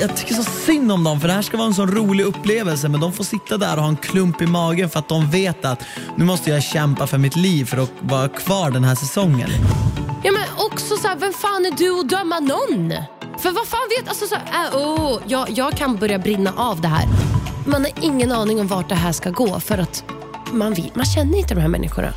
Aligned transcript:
Jag 0.00 0.16
tycker 0.16 0.34
så 0.34 0.42
synd 0.42 0.92
om 0.92 1.04
dem 1.04 1.20
för 1.20 1.28
det 1.28 1.34
här 1.34 1.42
ska 1.42 1.56
vara 1.56 1.66
en 1.66 1.74
sån 1.74 1.90
rolig 1.90 2.24
upplevelse 2.24 2.88
men 2.88 3.00
de 3.00 3.12
får 3.12 3.24
sitta 3.24 3.56
där 3.56 3.76
och 3.76 3.82
ha 3.82 3.88
en 3.88 3.96
klump 3.96 4.42
i 4.42 4.46
magen 4.46 4.90
för 4.90 4.98
att 4.98 5.08
de 5.08 5.30
vet 5.30 5.64
att 5.64 5.82
nu 6.16 6.24
måste 6.24 6.50
jag 6.50 6.62
kämpa 6.62 7.06
för 7.06 7.18
mitt 7.18 7.36
liv 7.36 7.64
för 7.64 7.76
att 7.76 7.90
vara 8.00 8.28
kvar 8.28 8.70
den 8.70 8.84
här 8.84 8.94
säsongen. 8.94 9.50
Ja 10.22 10.32
men 10.32 10.66
också 10.66 10.96
så 10.96 11.08
här, 11.08 11.16
vem 11.16 11.32
fan 11.32 11.66
är 11.66 11.70
du 11.70 12.00
att 12.00 12.08
döma 12.08 12.40
någon? 12.40 12.92
För 13.38 13.50
vad 13.50 13.66
fan 13.66 13.88
vet, 13.98 14.08
alltså 14.08 14.26
så 14.26 14.34
här, 14.34 14.68
äh, 14.68 14.76
oh, 14.76 15.20
jag, 15.26 15.50
jag 15.50 15.72
kan 15.72 15.96
börja 15.96 16.18
brinna 16.18 16.52
av 16.56 16.80
det 16.80 16.88
här. 16.88 17.08
Man 17.66 17.84
har 17.84 18.04
ingen 18.04 18.32
aning 18.32 18.60
om 18.60 18.66
vart 18.66 18.88
det 18.88 18.94
här 18.94 19.12
ska 19.12 19.30
gå 19.30 19.60
för 19.60 19.78
att 19.78 20.04
man, 20.52 20.76
man 20.94 21.06
känner 21.06 21.38
inte 21.38 21.54
de 21.54 21.60
här 21.60 21.68
människorna. 21.68 22.12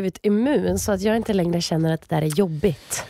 Blivit 0.00 0.18
immun 0.22 0.78
så 0.78 0.92
att 0.92 1.00
jag 1.00 1.16
inte 1.16 1.32
längre 1.32 1.60
känner 1.60 1.94
att 1.94 2.08
det 2.08 2.14
där 2.16 2.22
är 2.22 2.26
jobbigt. 2.38 3.04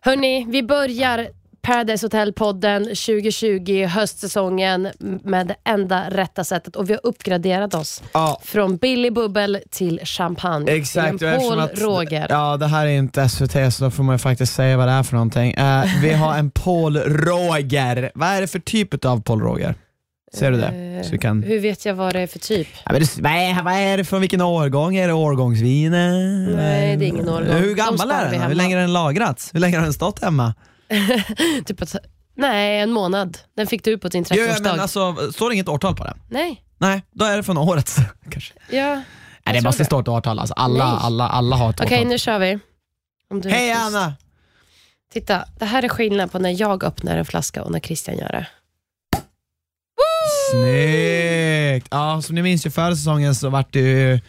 Hörni, 0.00 0.46
vi 0.48 0.62
börjar 0.62 1.28
Paradise 1.62 2.06
Hotel-podden 2.06 2.84
2020, 2.84 3.84
höstsäsongen 3.86 4.88
med 5.24 5.46
det 5.46 5.54
enda 5.64 6.10
rätta 6.10 6.44
sättet 6.44 6.76
och 6.76 6.90
vi 6.90 6.92
har 6.92 7.00
uppgraderat 7.02 7.74
oss 7.74 8.02
Ja. 8.12 8.40
från 8.44 8.76
billig 8.76 9.12
bubbel 9.14 9.58
till 9.70 10.00
champagne. 10.04 10.72
Exakt, 10.72 11.20
Paul 11.20 11.60
att- 11.60 11.78
Roger. 11.80 12.26
Ja, 12.30 12.56
det 12.56 12.66
här 12.66 12.86
är 12.86 12.90
inte 12.90 13.28
SVT 13.28 13.70
så 13.74 13.84
då 13.84 13.90
får 13.90 14.02
man 14.02 14.14
ju 14.14 14.18
faktiskt 14.18 14.54
säga 14.54 14.76
vad 14.76 14.88
det 14.88 14.92
är 14.92 15.02
för 15.02 15.12
någonting. 15.14 15.52
Eh, 15.52 15.84
vi 16.02 16.12
har 16.12 16.34
en 16.38 16.50
Paul 16.50 16.96
Roger. 16.96 18.10
Vad 18.14 18.28
är 18.28 18.40
det 18.40 18.46
för 18.46 18.58
typ 18.58 19.04
av 19.04 19.22
Paul 19.22 19.40
Roger? 19.40 19.74
Ser 20.36 20.50
du 20.50 20.56
det? 20.60 21.02
Så 21.04 21.10
vi 21.10 21.18
kan... 21.18 21.42
Hur 21.42 21.60
vet 21.60 21.84
jag 21.86 21.94
vad 21.94 22.12
det 22.14 22.20
är 22.20 22.26
för 22.26 22.38
typ? 22.38 22.68
Ja, 22.84 22.92
men 22.92 23.00
det, 23.00 23.18
vad, 23.20 23.32
är, 23.32 23.62
vad 23.62 23.74
är 23.74 23.96
det 23.96 24.04
från 24.04 24.20
vilken 24.20 24.40
årgång? 24.40 24.96
Är 24.96 25.06
det 25.08 25.12
årgångsviner? 25.14 26.10
Nej, 26.56 26.96
det 26.96 27.04
är 27.04 27.08
ingen 27.08 27.28
årgång. 27.28 27.56
Hur 27.56 27.74
gammal 27.74 28.10
är 28.10 28.30
den? 28.30 28.42
Hur 28.42 28.54
länge 28.54 28.74
har 28.76 28.80
den 28.80 28.92
lagrats? 28.92 29.54
Hur 29.54 29.60
länge 29.60 29.76
har 29.76 29.84
den 29.84 29.92
stått 29.92 30.22
hemma? 30.22 30.54
Typ 31.66 31.82
att, 31.82 31.96
nej, 32.36 32.80
en 32.80 32.90
månad. 32.92 33.38
Den 33.56 33.66
fick 33.66 33.84
du 33.84 33.98
på 33.98 34.08
din 34.08 34.24
Jo, 34.30 34.42
30-årsdag. 34.44 34.62
men 34.70 34.80
alltså, 34.80 35.32
står 35.32 35.48
det 35.50 35.54
inget 35.54 35.68
årtal 35.68 35.96
på 35.96 36.04
den? 36.04 36.18
Nej. 36.30 36.62
Nej, 36.78 37.02
då 37.12 37.24
är 37.24 37.36
det 37.36 37.42
från 37.42 37.58
året 37.58 37.96
kanske. 38.30 38.54
Ja. 38.70 39.02
Nej, 39.46 39.54
det 39.54 39.62
måste 39.62 39.84
stå 39.84 40.00
ett 40.00 40.08
årtal. 40.08 40.38
Alltså, 40.38 40.54
alla, 40.54 40.90
Nej. 40.92 40.98
alla, 41.02 41.28
alla 41.28 41.56
har 41.56 41.70
ett 41.70 41.80
Okej, 41.80 41.96
årtal. 41.98 42.08
nu 42.08 42.18
kör 42.18 42.38
vi. 42.38 42.58
Hej. 43.50 43.72
Anna! 43.72 44.14
Titta, 45.12 45.44
det 45.58 45.64
här 45.64 45.82
är 45.82 45.88
skillnad 45.88 46.32
på 46.32 46.38
när 46.38 46.60
jag 46.60 46.84
öppnar 46.84 47.16
en 47.16 47.24
flaska 47.24 47.62
och 47.62 47.72
när 47.72 47.80
Christian 47.80 48.18
gör 48.18 48.28
det. 48.28 48.46
Snyggt! 50.50 51.86
Ja, 51.90 52.22
som 52.22 52.34
ni 52.34 52.42
minns 52.42 52.66
ju 52.66 52.70
förra 52.70 52.96
säsongen 52.96 53.34
så 53.34 53.48
vart 53.48 53.72
det 53.72 53.80
ju, 53.80 54.20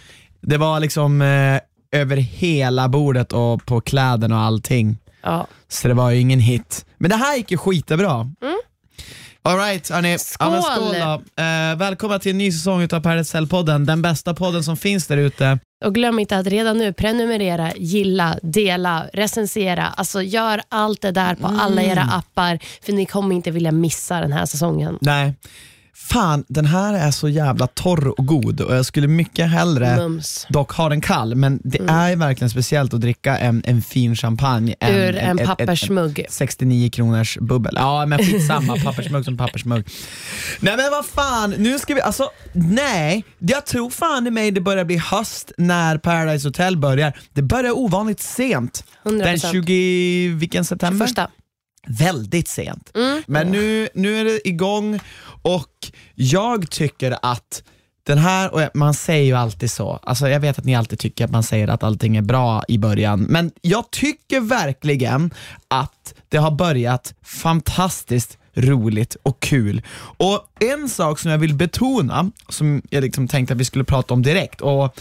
det 0.42 0.58
var 0.58 0.80
liksom 0.80 1.22
eh, 1.22 1.60
över 2.02 2.18
hela 2.18 2.90
bordet 2.90 3.34
och 3.34 3.66
på 3.66 3.82
kläderna 3.82 4.36
och 4.36 4.42
allting. 4.44 4.98
Ja. 5.24 5.48
Så 5.68 5.88
det 5.88 5.94
var 5.94 6.12
ju 6.12 6.20
ingen 6.20 6.40
hit. 6.40 6.86
Men 6.98 7.10
det 7.10 7.16
här 7.16 7.38
gick 7.38 7.52
ju 7.52 7.58
skitbra. 7.58 8.12
Mm. 8.42 8.58
Alright 9.42 9.90
hörni, 9.90 10.20
Skål! 10.20 10.48
Ja, 10.54 10.62
skål 10.62 10.94
då. 10.94 11.44
Eh, 11.44 11.76
välkomna 11.76 12.20
till 12.20 12.32
en 12.32 12.38
ny 12.38 12.52
säsong 12.52 12.82
utav 12.82 13.02
Paradise 13.02 13.38
Hotel-podden, 13.38 13.86
den 13.86 14.02
bästa 14.02 14.34
podden 14.34 14.64
som 14.64 14.78
finns 14.78 15.08
där 15.08 15.18
ute. 15.18 15.60
Och 15.86 15.96
glöm 15.96 16.20
inte 16.20 16.38
att 16.38 16.48
redan 16.48 16.78
nu 16.78 16.94
prenumerera, 16.94 17.72
gilla, 17.76 18.40
dela, 18.44 19.06
recensera. 19.14 19.88
Alltså 19.88 20.22
gör 20.22 20.62
allt 20.70 21.02
det 21.02 21.12
där 21.12 21.36
på 21.36 21.48
alla 21.48 21.82
era 21.82 22.02
Mm. 22.02 22.10
appar 22.14 22.60
för 22.86 22.94
ni 22.94 23.06
kommer 23.06 23.36
inte 23.36 23.52
vilja 23.52 23.72
missa 23.72 24.20
den 24.22 24.32
här 24.34 24.46
säsongen. 24.46 24.98
Nej, 25.02 25.34
fan 26.10 26.44
den 26.48 26.66
här 26.66 26.94
är 26.94 27.12
så 27.12 27.30
jävla 27.30 27.68
torr 27.68 28.08
och 28.20 28.26
god 28.26 28.62
och 28.62 28.76
jag 28.76 28.86
skulle 28.86 29.08
mycket 29.08 29.50
hellre 29.50 29.96
Mums. 29.96 30.46
dock 30.50 30.72
ha 30.72 30.90
den 30.90 31.02
kall, 31.02 31.36
men 31.36 31.60
det 31.64 31.80
är 31.88 32.10
ju 32.10 32.16
verkligen 32.16 32.50
speciellt 32.50 32.94
att 32.94 33.02
dricka 33.02 33.38
en, 33.38 33.62
en 33.66 33.82
fin 33.82 34.16
champagne. 34.16 34.76
än 34.80 34.96
Ur 34.96 35.16
en 35.16 35.40
ett- 35.40 35.46
pappersmugg. 35.46 36.20
ett 36.20 36.32
69 36.32 36.90
kronors 36.90 37.38
bubbel. 37.38 37.74
Ja 37.76 38.06
men 38.06 38.20
skitsamma, 38.20 38.78
pappersmugg 38.84 39.26
som 39.26 39.38
pappersmugg. 39.38 39.88
Nej 40.60 40.78
men 40.78 40.92
vad 40.92 41.06
fan, 41.06 41.50
nu 41.58 41.80
ska 41.80 41.94
vi, 41.94 42.02
alltså 42.02 42.30
nej, 42.54 43.24
jag 43.40 43.66
tror 43.66 43.90
fan 43.90 44.28
i 44.28 44.32
mig 44.32 44.52
det 44.52 44.62
börjar 44.62 44.86
bli 44.86 44.98
höst 44.98 45.52
när 45.58 45.98
Paradise 45.98 46.48
Hotel 46.48 46.78
börjar. 46.78 47.14
Det 47.34 47.42
börjar 47.42 47.78
ovanligt 47.78 48.20
sent. 48.22 48.84
100%. 49.04 49.24
Den 49.24 49.40
20, 49.40 50.28
vilken 50.40 50.66
september? 50.66 51.06
Första. 51.06 51.28
Väldigt 51.88 52.48
sent. 52.48 52.92
Mm. 52.96 53.24
Men 53.28 53.52
nu, 53.52 53.90
nu 53.94 54.20
är 54.20 54.26
det 54.26 54.48
igång 54.48 55.00
och 55.42 55.92
jag 56.16 56.70
tycker 56.70 57.18
att 57.22 57.64
den 58.04 58.18
här, 58.18 58.54
och 58.54 58.62
man 58.74 58.94
säger 58.94 59.26
ju 59.26 59.34
alltid 59.34 59.72
så, 59.72 60.00
alltså 60.04 60.30
jag 60.30 60.40
vet 60.40 60.60
att 60.60 60.66
ni 60.66 60.76
alltid 60.76 61.00
tycker 61.00 61.26
att 61.26 61.32
man 61.32 61.44
säger 61.44 61.68
att 61.68 61.84
allting 61.84 62.18
är 62.18 62.22
bra 62.22 62.64
i 62.68 62.78
början, 62.78 63.24
men 63.24 63.52
jag 63.62 63.92
tycker 63.92 64.40
verkligen 64.40 65.34
att 65.68 66.14
det 66.30 66.38
har 66.38 66.52
börjat 66.52 67.14
fantastiskt 67.24 68.38
roligt 68.54 69.18
och 69.24 69.40
kul. 69.40 69.82
Och 70.18 70.48
en 70.60 70.90
sak 70.90 71.20
som 71.20 71.32
jag 71.32 71.38
vill 71.38 71.54
betona, 71.54 72.32
som 72.50 72.82
jag 72.90 73.02
liksom 73.02 73.28
tänkte 73.28 73.54
att 73.54 73.60
vi 73.60 73.66
skulle 73.66 73.84
prata 73.84 74.14
om 74.14 74.24
direkt, 74.24 74.62
och 74.62 75.00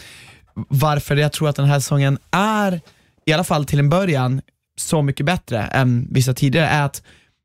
varför 0.54 1.16
jag 1.16 1.32
tror 1.32 1.48
att 1.48 1.56
den 1.56 1.66
här 1.66 1.80
säsongen 1.80 2.18
är, 2.30 2.80
i 3.24 3.32
alla 3.32 3.44
fall 3.44 3.64
till 3.64 3.78
en 3.78 3.88
början, 3.88 4.40
så 4.76 5.02
mycket 5.02 5.26
bättre 5.26 5.62
än 5.62 6.08
vissa 6.10 6.34
tidigare, 6.34 6.66
är 6.66 6.82
att 6.82 7.02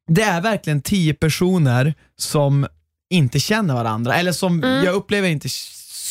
det 0.07 0.23
är 0.23 0.41
verkligen 0.41 0.81
tio 0.81 1.13
personer 1.13 1.93
som 2.17 2.67
inte 3.09 3.39
känner 3.39 3.73
varandra, 3.73 4.15
eller 4.15 4.31
som 4.31 4.59
jag 4.85 4.95
upplever 4.95 5.29
inte 5.29 5.49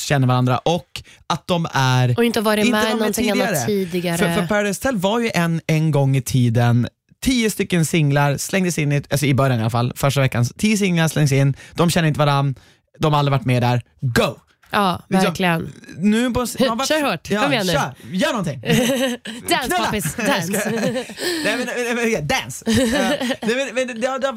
känner 0.07 0.27
varandra 0.27 0.59
och 0.59 1.03
att 1.27 1.47
de 1.47 1.67
är 1.73 2.15
Och 2.19 2.25
inte 2.25 2.41
varit 2.41 2.71
med 2.71 2.91
i 2.91 2.95
någonting 2.95 3.31
annat 3.31 3.67
tidigare. 3.67 4.19
för, 4.19 4.35
för 4.35 4.47
Paradise 4.47 4.89
Hotel 4.89 5.01
var 5.01 5.19
ju 5.21 5.31
en, 5.35 5.61
en 5.67 5.91
gång 5.91 6.17
i 6.17 6.23
tiden 6.23 6.89
Tio 7.23 7.51
stycken 7.51 7.85
singlar 7.85 8.37
slängdes 8.37 8.79
in, 8.79 8.93
i, 8.93 9.03
alltså 9.11 9.27
i 9.27 9.35
början 9.35 9.59
i 9.59 9.63
alla 9.63 9.71
fall, 9.71 9.93
första 9.97 10.21
veckan. 10.21 10.45
Tio 10.45 10.77
singlar 10.77 11.09
slängs 11.09 11.33
in, 11.33 11.57
de 11.75 11.91
känner 11.91 12.09
inte 12.09 12.19
varandra, 12.19 12.61
de 12.99 13.13
har 13.13 13.19
aldrig 13.19 13.33
varit 13.33 13.45
med 13.45 13.63
där. 13.63 13.83
Go! 14.01 14.37
Ja, 14.71 15.03
Liksom, 15.09 15.25
verkligen. 15.27 15.73
Nu 15.99 16.31
på, 16.31 16.47
man 16.67 16.79
varit- 16.79 16.89
Kör 16.89 17.11
hårt, 17.11 17.31
ja, 17.31 17.43
kom 17.43 17.53
igen 17.53 17.67
nu. 17.67 17.73
Kör, 17.73 17.95
gör 18.13 18.29
någonting. 18.33 18.61
Dance 19.49 19.77
poppis, 19.85 20.15
dance. 20.27 20.71
Nej 21.45 21.57
men, 21.57 21.97
men, 21.97 22.27
dance! 22.27 22.65
Eh, 22.67 23.29
nej, 23.43 23.75
men, 23.75 23.87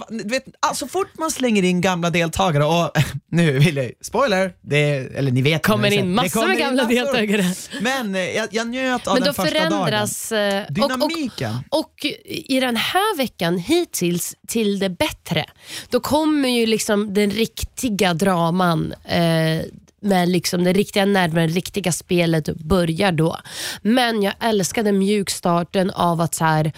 men, 0.10 0.18
du 0.24 0.30
vet, 0.30 0.44
ah, 0.60 0.74
så 0.74 0.88
fort 0.88 1.18
man 1.20 1.32
slänger 1.32 1.64
in 1.64 1.82
gamla 1.82 2.10
deltagare 2.10 2.64
och 2.66 2.92
nu 3.32 3.60
vill 3.60 3.78
jag, 3.78 3.92
spoiler, 4.02 4.54
det, 4.62 4.80
eller 5.18 5.32
ni 5.32 5.42
vet 5.42 5.64
kommer 5.64 5.90
nu, 5.90 5.96
in 5.96 6.14
massor 6.14 6.48
med 6.48 6.58
gamla 6.58 6.84
massor. 6.84 6.96
deltagare. 6.96 7.46
Men 7.82 8.16
eh, 8.16 8.22
jag, 8.22 8.48
jag 8.52 8.68
njöt 8.68 9.08
av 9.08 9.14
Men 9.14 9.24
den 9.24 9.34
första 9.34 9.60
dagen. 9.60 9.72
förändras... 9.72 10.32
eh, 10.32 10.64
och- 10.64 10.68
och- 10.70 10.74
Dynamiken. 10.74 11.54
Och 11.70 12.06
i 12.26 12.60
den 12.60 12.76
här 12.76 13.18
veckan 13.18 13.58
hittills 13.58 14.36
till 14.48 14.80
det 14.80 14.90
bättre, 14.90 15.46
då 15.90 16.00
kommer 16.00 16.50
ju 16.50 16.66
liksom 16.66 17.14
den 17.14 17.32
riktiga 17.32 18.14
draman 18.14 18.94
eh, 19.06 19.62
med 20.04 20.30
liksom 20.30 20.64
den 20.64 20.74
riktiga 20.74 21.06
nerven, 21.06 21.48
det 21.48 21.54
riktiga 21.54 21.92
spelet 21.92 22.50
börjar 22.56 23.12
då. 23.12 23.38
Men 23.82 24.22
jag 24.24 24.34
älskade 24.40 24.92
mjukstarten 24.92 25.92
av 25.92 26.22
att 26.22 26.36
så 26.36 26.46
här, 26.46 26.72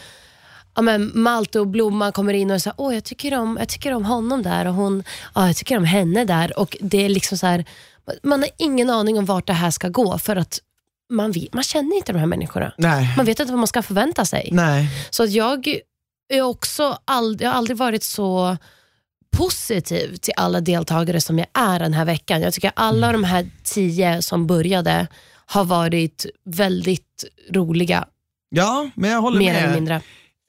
ja, 0.75 0.81
men 0.81 1.11
Malte 1.13 1.59
och 1.59 1.67
Blomman 1.67 2.11
kommer 2.11 2.33
in 2.33 2.51
och 2.51 2.61
säger 2.61 2.75
åh 2.77 2.93
jag 2.93 3.03
tycker, 3.03 3.37
om, 3.39 3.57
jag 3.59 3.69
tycker 3.69 3.93
om 3.93 4.05
honom 4.05 4.43
där 4.43 4.67
och 4.67 4.73
hon, 4.73 5.03
ja, 5.35 5.47
jag 5.47 5.55
tycker 5.55 5.77
om 5.77 5.85
henne 5.85 6.25
där. 6.25 6.59
Och 6.59 6.77
det 6.81 7.05
är 7.05 7.09
liksom 7.09 7.37
så 7.37 7.47
här, 7.47 7.65
Man 8.23 8.39
har 8.41 8.49
ingen 8.57 8.89
aning 8.89 9.17
om 9.17 9.25
vart 9.25 9.47
det 9.47 9.53
här 9.53 9.71
ska 9.71 9.89
gå 9.89 10.17
för 10.17 10.35
att 10.35 10.59
man, 11.09 11.31
vet, 11.31 11.53
man 11.53 11.63
känner 11.63 11.95
inte 11.95 12.13
de 12.13 12.19
här 12.19 12.25
människorna. 12.25 12.73
Nej. 12.77 13.13
Man 13.17 13.25
vet 13.25 13.39
inte 13.39 13.51
vad 13.51 13.59
man 13.59 13.67
ska 13.67 13.81
förvänta 13.83 14.25
sig. 14.25 14.49
Nej. 14.51 14.87
Så 15.09 15.25
jag 15.25 15.67
är 16.33 16.41
också 16.41 16.97
ald- 17.05 17.41
jag 17.41 17.49
har 17.49 17.57
aldrig 17.57 17.77
varit 17.77 18.03
så 18.03 18.57
positiv 19.37 20.15
till 20.15 20.33
alla 20.37 20.61
deltagare 20.61 21.21
som 21.21 21.37
jag 21.39 21.47
är 21.53 21.79
den 21.79 21.93
här 21.93 22.05
veckan. 22.05 22.41
Jag 22.41 22.53
tycker 22.53 22.71
alla 22.75 23.11
de 23.11 23.23
här 23.23 23.49
tio 23.63 24.21
som 24.21 24.47
började 24.47 25.07
har 25.45 25.65
varit 25.65 26.25
väldigt 26.45 27.23
roliga, 27.53 28.05
Ja, 28.49 28.89
men 28.95 29.09
jag 29.09 29.21
håller 29.21 29.39
mer 29.39 29.53
med. 29.53 29.63
eller 29.63 29.73
mindre. 29.75 30.01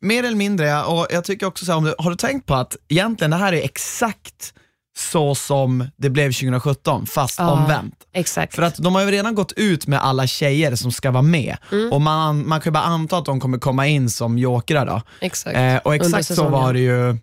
Mer 0.03 0.25
eller 0.25 0.37
mindre, 0.37 0.67
ja. 0.67 0.85
och 0.85 1.07
jag 1.11 1.25
tycker 1.25 1.47
också 1.47 1.65
så 1.65 1.73
här, 1.73 1.79
om 1.79 1.85
du, 1.85 1.95
har 1.99 2.11
du 2.11 2.17
tänkt 2.17 2.47
på 2.47 2.55
att 2.55 2.77
egentligen 2.89 3.31
det 3.31 3.37
här 3.37 3.53
är 3.53 3.63
exakt 3.65 4.53
så 4.99 5.35
som 5.35 5.89
det 5.97 6.11
blev 6.11 6.33
2017, 6.33 7.07
fast 7.07 7.39
Ja. 7.39 7.51
omvänt. 7.51 7.95
Exakt. 8.13 8.55
För 8.55 8.63
att 8.63 8.77
de 8.77 8.95
har 8.95 9.03
ju 9.03 9.11
redan 9.11 9.35
gått 9.35 9.53
ut 9.53 9.87
med 9.87 10.05
alla 10.05 10.27
tjejer 10.27 10.75
som 10.77 10.93
ska 10.93 11.11
vara 11.11 11.23
med 11.23 11.57
Mm. 11.73 11.93
och 11.93 12.01
man, 12.01 12.49
man 12.49 12.61
kan 12.61 12.71
ju 12.71 12.73
bara 12.75 12.85
anta 12.85 13.19
att 13.19 13.25
de 13.25 13.41
kommer 13.41 13.59
komma 13.59 13.87
in 13.87 14.11
som 14.11 14.39
jokrar 14.39 14.87
då. 14.87 15.03
exakt. 15.21 15.57
Eh, 15.57 15.77
och 15.77 15.95
exakt 15.95 16.35
så 16.35 16.49
var 16.49 16.73
det 16.73 16.81
ju 16.81 17.17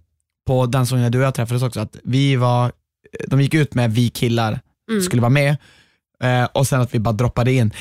på 0.48 0.66
den 0.66 0.86
säsongen 0.86 1.12
du 1.12 1.18
och 1.18 1.24
jag 1.26 1.34
träffades 1.36 1.64
också, 1.64 1.80
att 1.80 1.96
vi 2.04 2.36
var, 2.36 2.72
de 3.28 3.42
gick 3.42 3.54
ut 3.54 3.74
med 3.76 3.92
vi 3.92 4.10
killar 4.10 4.60
Mm. 4.92 5.04
skulle 5.04 5.22
vara 5.22 5.30
med 5.30 5.56
eh, 6.24 6.44
och 6.54 6.68
sen 6.68 6.82
att 6.82 6.94
vi 6.96 7.00
bara 7.00 7.12
droppade 7.12 7.52
in. 7.52 7.74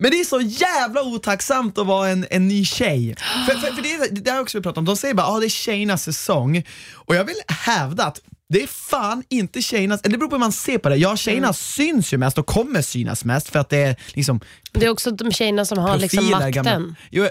Men 0.00 0.10
det 0.10 0.20
är 0.20 0.24
så 0.24 0.40
jävla 0.40 1.02
otacksamt 1.02 1.78
att 1.78 1.86
vara 1.86 2.08
en, 2.08 2.26
en 2.30 2.48
ny 2.48 2.64
tjej. 2.64 3.14
För, 3.48 3.54
för, 3.54 3.72
för 3.74 3.82
det, 3.82 3.92
är- 3.94 4.10
det 4.20 4.30
har 4.30 4.36
jag 4.36 4.42
också 4.42 4.62
pratat 4.62 4.78
om, 4.78 4.84
de 4.84 4.96
säger 4.96 5.14
bara 5.14 5.26
att 5.26 5.32
ah, 5.32 5.38
det 5.40 5.46
är 5.46 5.48
tjejernas 5.50 6.02
säsong 6.02 6.62
och 6.94 7.14
jag 7.14 7.24
vill 7.24 7.36
hävda 7.48 8.04
att 8.04 8.20
det 8.48 8.62
är 8.62 8.66
fan 8.66 9.22
inte 9.28 9.62
tjejernas, 9.62 10.00
eller 10.02 10.12
det 10.12 10.18
beror 10.18 10.28
på 10.30 10.34
hur 10.36 10.40
man 10.40 10.52
ser 10.52 10.78
på 10.78 10.88
det. 10.88 10.96
Ja, 10.96 11.16
tjejerna 11.16 11.46
Mm. 11.46 11.54
syns 11.54 12.12
ju 12.12 12.18
mest 12.18 12.38
och 12.38 12.46
kommer 12.46 12.82
synas 12.82 13.24
mest 13.24 13.48
för 13.48 13.58
att 13.58 13.68
det 13.68 13.78
är 13.78 13.96
liksom 14.14 14.40
det 14.72 14.86
är 14.86 14.90
också 14.90 15.10
de 15.10 15.32
tjejerna 15.32 15.64
som 15.64 15.78
har 15.78 15.98
liksom 15.98 16.30
makten. 16.30 16.52
gamla- 16.52 16.94
Jo, 17.10 17.26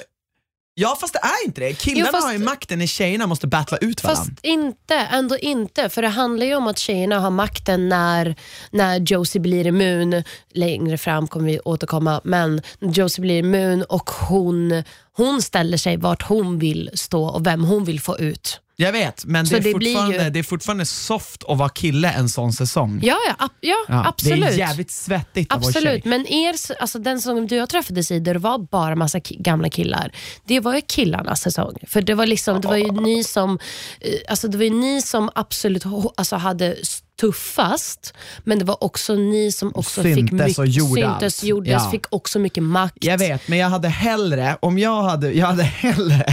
ja 0.80 0.98
fast 1.02 1.14
det 1.14 1.20
är 1.20 1.46
inte 1.46 1.62
det. 1.62 1.74
Killarna 1.74 2.08
Jo, 2.08 2.12
fast- 2.12 2.26
har 2.26 2.34
ju 2.34 2.40
makten 2.40 2.80
när 2.80 2.86
tjejerna 2.86 3.28
måste 3.28 3.48
battla 3.48 3.78
ut 3.78 4.04
varandra. 4.04 4.24
Fast 4.26 4.40
inte, 4.46 4.96
ändå 4.96 5.38
inte. 5.38 5.90
För 5.90 6.02
det 6.02 6.08
handlar 6.08 6.46
ju 6.46 6.56
om 6.56 6.68
att 6.68 6.78
tjejerna 6.78 7.20
har 7.20 7.30
makten 7.32 7.90
när, 7.90 8.36
när 8.72 9.00
Josie 9.00 9.42
blir 9.42 9.68
immun. 9.68 10.24
Längre 10.54 10.98
fram 10.98 11.28
kommer 11.28 11.46
vi 11.46 11.60
återkomma. 11.60 12.22
Men 12.24 12.62
Josie 12.80 13.22
blir 13.22 13.40
immun 13.40 13.84
och 13.84 14.10
hon, 14.10 14.84
hon 15.14 15.42
ställer 15.42 15.78
sig 15.78 15.98
vart 15.98 16.22
hon 16.22 16.60
vill 16.60 16.90
stå 16.94 17.24
och 17.26 17.46
vem 17.48 17.64
hon 17.64 17.84
vill 17.84 18.00
få 18.00 18.18
ut. 18.18 18.60
Jag 18.82 18.92
vet, 18.92 19.26
men 19.26 19.46
det 19.46 19.56
är, 19.58 19.62
det 19.62 19.74
blir 19.74 19.94
fortfarande, 19.94 20.24
ju- 20.24 20.30
det 20.30 20.40
är 20.40 20.44
fortfarande 20.44 20.86
soft 20.86 21.44
att 21.48 21.58
vara 21.58 21.70
kille 21.70 22.10
en 22.12 22.30
sån 22.30 22.54
säsong. 22.54 23.00
Ja, 23.04 23.18
ja, 23.28 23.34
ab- 23.46 23.52
ja, 23.60 23.76
Ja, 23.88 24.08
absolut. 24.08 24.42
Det 24.42 24.48
är 24.54 24.58
jävligt 24.58 24.92
svettigt 24.92 25.52
att 25.54 25.62
vara 25.62 25.68
Absolut, 25.70 26.04
tjej. 26.04 26.10
men 26.10 26.28
er, 26.28 26.56
alltså 26.82 27.00
den 27.00 27.22
säsongen 27.22 27.48
du 27.48 27.56
och 27.56 27.62
jag 27.62 27.70
träffades 27.70 28.12
i, 28.12 28.20
där 28.20 28.34
det 28.34 28.40
var 28.40 28.58
bara 28.72 28.96
massa 28.96 29.18
ki- 29.20 29.42
gamla 29.42 29.70
killar, 29.70 30.12
det 30.46 30.60
var 30.60 30.76
ju 30.76 30.82
killarnas 30.88 31.42
säsong. 31.42 31.76
För 31.88 32.02
det 32.02 32.14
var, 32.14 32.26
liksom, 32.26 32.62
det 32.62 32.68
var 32.68 32.78
ju 32.78 32.92
ni 32.92 33.24
som 33.24 33.60
eh, 34.02 34.14
alltså 34.30 34.48
det 34.48 34.58
var 34.58 34.64
ju 34.64 34.70
ni 34.70 35.02
som 35.02 35.30
absolut 35.36 35.84
alltså 36.18 36.36
hade 36.36 36.76
tuffast, 37.22 38.14
men 38.44 38.60
det 38.60 38.66
var 38.66 38.84
också 38.84 39.16
ni 39.16 39.52
som 39.52 39.72
också 39.76 40.04
fick 40.04 40.16
Syntes 40.16 40.32
mycket, 40.48 40.60
och 40.60 40.68
gjorde 40.68 41.02
syntes, 41.02 41.40
allt. 41.40 41.44
gjordes, 41.44 41.72
Ja. 41.84 41.92
fick 41.92 42.06
också 42.10 42.40
mycket 42.40 42.64
makt. 42.64 42.98
Jag 43.00 43.18
vet, 43.18 43.48
men 43.48 43.58
jag 43.60 43.70
hade 43.70 43.88
hellre, 43.88 44.58
om 44.62 44.80
jag 44.80 45.02
hade, 45.04 45.32
jag 45.32 45.48
hade 45.48 45.64
hellre 45.64 46.26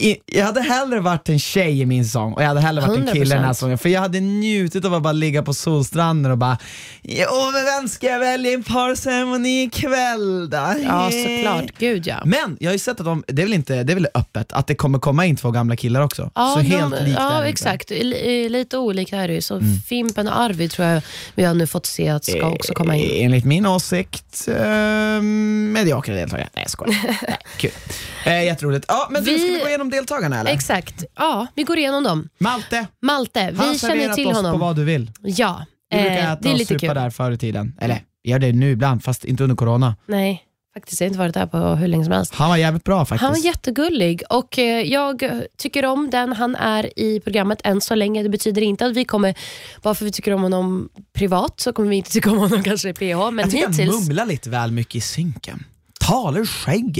i- 0.00 0.16
jag 0.26 0.44
hade 0.44 0.60
hellre 0.60 1.00
varit 1.00 1.28
en 1.28 1.38
tjej 1.38 1.80
i 1.80 1.86
min 1.86 2.04
sång 2.04 2.32
och 2.32 2.42
jag 2.42 2.48
hade 2.48 2.60
hellre 2.60 2.86
varit 2.86 2.98
en 2.98 3.06
kille 3.06 3.24
i 3.24 3.28
den 3.28 3.38
här 3.38 3.44
100%. 3.52 3.54
sången 3.58 3.78
för 3.78 3.88
jag 3.88 4.00
hade 4.00 4.20
njutit 4.20 4.84
av 4.84 4.94
att 4.94 5.02
bara 5.02 5.12
ligga 5.12 5.42
på 5.42 5.54
solstranden 5.54 6.32
och 6.32 6.38
bara 6.38 6.58
Åh 7.30 7.52
men 7.52 7.64
vem 7.64 7.88
ska 7.88 8.06
jag 8.06 8.18
välja 8.18 8.50
i 8.50 8.54
en 8.54 8.62
parceremoni 8.62 9.62
ikväll 9.62 10.50
då? 10.50 10.56
Ja, 10.84 11.10
såklart. 11.10 11.64
Gud 11.78 12.06
ja. 12.06 12.22
Men 12.24 12.56
jag 12.60 12.68
har 12.68 12.72
ju 12.72 12.78
sett 12.78 13.00
att 13.00 13.06
de, 13.06 13.24
det 13.26 13.42
är 13.42 13.46
väl 13.46 13.54
inte, 13.54 13.82
det 13.82 13.92
är 13.92 13.94
väl 13.94 14.08
öppet, 14.14 14.52
att 14.52 14.66
det 14.66 14.74
kommer 14.74 14.98
komma 14.98 15.26
in 15.26 15.36
två 15.36 15.50
gamla 15.50 15.76
killar 15.76 16.00
också? 16.00 16.30
Ja, 16.34 16.54
så 16.56 16.60
helt 16.60 16.96
de, 16.98 17.04
likt 17.04 17.16
ja. 17.18 17.36
Mm. 17.36 17.48
exakt. 17.48 17.90
Li- 17.90 18.48
Lite 18.48 18.78
olika 18.78 19.16
är 19.16 19.28
det 19.28 19.34
ju. 19.34 19.40
Så 19.42 19.60
Fimpen 19.88 20.28
och 20.28 20.40
Arvid 20.40 20.70
tror 20.70 20.88
jag 20.88 21.02
vi 21.34 21.44
har 21.44 21.54
nu 21.54 21.66
fått 21.66 21.86
se 21.86 22.08
att 22.08 22.24
ska 22.24 22.48
också 22.48 22.74
komma 22.74 22.96
in. 22.96 23.10
Eh, 23.10 23.24
Enligt 23.24 23.44
min 23.44 23.66
åsikt, 23.66 24.48
eh, 24.48 25.22
mediokra 25.22 26.14
deltagare. 26.14 26.48
Nej 26.54 26.62
jag 26.64 26.70
skojar. 26.70 26.98
Nej, 27.28 27.36
kul. 27.56 27.70
Eh, 28.26 28.44
jätteroligt. 28.44 28.84
Ja, 28.88 29.08
men 29.10 29.24
Vi- 29.24 29.55
vi 29.56 29.62
gå 29.62 29.68
igenom 29.68 29.90
deltagarna 29.90 30.40
eller? 30.40 30.50
Exakt. 30.50 31.04
Ja, 31.16 31.46
vi 31.54 31.62
går 31.62 31.78
igenom 31.78 32.04
dem. 32.04 32.28
Malte, 32.38 32.86
Malte, 33.02 33.40
han 33.40 33.52
vi 33.52 33.58
har 33.58 33.64
känner 33.64 33.78
serverat 33.94 34.14
till 34.14 34.26
oss 34.26 34.32
på 34.32 34.38
honom. 34.38 34.60
vad 34.60 34.76
du 34.76 34.84
vill. 34.84 35.10
Ja, 35.22 35.64
Vi 35.90 35.96
brukar 35.96 36.16
eh, 36.16 36.32
äta 36.32 36.40
det 36.42 36.48
är 36.48 36.52
och 36.52 36.58
lite 36.58 36.74
supa 36.74 36.86
kul. 36.86 36.94
där 36.94 37.10
förr 37.10 37.30
i 37.32 37.38
tiden. 37.38 37.74
Eller, 37.80 38.02
vi 38.22 38.30
gör 38.30 38.38
det 38.38 38.52
nu 38.52 38.70
ibland, 38.70 39.04
fast 39.04 39.24
inte 39.24 39.42
under 39.42 39.56
corona. 39.56 39.96
Nej, 40.06 40.42
faktiskt. 40.74 41.00
Jag 41.00 41.04
har 41.04 41.08
inte 41.08 41.18
varit 41.18 41.34
där 41.34 41.46
på 41.46 41.58
hur 41.58 41.88
länge 41.88 42.04
som 42.04 42.12
helst. 42.12 42.34
Han 42.34 42.48
var 42.50 42.56
jävligt 42.56 42.84
bra 42.84 43.04
faktiskt. 43.04 43.22
Han 43.22 43.32
var 43.32 43.38
jättegullig 43.38 44.22
och 44.30 44.58
eh, 44.58 44.80
jag 44.82 45.22
tycker 45.58 45.84
om 45.84 46.10
den 46.10 46.32
han 46.32 46.56
är 46.56 46.98
i 46.98 47.20
programmet 47.20 47.60
än 47.64 47.80
så 47.80 47.94
länge. 47.94 48.22
Det 48.22 48.28
betyder 48.28 48.62
inte 48.62 48.86
att 48.86 48.96
vi 48.96 49.04
kommer, 49.04 49.34
bara 49.82 49.94
för 49.94 50.04
att 50.04 50.08
vi 50.08 50.12
tycker 50.12 50.32
om 50.34 50.42
honom 50.42 50.88
privat 51.12 51.60
så 51.60 51.72
kommer 51.72 51.88
vi 51.88 51.96
inte 51.96 52.10
tycka 52.10 52.30
om 52.30 52.38
honom 52.38 52.62
kanske 52.64 52.88
i 52.88 52.92
PH. 52.94 53.00
Men 53.30 53.38
jag 53.38 53.50
tycker 53.50 53.64
han 53.64 53.72
hittills, 53.72 54.08
mumlar 54.08 54.26
lite 54.26 54.50
väl 54.50 54.72
mycket 54.72 54.94
i 54.94 55.00
synken. 55.00 55.64
Talar 56.06 56.44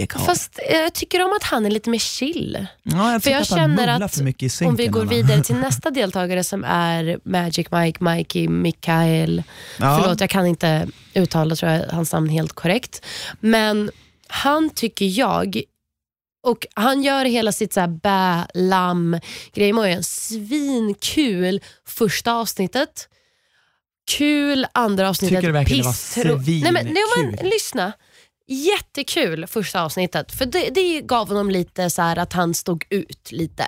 Karl. 0.06 0.22
fast 0.22 0.58
eh, 0.68 0.76
jag 0.78 0.92
tycker 0.92 1.24
om 1.24 1.32
att 1.32 1.42
han 1.42 1.66
är 1.66 1.70
lite 1.70 1.90
mer 1.90 1.98
chill. 1.98 2.66
ja, 2.82 3.12
jag 3.12 3.22
För 3.22 3.30
jag 3.30 3.40
att 3.42 3.48
känner 3.48 3.88
att 3.88 4.00
synken. 4.50 4.66
om 4.70 4.76
vi 4.76 4.86
går 4.86 5.04
vidare 5.04 5.42
till 5.42 5.56
nästa 5.66 5.90
deltagare 5.90 6.44
som 6.44 6.64
är 6.64 7.18
Magic 7.24 7.66
Mike, 7.70 8.04
Mikey, 8.04 8.48
Mikael. 8.48 9.42
Ja. 9.78 9.98
Förlåt, 10.02 10.20
jag 10.20 10.30
kan 10.30 10.46
inte 10.46 10.88
uttala 11.14 11.56
tror 11.56 11.72
jag, 11.72 11.86
hans 11.88 12.12
namn 12.12 12.28
helt 12.28 12.52
korrekt. 12.52 13.04
Men 13.40 13.90
han 14.28 14.70
tycker 14.70 15.18
jag, 15.18 15.60
och 16.42 16.66
han 16.74 17.02
gör 17.02 17.24
hela 17.24 17.52
sitt 17.52 17.72
så 17.72 17.80
här 17.80 17.88
bä, 17.88 18.46
lam 18.54 19.20
grej 19.54 19.72
med 19.72 19.96
en 19.96 20.04
svinkul 20.04 21.60
första 21.88 22.32
avsnittet. 22.32 23.08
Kul 24.10 24.66
andra 24.72 25.08
avsnittet. 25.08 25.36
Tycker 25.38 25.46
du 25.48 25.52
verkligen 25.52 25.82
det 25.82 25.86
var 25.86 25.92
pissro- 25.92 26.62
Nej, 26.62 26.72
men, 26.72 26.84
nej, 26.84 26.94
men, 27.16 27.24
svinkul? 27.30 27.48
Lyssna. 27.50 27.92
Jättekul 28.48 29.46
första 29.46 29.82
avsnittet. 29.82 30.32
För 30.32 30.46
det, 30.46 30.70
det 30.70 31.00
gav 31.00 31.28
honom 31.28 31.50
lite 31.50 31.90
så 31.90 32.02
att 32.02 32.32
han 32.32 32.54
stod 32.54 32.84
ut 32.90 33.32
lite. 33.32 33.66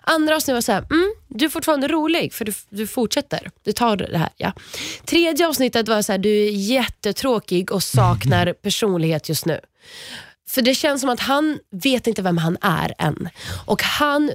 Andra 0.00 0.36
avsnittet 0.36 0.54
var 0.54 0.60
så 0.60 0.72
här, 0.72 0.84
mm, 0.90 1.12
du 1.28 1.44
är 1.44 1.48
fortfarande 1.48 1.88
rolig 1.88 2.32
för 2.34 2.44
du, 2.44 2.52
du 2.70 2.86
fortsätter. 2.86 3.50
Du 3.64 3.72
tar 3.72 3.96
det 3.96 4.18
här. 4.18 4.28
Ja. 4.36 4.52
Tredje 5.04 5.48
avsnittet 5.48 5.88
var 5.88 6.02
så 6.02 6.12
här, 6.12 6.18
du 6.18 6.46
är 6.46 6.50
jättetråkig 6.50 7.72
och 7.72 7.82
saknar 7.82 8.52
personlighet 8.62 9.28
just 9.28 9.46
nu. 9.46 9.60
För 10.48 10.62
det 10.62 10.74
känns 10.74 11.00
som 11.00 11.10
att 11.10 11.20
han 11.20 11.58
vet 11.70 12.06
inte 12.06 12.22
vem 12.22 12.38
han 12.38 12.56
är 12.60 12.94
än. 12.98 13.28
Och 13.66 13.82
han, 13.82 14.32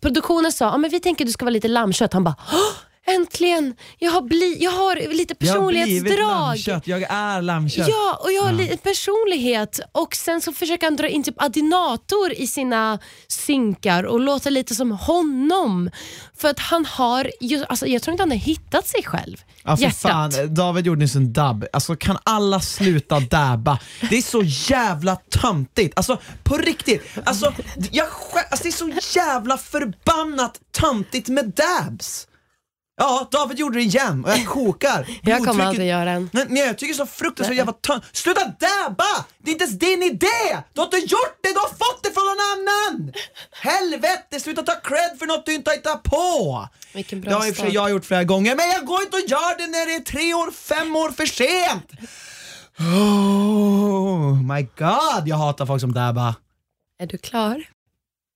produktionen 0.00 0.52
sa, 0.52 0.70
ah, 0.70 0.76
men 0.78 0.90
vi 0.90 1.00
tänker 1.00 1.24
att 1.24 1.28
du 1.28 1.32
ska 1.32 1.44
vara 1.44 1.50
lite 1.50 1.68
lammkött. 1.68 2.12
Han 2.12 2.24
bara, 2.24 2.36
"Åh, 2.52 2.58
äntligen! 3.06 3.74
Jag 3.98 4.10
har, 4.10 4.22
bli, 4.22 4.56
jag 4.60 4.70
har 4.70 4.96
lite 4.96 5.34
Jag 5.38 5.52
har 5.60 5.66
blivit 5.68 6.04
personlighetsdrag. 6.04 6.28
lammkött, 6.28 6.86
jag 6.86 7.02
är 7.02 7.42
lammkött. 7.42 7.88
Ja, 7.88 8.20
och 8.24 8.32
jag 8.32 8.42
har 8.42 8.52
lite 8.52 8.76
personlighet 8.76 9.80
och 9.92 10.14
sen 10.16 10.40
så 10.40 10.52
försöker 10.52 10.86
han 10.86 10.96
dra 10.96 11.08
in 11.08 11.22
typ 11.22 11.42
Adinator 11.42 12.32
i 12.32 12.46
sina 12.46 12.98
synkar 13.28 14.02
och 14.04 14.20
låta 14.20 14.50
lite 14.50 14.74
som 14.74 14.90
honom. 14.90 15.90
För 16.38 16.48
att 16.48 16.58
han 16.58 16.84
har, 16.86 17.30
alltså 17.68 17.86
jag 17.86 18.02
tror 18.02 18.12
inte 18.12 18.22
han 18.22 18.30
har 18.30 18.38
hittat 18.38 18.86
sig 18.86 19.02
själv. 19.02 19.36
Ja, 19.64 19.76
för 19.76 19.82
Hjärtat. 19.82 20.00
fan, 20.00 20.54
David 20.54 20.86
gjorde 20.86 21.00
nyss 21.00 21.14
en 21.14 21.32
dubb. 21.32 21.64
Alltså 21.72 21.96
kan 21.96 22.18
alla 22.24 22.60
sluta 22.60 23.20
dabba? 23.20 23.78
Det 24.10 24.16
är 24.18 24.22
så 24.22 24.42
jävla 24.44 25.16
töntigt. 25.16 25.96
Alltså 25.96 26.18
på 26.44 26.56
riktigt. 26.56 27.02
Alltså, 27.24 27.54
jag, 27.90 28.06
alltså 28.50 28.62
det 28.62 28.68
är 28.68 29.00
så 29.00 29.18
jävla 29.18 29.58
förbannat 29.58 30.60
töntigt 30.80 31.28
med 31.28 31.52
dabs. 31.56 32.26
Ja, 32.98 33.28
David 33.30 33.58
gjorde 33.58 33.78
det 33.78 33.82
igen 33.84 34.24
och 34.24 34.30
jag 34.30 34.46
kokar. 34.46 35.06
Jag 35.22 35.38
kommer 35.38 35.52
Blodtrycket- 35.52 35.68
aldrig 35.68 35.88
göra 35.88 36.10
en. 36.10 36.30
Nej, 36.32 36.46
nej, 36.48 36.62
jag 36.66 36.78
tycker 36.78 36.94
så 36.94 37.06
fruktansvärt 37.06 37.56
jävla 37.56 37.72
tönt. 37.72 38.04
Sluta 38.12 38.40
dabba! 38.44 39.04
Det 39.38 39.50
är 39.50 39.52
inte 39.52 39.64
ens 39.64 39.78
din 39.78 40.02
idé! 40.02 40.26
Du 40.72 40.80
har 40.80 40.84
inte 40.86 40.96
gjort 40.96 41.38
det, 41.42 41.52
du 41.52 41.58
har 41.58 41.68
fått 41.68 42.02
det 42.02 42.10
från 42.10 42.24
någon 42.24 42.44
annan! 42.52 43.12
Helvete, 43.52 44.40
sluta 44.40 44.62
ta 44.62 44.74
cred 44.74 45.18
för 45.18 45.26
något 45.26 45.46
du 45.46 45.54
inte 45.54 45.70
har 45.70 45.76
hittat 45.76 46.02
på! 46.02 46.68
Vilken 46.94 47.20
bra 47.20 47.30
Det 47.30 47.36
har 47.36 47.46
i 47.46 47.50
och 47.50 47.54
för 47.56 47.62
sig 47.62 47.70
start. 47.70 47.74
jag 47.74 47.90
gjort 47.90 48.04
flera 48.04 48.24
gånger, 48.24 48.56
men 48.56 48.68
jag 48.70 48.84
går 48.86 49.02
inte 49.02 49.16
och 49.16 49.28
gör 49.28 49.58
det 49.58 49.66
när 49.66 49.86
det 49.86 49.94
är 49.94 50.00
tre 50.00 50.34
år, 50.34 50.50
fem 50.50 50.96
år 50.96 51.10
för 51.10 51.26
sent! 51.26 51.90
Oh 52.78 54.42
my 54.54 54.62
god, 54.78 55.28
jag 55.28 55.36
hatar 55.36 55.66
folk 55.66 55.80
som 55.80 55.92
dabbar. 55.92 56.34
Är 56.98 57.06
du 57.06 57.18
klar? 57.18 57.64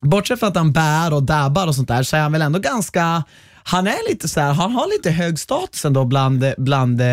Bortsett 0.06 0.38
från 0.38 0.48
att 0.48 0.56
han 0.56 0.72
bär 0.72 1.12
och 1.14 1.22
dabbar 1.22 1.66
och 1.66 1.74
sånt 1.74 1.88
där 1.88 2.02
så 2.02 2.16
är 2.16 2.20
han 2.20 2.32
väl 2.32 2.42
ändå 2.42 2.58
ganska 2.58 3.24
han 3.64 3.86
är 3.86 4.10
lite 4.10 4.28
så 4.28 4.40
här, 4.40 4.52
han 4.52 4.72
har 4.72 4.88
lite 4.88 5.10
hög 5.10 5.38
status 5.38 5.84
ändå 5.84 6.04
bland, 6.04 6.54
bland 6.56 7.00
eh, 7.00 7.06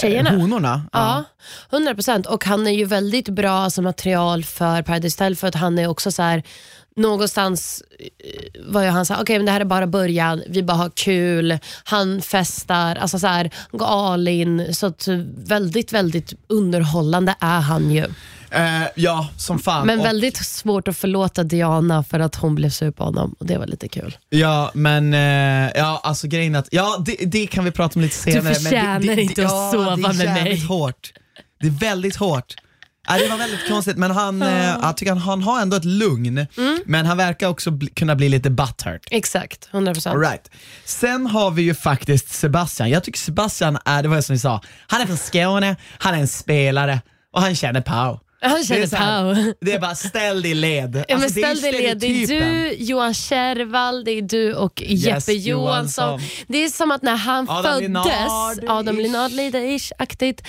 Tjejerna? 0.00 0.30
honorna. 0.30 0.82
Ja, 0.92 1.24
100 1.72 1.94
procent. 1.94 2.26
Och 2.26 2.44
han 2.44 2.66
är 2.66 2.70
ju 2.70 2.84
väldigt 2.84 3.28
bra 3.28 3.50
alltså, 3.50 3.82
material 3.82 4.44
för 4.44 4.82
Paradise 4.82 5.24
Hotel 5.24 5.36
för 5.36 5.48
att 5.48 5.54
han 5.54 5.78
är 5.78 5.86
också 5.86 6.12
så 6.12 6.22
här 6.22 6.42
Någonstans 6.96 7.82
eh, 7.98 8.62
var 8.66 8.82
ju 8.82 8.88
han 8.88 9.06
såhär, 9.06 9.22
okej 9.22 9.38
men 9.38 9.46
det 9.46 9.52
här 9.52 9.60
är 9.60 9.64
bara 9.64 9.86
början, 9.86 10.42
vi 10.48 10.62
bara 10.62 10.76
har 10.76 10.90
kul, 10.90 11.58
han 11.84 12.22
festar, 12.22 12.96
alltså 12.96 13.18
så 13.18 13.26
här, 13.26 13.50
går 13.70 13.86
all 13.86 14.28
in. 14.28 14.74
Så 14.74 14.92
väldigt, 15.36 15.92
väldigt 15.92 16.32
underhållande 16.48 17.34
är 17.40 17.60
han 17.60 17.90
ju. 17.90 18.06
Eh, 18.54 18.82
ja, 18.94 19.28
som 19.36 19.58
fan. 19.58 19.86
Men 19.86 20.02
väldigt 20.02 20.36
svårt 20.36 20.88
att 20.88 20.96
förlåta 20.96 21.42
Diana 21.44 22.04
för 22.04 22.20
att 22.20 22.34
hon 22.34 22.54
blev 22.54 22.70
sur 22.70 22.90
på 22.90 23.04
honom 23.04 23.34
och 23.38 23.46
det 23.46 23.58
var 23.58 23.66
lite 23.66 23.88
kul. 23.88 24.16
Ja, 24.28 24.70
men 24.74 25.14
eh, 25.14 25.70
ja, 25.74 26.00
alltså 26.04 26.26
grejen 26.28 26.54
att, 26.54 26.68
ja 26.70 27.02
det, 27.06 27.16
det 27.26 27.46
kan 27.46 27.64
vi 27.64 27.70
prata 27.70 27.94
om 27.98 28.02
lite 28.02 28.16
senare. 28.16 28.42
men 28.42 28.54
förtjänar 28.54 29.00
det, 29.00 29.14
det, 29.14 29.22
inte 29.22 29.46
att 29.46 29.52
ja, 29.52 29.70
sova 29.72 29.84
det 29.96 30.02
är 30.02 30.14
med 30.14 30.16
jävligt 30.16 30.44
mig. 30.58 30.66
hårt. 30.66 31.12
Det 31.60 31.66
är 31.66 31.70
väldigt 31.70 32.16
hårt. 32.16 32.54
Ja, 33.08 33.18
det 33.18 33.28
var 33.28 33.36
väldigt 33.36 33.68
konstigt, 33.68 33.96
men 33.96 34.10
han, 34.10 34.42
eh, 34.42 34.66
jag 34.82 34.96
tycker 34.96 35.12
han, 35.12 35.20
han 35.22 35.42
har 35.42 35.60
ändå 35.62 35.76
ett 35.76 35.84
lugn, 35.84 36.46
Mm. 36.56 36.80
men 36.86 37.06
han 37.06 37.16
verkar 37.16 37.48
också 37.48 37.70
bli, 37.70 37.88
kunna 37.88 38.14
bli 38.16 38.28
lite 38.28 38.50
butthurt. 38.50 39.08
Exakt, 39.10 39.68
100%. 39.72 40.10
All 40.10 40.20
right. 40.20 40.50
Sen 40.84 41.26
har 41.26 41.50
vi 41.50 41.62
ju 41.62 41.74
faktiskt 41.74 42.28
Sebastian. 42.28 42.90
Jag 42.90 43.04
tycker 43.04 43.18
Sebastian 43.18 43.78
är, 43.84 44.02
det 44.02 44.08
var 44.08 44.20
som 44.20 44.32
vi 44.34 44.38
sa, 44.38 44.60
han 44.86 45.00
är 45.00 45.06
från 45.06 45.16
Skåne, 45.16 45.76
han 45.98 46.14
är 46.14 46.18
en 46.18 46.28
spelare 46.28 47.00
och 47.32 47.40
han 47.42 47.54
känner 47.54 47.80
Pau. 47.80 48.18
Han 48.42 48.52
Det 48.52 48.58
är, 48.60 48.64
känner 48.64 48.86
så 48.86 48.96
här, 48.96 49.54
det 49.60 49.72
är 49.72 49.80
bara 49.80 49.94
ställ 49.94 50.42
dig 50.42 50.50
i 50.50 50.54
led. 50.54 50.96
Ja, 50.96 51.04
men 51.16 51.22
Alltså, 51.22 51.40
det 51.40 51.46
är 51.46 51.54
ställ 51.54 51.72
dig 51.72 51.82
led. 51.82 51.98
Det 51.98 52.06
är 52.22 52.26
du, 52.26 52.72
Johan 52.74 53.14
Kärvall, 53.14 54.04
det 54.04 54.10
är 54.10 54.22
du 54.22 54.54
och 54.54 54.82
Jeppe 54.86 55.32
Johansson. 55.32 56.08
Johansson. 56.08 56.20
Det 56.46 56.58
är 56.58 56.68
som 56.68 56.90
att 56.90 57.02
när 57.02 57.16
han 57.16 57.48
Adam 57.50 57.62
föddes, 57.62 57.82
Linnard-ish. 57.88 58.70
Adam 58.70 58.96
Linnard 58.98 59.32
lite 59.32 59.58
ish-aktigt. 59.58 60.42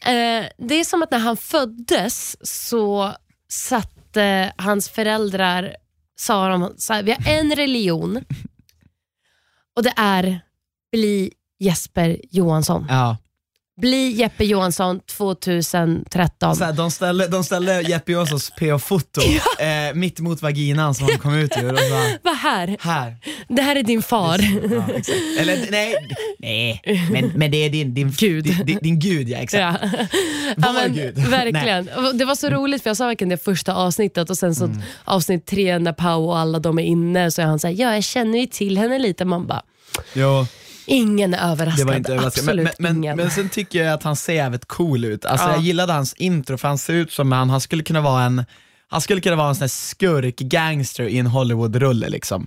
Eh, 0.00 0.44
det 0.58 0.74
är 0.74 0.84
som 0.84 1.02
att 1.02 1.10
när 1.10 1.18
han 1.18 1.36
föddes 1.36 2.36
så 2.48 3.12
satte 3.48 4.52
hans 4.56 4.88
föräldrar, 4.88 5.76
sa 6.20 6.48
de 6.48 6.74
så 6.76 6.92
här, 6.92 7.02
vi 7.02 7.12
har 7.12 7.28
en 7.32 7.56
religion 7.56 8.24
och 9.76 9.82
det 9.82 9.92
är 9.96 10.40
bli 10.92 11.32
Jesper 11.58 12.20
Johansson. 12.30 12.86
Ja. 12.88 13.16
Bli 13.80 14.10
Jeppe 14.12 14.44
Johansson 14.44 15.00
2013. 15.00 16.56
Så 16.56 16.64
här, 16.64 16.72
de, 16.72 16.90
ställde, 16.90 17.26
de 17.28 17.44
ställde 17.44 17.80
Jeppe 17.82 18.12
Johannssons 18.12 18.50
PH-foto 18.50 19.20
eh, 19.58 19.94
mitt 19.94 20.20
mot 20.20 20.42
vaginan 20.42 20.94
som 20.94 21.06
han 21.08 21.18
kom 21.18 21.34
ut 21.34 21.56
ur 21.56 21.72
och 21.72 21.78
Vad 22.22 22.36
här? 22.36 22.76
här. 22.80 23.16
Det 23.48 23.62
här 23.62 23.76
är 23.76 23.82
din 23.82 24.02
far. 24.02 24.38
Ja. 24.38 24.84
Eller 25.40 25.70
nej, 25.70 25.94
nej 26.38 26.82
men, 27.10 27.32
men 27.34 27.50
det 27.50 27.56
är 27.56 27.70
din, 27.70 27.94
din 27.94 28.10
Gud. 28.18 28.44
Din, 28.44 28.66
din, 28.66 28.78
din 28.82 28.98
gud 28.98 29.28
ja, 29.28 29.38
exakt. 29.38 29.82
Ja. 29.82 29.88
Vår 30.56 30.72
men, 30.72 30.94
gud. 30.94 31.18
Verkligen. 31.18 31.88
Och 31.88 32.14
Det 32.14 32.24
var 32.24 32.34
så 32.34 32.48
roligt 32.50 32.82
för 32.82 32.90
jag 32.90 32.96
sa 32.96 33.06
verkligen 33.06 33.28
det 33.28 33.44
första 33.44 33.74
avsnittet 33.74 34.30
och 34.30 34.38
sen 34.38 34.54
så 34.54 34.64
Mm. 34.64 34.82
avsnitt 35.04 35.46
tre 35.46 35.78
när 35.78 35.92
Pau 35.92 36.24
och 36.26 36.38
alla 36.38 36.58
de 36.58 36.78
är 36.78 36.82
inne 36.82 37.30
så 37.30 37.42
är 37.42 37.46
han 37.46 37.58
såhär, 37.58 37.74
ja 37.74 37.94
jag 37.94 38.04
känner 38.04 38.38
ju 38.38 38.46
till 38.46 38.78
henne 38.78 38.98
lite. 38.98 39.24
Man 39.24 39.46
bara, 39.46 39.62
Jo, 40.14 40.46
ingen 40.90 41.34
är 41.34 41.50
överraskad. 41.52 41.86
det 41.86 41.90
var 41.90 41.96
inte 41.96 42.12
överraskande. 42.12 42.50
Absolut 42.52 42.78
Men, 42.78 42.92
men, 42.92 43.00
men, 43.00 43.16
men 43.16 43.30
sen 43.30 43.48
tycker 43.48 43.84
jag 43.84 43.92
att 43.94 44.02
han 44.02 44.16
ser 44.16 44.32
jävligt 44.32 44.64
cool 44.68 45.04
ut. 45.04 45.24
Alltså, 45.24 45.46
Ja. 45.46 45.52
Jag 45.52 45.60
gillade 45.62 45.92
hans 45.92 46.12
intro 46.14 46.58
för 46.58 46.68
han 46.68 46.78
ser 46.78 46.92
ut 46.94 47.12
som 47.12 47.32
han, 47.32 47.50
han 47.50 47.60
skulle 47.60 47.82
kunna 47.82 48.00
vara 48.00 48.22
en 48.22 48.44
han 48.92 49.00
skulle 49.00 49.20
kunna 49.20 49.36
vara 49.36 49.48
en 49.48 49.54
sån 49.54 49.68
skurk-gangster 49.68 51.02
i 51.04 51.18
en 51.18 51.26
Hollywood-rulle 51.26 52.08
liksom. 52.08 52.46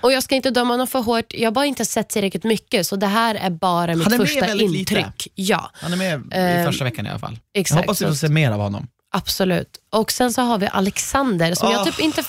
och 0.00 0.12
jag 0.12 0.22
ska 0.22 0.34
inte 0.34 0.50
döma 0.50 0.72
honom 0.74 0.86
för 0.86 0.98
hårt, 1.00 1.24
jag 1.34 1.46
har 1.46 1.52
bara 1.52 1.66
inte 1.66 1.84
sett 1.84 2.08
tillräckligt 2.08 2.44
mycket 2.44 2.86
så 2.86 2.96
det 2.96 3.06
här 3.06 3.34
är 3.34 3.50
bara 3.50 3.94
mitt 3.96 4.12
är 4.12 4.18
första 4.18 4.52
intryck. 4.52 4.88
lite. 4.90 5.12
Ja, 5.34 5.70
Han 5.74 5.92
är 5.92 5.96
med 5.96 6.20
i 6.20 6.22
Ehm, 6.30 6.66
första 6.66 6.84
veckan 6.84 7.06
i 7.06 7.10
alla 7.10 7.18
fall. 7.18 7.38
exakt. 7.54 7.76
Jag 7.76 7.82
hoppas 7.82 8.02
vi 8.02 8.06
får 8.06 8.14
se 8.14 8.28
mer 8.28 8.50
av 8.50 8.60
honom. 8.60 8.86
absolut. 9.14 9.68
Och 9.90 10.12
sen 10.12 10.32
så 10.32 10.42
har 10.42 10.58
vi 10.58 10.66
Alexander 10.72 11.54
som 11.54 11.70
jag 11.70 11.80
Åh. 11.80 11.84
typ 11.84 12.00
inte... 12.00 12.22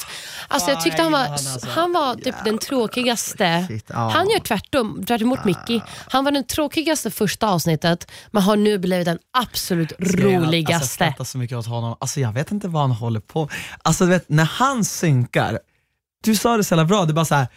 Alltså 0.54 0.70
jag 0.72 0.82
tyckte 0.82 1.02
han 1.02 1.12
var, 1.12 1.20
han 1.20 1.32
alltså. 1.32 1.70
han 1.70 1.94
var 1.94 2.16
typ 2.16 2.36
den 2.46 2.58
tråkigaste. 2.58 3.68
Han 3.94 4.30
gör 4.30 4.40
tvärtom, 4.40 5.06
tvärt 5.08 5.22
emot 5.22 5.46
Mickey. 5.46 5.82
Han 6.10 6.24
var 6.26 6.32
den 6.32 6.44
tråkigaste 6.44 7.12
första 7.12 7.48
avsnittet, 7.48 8.12
men 8.32 8.44
har 8.44 8.56
nu 8.56 8.78
blivit 8.78 9.06
den 9.06 9.20
absolut 9.38 9.94
Alltså, 10.00 10.18
jag 10.18 10.44
roligaste. 10.48 10.88
skrattar 10.88 11.24
så 11.24 11.38
mycket 11.38 11.58
åt 11.58 11.66
honom. 11.68 11.96
Alltså 12.00 12.20
jag 12.20 12.32
vet 12.32 12.52
inte 12.52 12.68
vad 12.68 12.82
han 12.82 12.92
håller 12.92 13.20
på 13.20 13.50
Alltså 13.82 14.04
du 14.06 14.10
vet, 14.10 14.30
när 14.30 14.44
han 14.46 14.86
synkar, 14.86 15.60
du 16.24 16.36
sa 16.36 16.58
det 16.58 16.64
så 16.64 16.74
jävla 16.74 16.86
bra, 16.86 17.06
det 17.06 17.12
är 17.12 17.14
bara 17.14 17.26
så 17.26 17.36
här. 17.36 17.48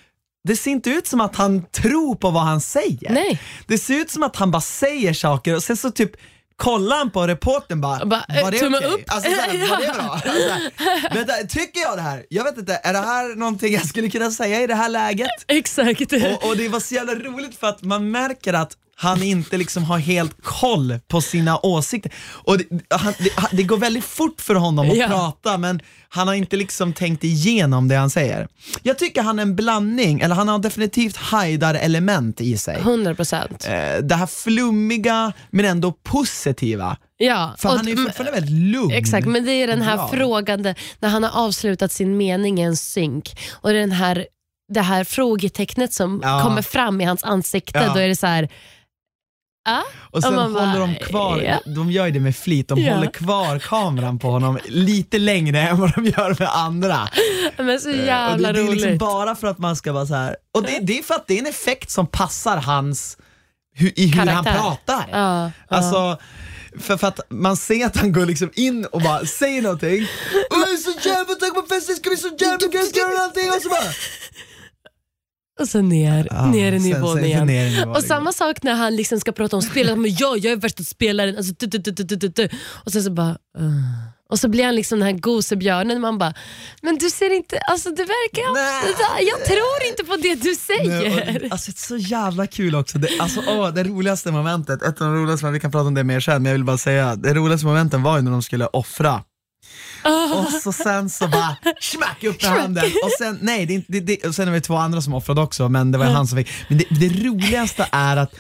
det 0.45 0.57
ser 0.57 0.71
inte 0.71 0.91
ut 0.91 1.07
som 1.07 1.21
att 1.21 1.37
han 1.37 1.65
tror 1.73 2.15
på 2.15 2.31
vad 2.31 2.43
han 2.43 2.61
säger. 2.61 3.11
Nej. 3.13 3.41
Det 3.67 3.79
ser 3.79 3.95
ut 3.95 4.11
som 4.11 4.23
att 4.23 4.37
han 4.37 4.51
bara 4.51 4.61
säger 4.63 5.13
saker 5.13 5.55
och 5.57 5.63
sen 5.63 5.77
så 5.77 5.91
typ 5.91 6.11
kollar 6.57 6.97
han 6.97 7.11
på 7.11 7.27
reporten 7.27 7.81
bara, 7.81 8.07
Bara, 8.07 8.25
eh, 8.29 8.43
var 8.45 8.51
det 8.51 8.59
tumme 8.59 8.77
okej? 8.79 8.89
upp. 8.91 9.05
Alltså, 9.07 9.31
så 9.31 9.41
här, 9.41 9.71
var 9.71 9.81
det 9.81 9.93
bra? 9.93 10.21
Alltså, 10.33 11.15
vänta, 11.15 11.33
tycker 11.49 11.81
jag 11.81 11.99
det 11.99 12.03
här? 12.03 12.25
Jag 12.29 12.45
vet 12.45 12.59
inte, 12.59 12.81
är 12.85 12.93
det 12.93 12.99
här 12.99 13.37
någonting 13.37 13.73
jag 13.75 13.87
skulle 13.87 14.11
kunna 14.11 14.31
säga 14.31 14.61
i 14.63 14.67
det 14.67 14.75
här 14.75 14.89
läget? 14.89 15.31
Exakt. 15.47 16.13
Och, 16.13 16.49
och 16.49 16.57
det 16.57 16.69
var 16.69 16.81
så 16.81 16.95
jävla 16.95 17.15
roligt 17.15 17.61
för 17.61 17.67
att 17.67 17.83
man 17.83 18.11
märker 18.11 18.53
att 18.53 18.73
han 18.99 19.23
inte 19.23 19.57
liksom 19.57 19.85
har 19.85 19.99
helt 19.99 20.37
koll 20.43 20.99
på 21.09 21.21
sina 21.21 21.59
åsikter. 21.67 22.13
Och 22.29 22.59
det, 22.59 22.65
han, 22.91 23.13
det, 23.19 23.31
det 23.57 23.63
går 23.63 23.77
väldigt 23.77 24.05
fort 24.05 24.41
för 24.41 24.55
honom 24.55 24.91
att 24.91 24.97
Ja. 24.97 25.09
prata 25.09 25.59
men 25.59 25.81
han 26.09 26.29
har 26.29 26.35
inte 26.35 26.57
liksom 26.57 26.93
tänkt 26.93 27.25
igenom 27.25 27.89
det 27.89 27.95
han 27.97 28.11
säger. 28.11 28.49
Jag 28.83 28.99
tycker 28.99 29.23
han 29.23 29.39
är 29.39 29.43
en 29.43 29.57
blandning, 29.57 30.21
eller 30.21 30.35
han 30.35 30.49
har 30.49 30.59
definitivt 30.59 31.17
Haidar-element 31.17 32.41
i 32.41 32.57
sig. 32.59 32.77
100 32.81 33.15
procent. 33.15 33.67
Eh, 33.69 34.03
Det 34.03 34.15
här 34.15 34.27
flummiga 34.27 35.33
men 35.51 35.65
ändå 35.65 35.93
positiva. 35.93 36.97
Ja. 37.17 37.55
För 37.59 37.69
och- 37.69 37.77
han 37.77 37.87
är 37.89 37.91
ju 37.93 37.97
fortfarande 37.97 38.33
väldigt 38.33 38.73
lugn. 38.73 38.91
Exakt, 38.93 39.27
men 39.27 39.45
det 39.45 39.53
är 39.53 39.67
den 39.67 39.83
här 39.83 39.97
Bra. 39.97 40.09
frågan 40.09 40.63
där- 40.63 40.75
när 41.01 41.09
han 41.09 41.23
har 41.23 41.45
avslutat 41.47 41.93
sin 41.93 42.17
mening 42.17 42.59
i 42.61 42.63
en 42.63 42.77
synk 42.77 43.39
och 43.53 43.73
den 43.73 43.93
här, 43.93 44.27
det 44.73 44.81
här 44.81 45.05
frågetecknet 45.05 45.93
som 45.93 46.21
Ja. 46.25 46.43
kommer 46.43 46.63
fram 46.63 47.01
i 47.01 47.05
hans 47.05 47.25
ansikte, 47.25 47.79
Ja. 47.79 47.93
då 47.95 48.01
är 48.01 48.09
det 48.09 48.17
så 48.17 48.27
här. 48.27 48.49
Ah? 49.69 49.83
Och 50.11 50.23
sen 50.23 50.31
Och 50.35 50.41
man 50.41 50.53
bara, 50.55 50.67
håller 50.67 50.81
de 50.81 50.95
kvar, 50.95 51.41
ja. 51.41 51.61
de 51.75 51.91
gör 51.91 52.07
ju 52.07 52.13
det 52.13 52.21
med 52.21 52.37
flit, 52.37 52.69
de 52.69 52.79
Ja. 52.81 52.95
håller 52.95 53.11
kvar 53.11 53.59
kameran 53.59 54.19
på 54.19 54.29
honom 54.31 54.59
lite 54.65 55.19
längre 55.19 55.61
än 55.61 55.81
vad 55.81 55.95
de 55.95 56.05
gör 56.07 56.37
med 56.39 56.49
andra. 56.55 57.09
Men 57.59 57.81
så 57.81 57.89
Eh, 57.91 58.01
och 58.01 58.07
jävla 58.07 58.53
det, 58.53 58.53
det 58.53 58.61
är 58.61 58.65
roligt. 58.67 58.81
liksom 58.83 58.99
bara 58.99 59.35
för 59.35 59.47
att 59.47 59.59
man 59.59 59.77
ska 59.77 59.93
vara 59.93 60.07
så 60.07 60.15
här. 60.15 60.37
och 60.55 60.63
det, 60.63 60.79
det 60.83 60.99
är 60.99 61.03
för 61.03 61.15
att 61.15 61.27
det 61.27 61.35
är 61.35 61.39
en 61.39 61.47
effekt 61.47 61.91
som 61.91 62.07
passar 62.07 62.57
hans, 62.57 63.17
hu, 63.77 63.93
i 63.97 64.07
hur 64.07 64.19
han 64.19 64.27
Karaktär. 64.45 64.53
pratar. 64.63 65.05
Ja. 65.13 65.51
Alltså, 65.69 66.19
för, 66.81 66.97
för 66.97 67.07
att 67.09 67.21
man 67.31 67.57
ser 67.57 67.87
att 67.87 67.97
han 67.97 68.13
går 68.13 68.27
liksom 68.27 68.51
in 68.55 68.85
och 68.85 69.03
bara 69.03 69.27
säger 69.27 69.63
någonting, 69.63 70.03
och 70.51 70.57
jag 70.57 70.73
är 70.73 70.77
så 70.77 71.09
jävla 71.09 71.35
taggad 71.35 71.55
på 71.55 71.75
festen, 71.75 71.97
ska 71.97 72.11
bli 72.11 72.17
så 72.19 72.29
jävla 72.39 72.59
ska 72.89 72.99
göra 73.01 73.25
allting 73.25 73.49
och 73.51 73.63
så 73.63 73.69
bara 73.69 73.93
Och 75.61 75.69
så 75.69 75.81
ner, 75.81 76.29
Ja, 76.31 76.47
ner 76.47 76.73
i 76.73 76.81
sen- 76.81 76.91
nivån 76.91 77.17
sen- 77.17 77.25
igen. 77.25 77.47
ner 77.47 77.67
i 77.67 77.71
nivån 77.71 77.97
och 77.97 78.03
samma 78.03 78.33
sak 78.33 78.63
när 78.63 78.75
han 78.75 78.97
liksom 78.97 79.21
ska 79.21 79.33
prata 79.33 79.57
om 79.57 79.63
spelet, 79.63 79.99
men 79.99 80.15
ja, 80.19 80.37
jag 80.37 80.53
är 80.53 80.57
värsta 80.57 80.83
spelaren. 80.83 81.37
Alltså, 81.37 81.55
du, 81.59 81.67
du, 81.67 81.79
du, 81.79 82.05
du, 82.05 82.17
du, 82.17 82.29
du. 82.29 82.49
Och 82.85 82.93
sen 82.93 83.03
så 83.03 83.11
bara... 83.11 83.31
Uh. 83.59 83.73
Och 84.29 84.39
så 84.39 84.49
blir 84.49 84.65
han 84.65 84.75
liksom 84.75 84.99
den 84.99 85.07
här 85.09 85.15
gosebjörnen. 85.21 86.01
Man 86.01 86.19
bara, 86.19 86.35
men 86.83 86.99
du 86.99 87.11
ser 87.11 87.37
inte, 87.37 87.59
alltså 87.59 87.89
du 87.91 87.97
verkar... 88.05 88.55
Nej. 88.55 89.29
Jag 89.29 89.45
tror 89.45 89.89
inte 89.91 90.05
på 90.05 90.17
det 90.17 90.35
du 90.35 90.55
säger. 90.55 91.11
Nej, 91.11 91.41
och, 91.47 91.53
alltså, 91.53 91.71
det 91.71 91.77
är 91.79 91.87
så 91.87 91.97
jävla 91.97 92.47
kul 92.47 92.75
också. 92.75 92.99
Det, 92.99 93.09
alltså, 93.19 93.43
åh, 93.49 93.75
det 93.75 93.85
roligaste 93.85 94.33
momentet, 94.33 94.83
ett 94.83 95.01
av 95.01 95.07
de 95.07 95.17
roligaste, 95.23 95.51
vi 95.51 95.61
kan 95.61 95.71
prata 95.71 95.87
om 95.87 95.95
det 95.95 96.05
mer 96.05 96.21
sen, 96.21 96.43
men 96.43 96.51
jag 96.51 96.53
vill 96.53 96.65
bara 96.65 96.79
säga, 96.79 97.17
det 97.17 97.35
roligaste 97.35 97.67
momenten 97.67 98.03
var 98.03 98.17
ju 98.17 98.23
när 98.23 98.31
de 98.31 98.43
skulle 98.43 98.67
offra. 98.67 99.23
Och 100.35 100.53
så 100.63 100.73
sen 100.73 101.11
så 101.11 101.29
bara 101.29 101.57
smack 101.81 102.25
upp 102.25 102.43
med 102.43 102.53
handen 102.53 102.85
och 102.85 103.11
sen, 103.19 103.39
nej, 103.43 103.67
det, 103.67 103.85
det, 103.89 104.01
det, 104.01 104.29
och 104.29 104.35
sen 104.35 104.49
är 104.49 104.53
det 104.53 104.61
två 104.61 104.77
andra 104.77 105.01
som 105.01 105.15
offrade 105.15 105.41
också 105.41 105.69
men 105.69 105.93
det 105.93 105.99
var 105.99 106.07
han 106.07 106.27
som 106.27 106.39
fick. 106.39 106.49
Men 106.69 106.79
det, 106.79 106.85
det 106.91 107.29
roligaste 107.29 107.89
är 107.93 108.17
att 108.17 108.35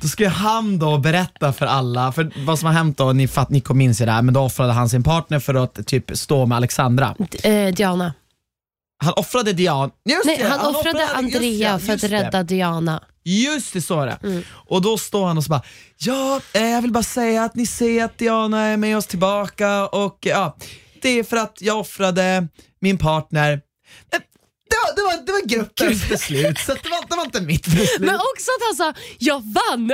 då 0.00 0.08
ska 0.08 0.28
han 0.28 0.78
då 0.78 0.98
berätta 0.98 1.52
för 1.52 1.66
alla, 1.66 2.12
för 2.12 2.30
vad 2.46 2.58
som 2.58 2.66
har 2.66 2.72
hänt 2.72 2.96
då, 2.98 3.12
ni, 3.12 3.28
fatt, 3.28 3.50
ni 3.50 3.60
kommer 3.60 3.78
minns 3.78 4.00
ju 4.00 4.04
det 4.04 4.12
här, 4.12 4.22
men 4.22 4.34
då 4.34 4.40
offrade 4.40 4.72
han 4.72 4.88
sin 4.88 5.02
partner 5.02 5.38
för 5.38 5.54
att 5.54 5.86
typ 5.86 6.16
stå 6.18 6.46
med 6.46 6.56
Alexandra. 6.56 7.14
Eh, 7.42 7.74
Diana. 7.74 8.12
Han 9.04 9.12
offrade 9.16 9.52
Diana, 9.52 9.92
just 10.04 10.24
Nej, 10.24 10.36
det, 10.38 10.44
han 10.48 10.74
offrade 10.74 11.00
just 11.00 11.14
Andrea 11.14 11.72
det, 11.72 11.78
för 11.78 11.92
att 11.92 12.02
just 12.02 12.10
det. 12.10 12.22
rädda 12.24 12.42
Diana. 12.42 13.02
Just 13.24 13.72
det, 13.72 13.80
så 13.80 14.00
är 14.00 14.06
det. 14.06 14.18
Mm. 14.22 14.42
Och 14.50 14.82
då 14.82 14.98
står 14.98 15.26
han 15.26 15.38
och 15.38 15.44
så 15.44 15.50
bara, 15.50 15.62
ja, 15.96 16.40
eh, 16.52 16.62
jag 16.66 16.82
vill 16.82 16.92
bara 16.92 17.02
säga 17.02 17.44
att 17.44 17.54
ni 17.54 17.66
ser 17.66 18.04
att 18.04 18.18
Diana 18.18 18.64
är 18.64 18.76
med 18.76 18.96
oss 18.96 19.06
tillbaka 19.06 19.86
och 19.86 20.18
ja, 20.20 20.56
det 21.02 21.08
är 21.08 21.24
för 21.24 21.36
att 21.36 21.58
jag 21.60 21.78
offrade 21.80 22.48
min 22.80 22.98
partner. 22.98 23.60
Det 24.70 24.76
var, 24.82 24.96
det 24.96 25.02
var, 25.02 25.26
det 25.26 25.32
var 25.32 25.46
gruppens 25.48 26.08
beslut, 26.08 26.58
så 26.58 26.72
det, 26.72 26.88
var, 26.88 27.08
det 27.08 27.16
var 27.16 27.24
inte 27.24 27.40
mitt 27.40 27.66
beslut. 27.66 28.00
Men 28.00 28.14
också 28.14 28.50
att 28.56 28.62
han 28.66 28.76
sa, 28.76 29.00
jag 29.18 29.34
vann 29.34 29.92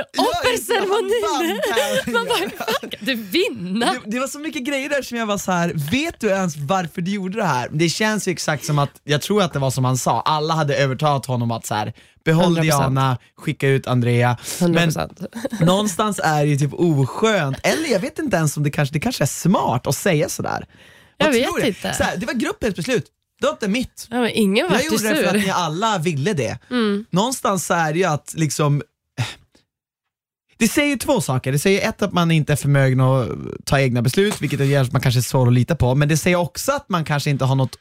tävlingen. 1.75 2.13
Man 2.13 2.25
bara, 2.25 2.65
fan 2.65 2.89
kan 2.89 3.05
du 3.05 3.15
vinna? 3.15 3.85
det, 3.93 4.11
det 4.11 4.19
var 4.19 4.27
så 4.27 4.39
mycket 4.39 4.63
grejer 4.63 4.89
där 4.89 5.01
som 5.01 5.17
jag 5.17 5.25
var 5.25 5.37
så 5.37 5.51
här. 5.51 5.71
vet 5.91 6.19
du 6.19 6.27
ens 6.27 6.57
varför 6.57 7.01
du 7.01 7.11
gjorde 7.11 7.37
det 7.37 7.45
här? 7.45 7.69
Det 7.71 7.89
känns 7.89 8.27
ju 8.27 8.31
exakt 8.31 8.65
som 8.65 8.79
att, 8.79 8.91
jag 9.03 9.21
tror 9.21 9.41
att 9.43 9.53
det 9.53 9.59
var 9.59 9.71
som 9.71 9.85
han 9.85 9.97
sa, 9.97 10.21
alla 10.21 10.53
hade 10.53 10.75
övertalat 10.75 11.25
honom 11.25 11.51
att 11.51 11.65
så 11.65 11.75
här, 11.75 11.93
behåll 12.25 12.57
100%. 12.57 12.61
Diana, 12.61 13.17
skicka 13.37 13.67
ut 13.67 13.87
Andrea. 13.87 14.37
100%. 14.43 15.27
Men 15.51 15.67
någonstans 15.67 16.19
är 16.23 16.43
det 16.43 16.49
ju 16.51 16.57
typ 16.57 16.73
oskönt, 16.73 17.57
eller 17.63 17.89
jag 17.89 17.99
vet 17.99 18.19
inte 18.19 18.37
ens 18.37 18.57
om 18.57 18.63
det 18.63 18.71
kanske, 18.71 18.93
det 18.93 18.99
kanske 18.99 19.23
är 19.23 19.27
smart 19.27 19.87
att 19.87 19.95
säga 19.95 20.29
sådär. 20.29 20.65
Jag 21.17 21.31
vet 21.31 21.65
inte. 21.65 21.93
Så 21.93 22.03
här, 22.03 22.17
det 22.17 22.25
var 22.25 22.33
gruppens 22.33 22.75
beslut, 22.75 23.05
det 23.39 23.45
var 23.47 23.53
inte 23.53 23.67
mitt. 23.67 24.07
Ja, 24.11 24.21
men 24.21 24.29
ingen 24.33 24.67
Jag 24.71 24.85
gjorde 24.85 25.09
det 25.09 25.15
för 25.15 25.25
att 25.25 25.33
ni 25.43 25.49
alla 25.49 25.97
ville 25.97 26.33
det. 26.33 26.57
Mm. 26.71 27.05
Någonstans 27.09 27.65
så 27.65 27.73
är 27.73 27.93
det 27.93 27.99
ju 27.99 28.05
att 28.05 28.33
liksom 28.37 28.81
det 30.57 30.67
säger 30.67 30.97
två 30.97 31.21
saker. 31.21 31.51
Det 31.51 31.59
säger 31.59 31.89
ett 31.89 32.01
att 32.01 32.13
man 32.13 32.31
inte 32.31 32.51
är 32.53 32.57
förmögen 32.57 32.99
att 33.01 33.27
ta 33.65 33.79
egna 33.79 34.01
beslut, 34.01 34.41
vilket 34.41 34.59
gör 34.67 34.81
att 34.81 34.91
man 34.91 35.01
kanske 35.01 35.19
är 35.19 35.21
svår 35.21 35.47
att 35.47 35.53
lita 35.53 35.75
på. 35.75 35.95
Men 35.95 36.07
det 36.09 36.17
säger 36.17 36.37
också 36.37 36.71
att 36.71 36.89
man 36.89 37.05
kanske 37.05 37.29
inte 37.29 37.45
har 37.45 37.55
något 37.55 37.75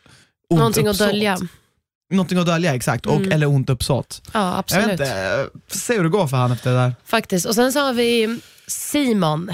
ont 0.50 0.58
Någonting 0.58 0.86
att 0.86 0.94
uppsåt. 0.94 1.06
dölja. 1.08 1.38
Någonting 2.10 2.38
att 2.38 2.46
dölja, 2.46 2.74
exakt. 2.74 3.06
Och, 3.06 3.16
Mm. 3.16 3.32
Eller 3.32 3.46
ont 3.46 3.70
uppsåt. 3.70 4.22
Ja, 4.32 4.40
Jag 4.40 4.50
vet 4.50 4.58
absolut. 4.58 4.90
inte, 4.90 5.46
får 5.68 5.78
se 5.78 5.96
hur 5.96 6.02
det 6.02 6.08
går 6.10 6.26
för 6.26 6.36
han 6.36 6.52
efter 6.52 6.70
det 6.70 6.76
där. 6.76 6.94
Faktiskt. 7.04 7.46
Och 7.46 7.54
sen 7.54 7.72
så 7.72 7.80
har 7.80 7.92
vi 7.92 8.40
Simon. 8.66 9.50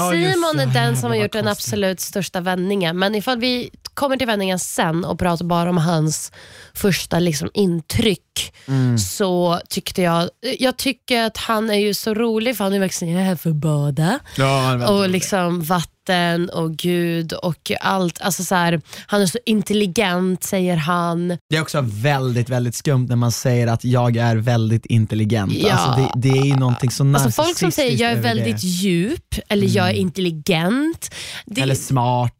Och 0.00 0.06
Ja, 0.06 0.14
just 0.14 0.34
Simon 0.34 0.56
det. 0.56 0.62
är 0.62 0.66
den 0.66 0.96
som 0.96 1.10
har 1.10 1.16
gjort 1.16 1.32
den 1.32 1.48
absolut 1.48 2.00
största 2.00 2.40
vändningen. 2.40 2.98
Men 2.98 3.14
ifall 3.14 3.38
vi 3.38 3.70
kommer 3.94 4.16
till 4.16 4.26
vändningen 4.26 4.58
sen 4.58 5.04
och 5.04 5.18
pratar 5.18 5.44
bara 5.44 5.70
om 5.70 5.78
hans 5.78 6.32
första 6.74 7.18
liksom, 7.18 7.50
intryck 7.54 8.33
Mm. 8.68 8.98
så 8.98 9.60
tyckte 9.68 10.02
jag, 10.02 10.30
jag 10.58 10.76
tycker 10.76 11.22
att 11.22 11.36
han 11.36 11.70
är 11.70 11.78
ju 11.78 11.94
så 11.94 12.14
rolig 12.14 12.56
för 12.56 12.64
han 12.64 12.72
är 12.72 12.78
verkligen 12.78 13.18
här 13.18 13.36
för 13.36 13.50
att 13.50 13.56
bada 13.56 14.18
Ja, 14.36 14.88
och 14.88 15.08
liksom 15.08 15.62
vatten 15.62 16.50
och 16.50 16.76
gud 16.76 17.32
och 17.32 17.72
allt. 17.80 18.20
Alltså 18.20 18.44
så 18.44 18.54
här, 18.54 18.80
han 19.06 19.22
är 19.22 19.26
så 19.26 19.38
intelligent 19.46 20.44
säger 20.44 20.76
han. 20.76 21.28
Det 21.28 21.56
är 21.56 21.62
också 21.62 21.80
väldigt, 21.82 22.48
väldigt 22.48 22.74
skumt 22.74 23.06
när 23.08 23.16
man 23.16 23.32
säger 23.32 23.66
att 23.66 23.84
jag 23.84 24.16
är 24.16 24.36
väldigt 24.36 24.86
intelligent. 24.86 25.52
Ja. 25.52 25.72
Alltså 25.72 26.02
det, 26.14 26.28
det 26.30 26.38
är 26.38 26.44
ju 26.44 26.56
någonting 26.56 26.90
så 26.90 27.14
Alltså 27.14 27.30
folk 27.42 27.58
som 27.58 27.70
säger 27.70 28.02
jag 28.02 28.12
är 28.12 28.16
narcissistiskt 28.16 28.46
väldigt 28.46 28.62
det. 28.62 28.66
djup 28.66 29.34
eller 29.48 29.76
jag 29.76 29.88
är 29.88 29.94
intelligent. 29.94 31.14
Det, 31.46 31.60
Eller 31.60 31.74
smart. 31.74 32.32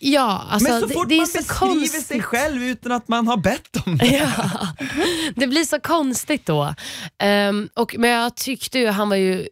Ja, 0.00 0.46
alltså, 0.50 0.70
Men 0.70 0.80
så 0.80 0.86
det, 0.86 0.94
fort 0.94 1.08
det 1.08 1.14
är 1.14 1.18
man 1.18 1.26
beskriver 1.26 1.74
konstigt. 1.74 2.06
sig 2.06 2.22
själv 2.22 2.62
utan 2.62 2.92
att 2.92 3.08
man 3.08 3.26
har 3.26 3.36
bett 3.36 3.76
om 3.86 3.96
det. 3.96 4.06
Ja, 4.06 4.50
det 5.36 5.46
blir 5.46 5.64
så 5.64 5.80
konstigt 5.80 6.46
då. 6.46 6.74
Ehm, 7.18 7.68
och, 7.74 7.94
men 7.98 8.10
jag 8.10 8.36
tyckte 8.36 8.78
ju 8.78 8.88
han 8.88 9.08
var 9.08 9.16
ju 9.16 9.48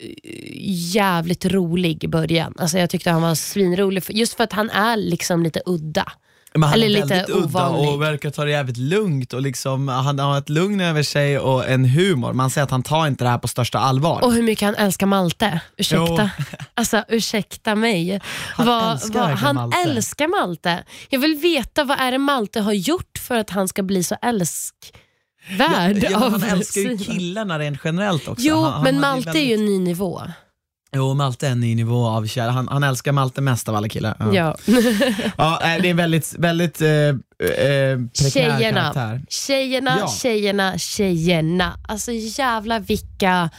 jävligt 0.92 1.44
rolig 1.44 2.04
i 2.04 2.08
början. 2.08 2.54
Alltså 2.58 2.78
jag 2.78 2.90
tyckte 2.90 3.10
han 3.10 3.22
var 3.22 3.34
svinrolig, 3.34 4.04
just 4.08 4.36
för 4.36 4.44
att 4.44 4.52
han 4.52 4.70
är 4.70 4.96
liksom 4.96 5.42
lite 5.42 5.62
udda. 5.66 6.12
Men 6.58 6.68
han 6.68 6.74
Eller 6.82 6.86
är 6.86 7.02
lite 7.02 7.06
väldigt 7.14 7.28
udda 7.36 7.46
ovanlig. 7.68 7.88
och 7.92 8.02
verkar 8.02 8.30
ta 8.30 8.44
det 8.44 8.50
jävligt 8.50 8.76
lugnt 8.76 9.32
och 9.32 9.42
liksom, 9.42 9.88
han 9.88 10.18
har 10.18 10.38
ett 10.38 10.48
lugn 10.48 10.80
över 10.80 11.02
sig 11.02 11.38
och 11.38 11.68
en 11.68 11.84
humor. 11.84 12.32
Man 12.32 12.50
ser 12.50 12.62
att 12.62 12.70
han 12.70 12.82
tar 12.82 13.06
inte 13.06 13.24
det 13.24 13.30
här 13.30 13.38
på 13.38 13.48
största 13.48 13.78
allvar. 13.78 14.24
Och 14.24 14.32
hur 14.32 14.42
mycket 14.42 14.64
han 14.66 14.74
älskar 14.74 15.06
Malte. 15.06 15.60
Ursäkta. 15.76 16.30
Alltså 16.74 17.04
ursäkta 17.08 17.74
mig. 17.74 18.20
Han 18.24 18.92
älskar 18.92 19.18
verkligen 19.20 19.36
han 19.38 19.54
Malte. 19.56 19.78
älskar 19.78 20.28
Malte. 20.28 20.84
Jag 21.08 21.20
vill 21.20 21.34
veta 21.34 21.84
vad 21.84 22.00
är 22.00 22.12
det 22.12 22.18
Malte 22.18 22.60
har 22.60 22.72
gjort 22.72 23.18
för 23.18 23.34
att 23.38 23.50
han 23.50 23.68
ska 23.68 23.82
bli 23.82 24.02
så 24.02 24.16
älskvärd 24.22 26.06
ja, 26.10 26.24
av 26.24 26.30
han 26.32 26.42
älskar 26.42 26.80
ju 26.80 26.98
killarna 26.98 27.58
rent 27.58 27.80
generellt 27.84 28.28
också. 28.28 28.44
Jo, 28.46 28.62
han, 28.62 28.72
han 28.72 28.82
men 28.82 28.94
har 28.94 29.00
Malte 29.00 29.38
är 29.38 29.44
ju 29.46 29.54
en 29.54 29.64
ny 29.64 29.78
nivå. 29.78 30.22
Jo, 30.96 31.14
Malte 31.14 31.46
är 31.46 31.50
en 31.52 31.60
ny 31.60 31.74
nivå 31.74 32.06
av 32.06 32.26
kär. 32.26 32.48
Han, 32.48 32.68
han 32.68 32.82
älskar 32.84 33.12
Malte 33.12 33.40
mest 33.40 33.68
av 33.68 33.74
alla 33.76 33.88
killar. 33.88 34.16
Ja. 34.20 34.34
Ja. 34.34 34.56
Ja, 35.36 35.60
det 35.82 35.90
är 35.90 35.94
väldigt, 35.94 36.34
väldigt 36.38 36.80
eh, 36.80 36.88
eh, 36.90 37.98
Tjejerna, 38.14 38.80
karaktär. 38.80 39.22
tjejerna, 39.28 39.96
Ja. 40.00 40.08
tjejerna, 40.08 40.78
tjejerna. 40.78 41.78
Alltså 41.88 42.12
jävla 42.12 42.78
vilka 42.78 43.50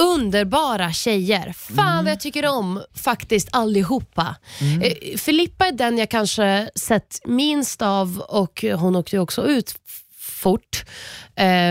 underbara 0.00 0.92
tjejer. 0.92 1.52
Fan 1.52 1.88
Mm. 1.92 2.04
vad 2.04 2.12
jag 2.12 2.20
tycker 2.20 2.46
om 2.48 2.82
faktiskt 2.94 3.48
allihopa. 3.52 4.36
Eh, 4.82 5.16
Filippa 5.18 5.66
är 5.66 5.72
den 5.72 5.98
jag 5.98 6.10
kanske 6.10 6.70
sett 6.74 7.20
minst 7.24 7.82
av 7.82 8.18
och 8.18 8.64
hon 8.76 8.96
åkte 8.96 9.16
ju 9.16 9.22
också 9.22 9.46
ut 9.46 9.74
fort 10.40 10.84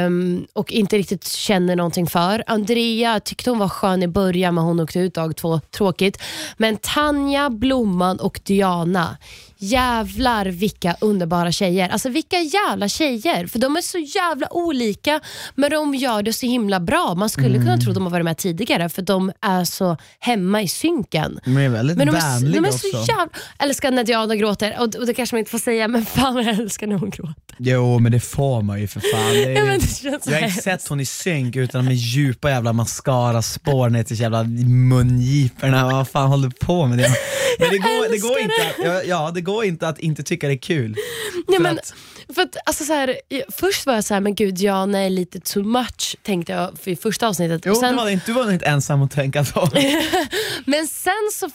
um, 0.05 0.47
och 0.53 0.71
inte 0.71 0.97
riktigt 0.97 1.27
känner 1.27 1.75
någonting 1.75 2.07
för. 2.07 2.43
Andrea 2.47 3.19
tyckte 3.19 3.49
hon 3.49 3.59
var 3.59 3.69
skön 3.69 4.03
i 4.03 4.07
början 4.07 4.55
men 4.55 4.63
hon 4.63 4.79
åkte 4.79 4.99
ut 4.99 5.13
dag 5.13 5.35
två, 5.35 5.59
tråkigt. 5.59 6.21
Men 6.57 6.77
Tanja, 6.77 7.49
Blomman 7.49 8.19
och 8.19 8.39
Diana, 8.43 9.17
jävlar 9.59 10.45
vilka 10.45 10.95
underbara 11.01 11.51
tjejer. 11.51 11.89
Alltså 11.89 12.09
vilka 12.09 12.39
jävla 12.39 12.87
tjejer, 12.87 13.47
för 13.47 13.59
de 13.59 13.75
är 13.77 13.81
så 13.81 13.97
jävla 13.97 14.53
olika 14.53 15.19
men 15.55 15.71
de 15.71 15.95
gör 15.95 16.23
det 16.23 16.33
så 16.33 16.45
himla 16.45 16.79
bra. 16.79 17.15
Man 17.15 17.29
skulle 17.29 17.57
kunna 17.57 17.77
tro 17.77 17.89
att 17.91 17.95
de 17.95 18.03
har 18.03 18.11
varit 18.11 18.25
med 18.25 18.37
tidigare 18.37 18.89
för 18.89 19.01
de 19.01 19.31
är 19.41 19.63
så 19.63 19.97
hemma 20.19 20.61
i 20.61 20.67
synken. 20.67 21.39
De 21.45 21.57
är 21.57 21.69
väldigt 21.69 21.97
Men 21.97 22.07
de 22.07 22.15
är, 22.15 22.19
vänliga 22.39 22.61
de 22.61 22.67
är 22.67 22.69
också. 22.73 22.79
så 22.79 22.97
jävla... 22.97 23.27
älskar 23.59 23.91
när 23.91 24.03
Diana 24.03 24.35
gråter 24.35 24.75
och, 24.79 24.95
och 24.95 25.05
det 25.05 25.13
kanske 25.13 25.35
man 25.35 25.39
inte 25.39 25.51
får 25.51 25.59
säga 25.59 25.87
men 25.87 26.05
fan 26.05 26.33
vad 26.35 26.43
jag 26.43 26.59
älskar 26.59 26.87
när 26.87 26.95
hon 26.95 27.09
gråter. 27.09 27.35
Jo, 27.57 27.99
men 27.99 28.11
det 28.11 28.19
får 28.19 28.61
man 28.61 28.81
ju 28.81 28.87
för 28.87 28.99
fan. 28.99 29.35
Är, 29.35 29.49
Ja, 29.59 29.65
men 29.65 29.79
det 29.79 29.87
känns 29.87 30.23
så 30.23 30.31
jag 30.31 30.39
har 30.39 30.47
inte 30.47 30.61
sett 30.61 30.87
hon 30.87 30.99
i 30.99 31.05
synk 31.05 31.55
utan 31.55 31.85
med 31.85 31.95
djupa 31.95 32.49
jävla 32.49 32.73
mascara-spår 32.73 33.89
ner 33.89 34.03
till 34.03 34.19
jävla 34.19 34.43
mungiporna. 34.43 35.85
Vad 35.91 36.07
fan 36.07 36.27
håller 36.29 36.47
du 36.47 36.65
på 36.65 36.85
med 36.85 36.97
det? 36.97 37.09
Men 37.59 37.69
det 37.69 37.77
går, 37.77 38.11
det, 38.11 38.17
går 38.17 38.39
inte, 38.39 38.83
ja, 38.83 39.01
ja, 39.03 39.31
det 39.33 39.41
går 39.41 39.48
inte 39.63 39.87
att 39.87 39.99
inte 39.99 40.23
tycka 40.23 40.47
det 40.47 40.53
är 40.53 40.57
kul. 40.57 40.95
Ja, 41.47 41.53
För 41.55 41.63
men, 41.63 41.77
att- 41.79 41.93
för 42.35 42.41
att, 42.41 42.55
alltså, 42.65 42.83
så 42.85 42.93
här, 42.93 43.15
först 43.51 43.85
var 43.85 43.93
jag 43.93 44.03
så 44.03 44.13
här, 44.13 44.21
men 44.21 44.35
gud 44.35 44.55
Diana 44.55 44.99
är 44.99 45.09
lite 45.09 45.39
too 45.39 45.63
much 45.63 46.15
tänkte 46.23 46.53
jag 46.53 46.79
för 46.79 46.91
i 46.91 46.95
första 46.95 47.27
avsnittet. 47.27 47.61
Jo, 47.65 47.71
och 47.71 47.77
sen, 47.77 47.91
du, 47.91 47.97
var 47.97 48.09
inte, 48.09 48.25
du 48.25 48.33
var 48.33 48.51
inte 48.51 48.65
ensam 48.65 49.01
att 49.01 49.11
tänka 49.11 49.45
så. 49.45 49.69
Men 50.65 50.87
sen 50.87 51.13
så 51.33 51.49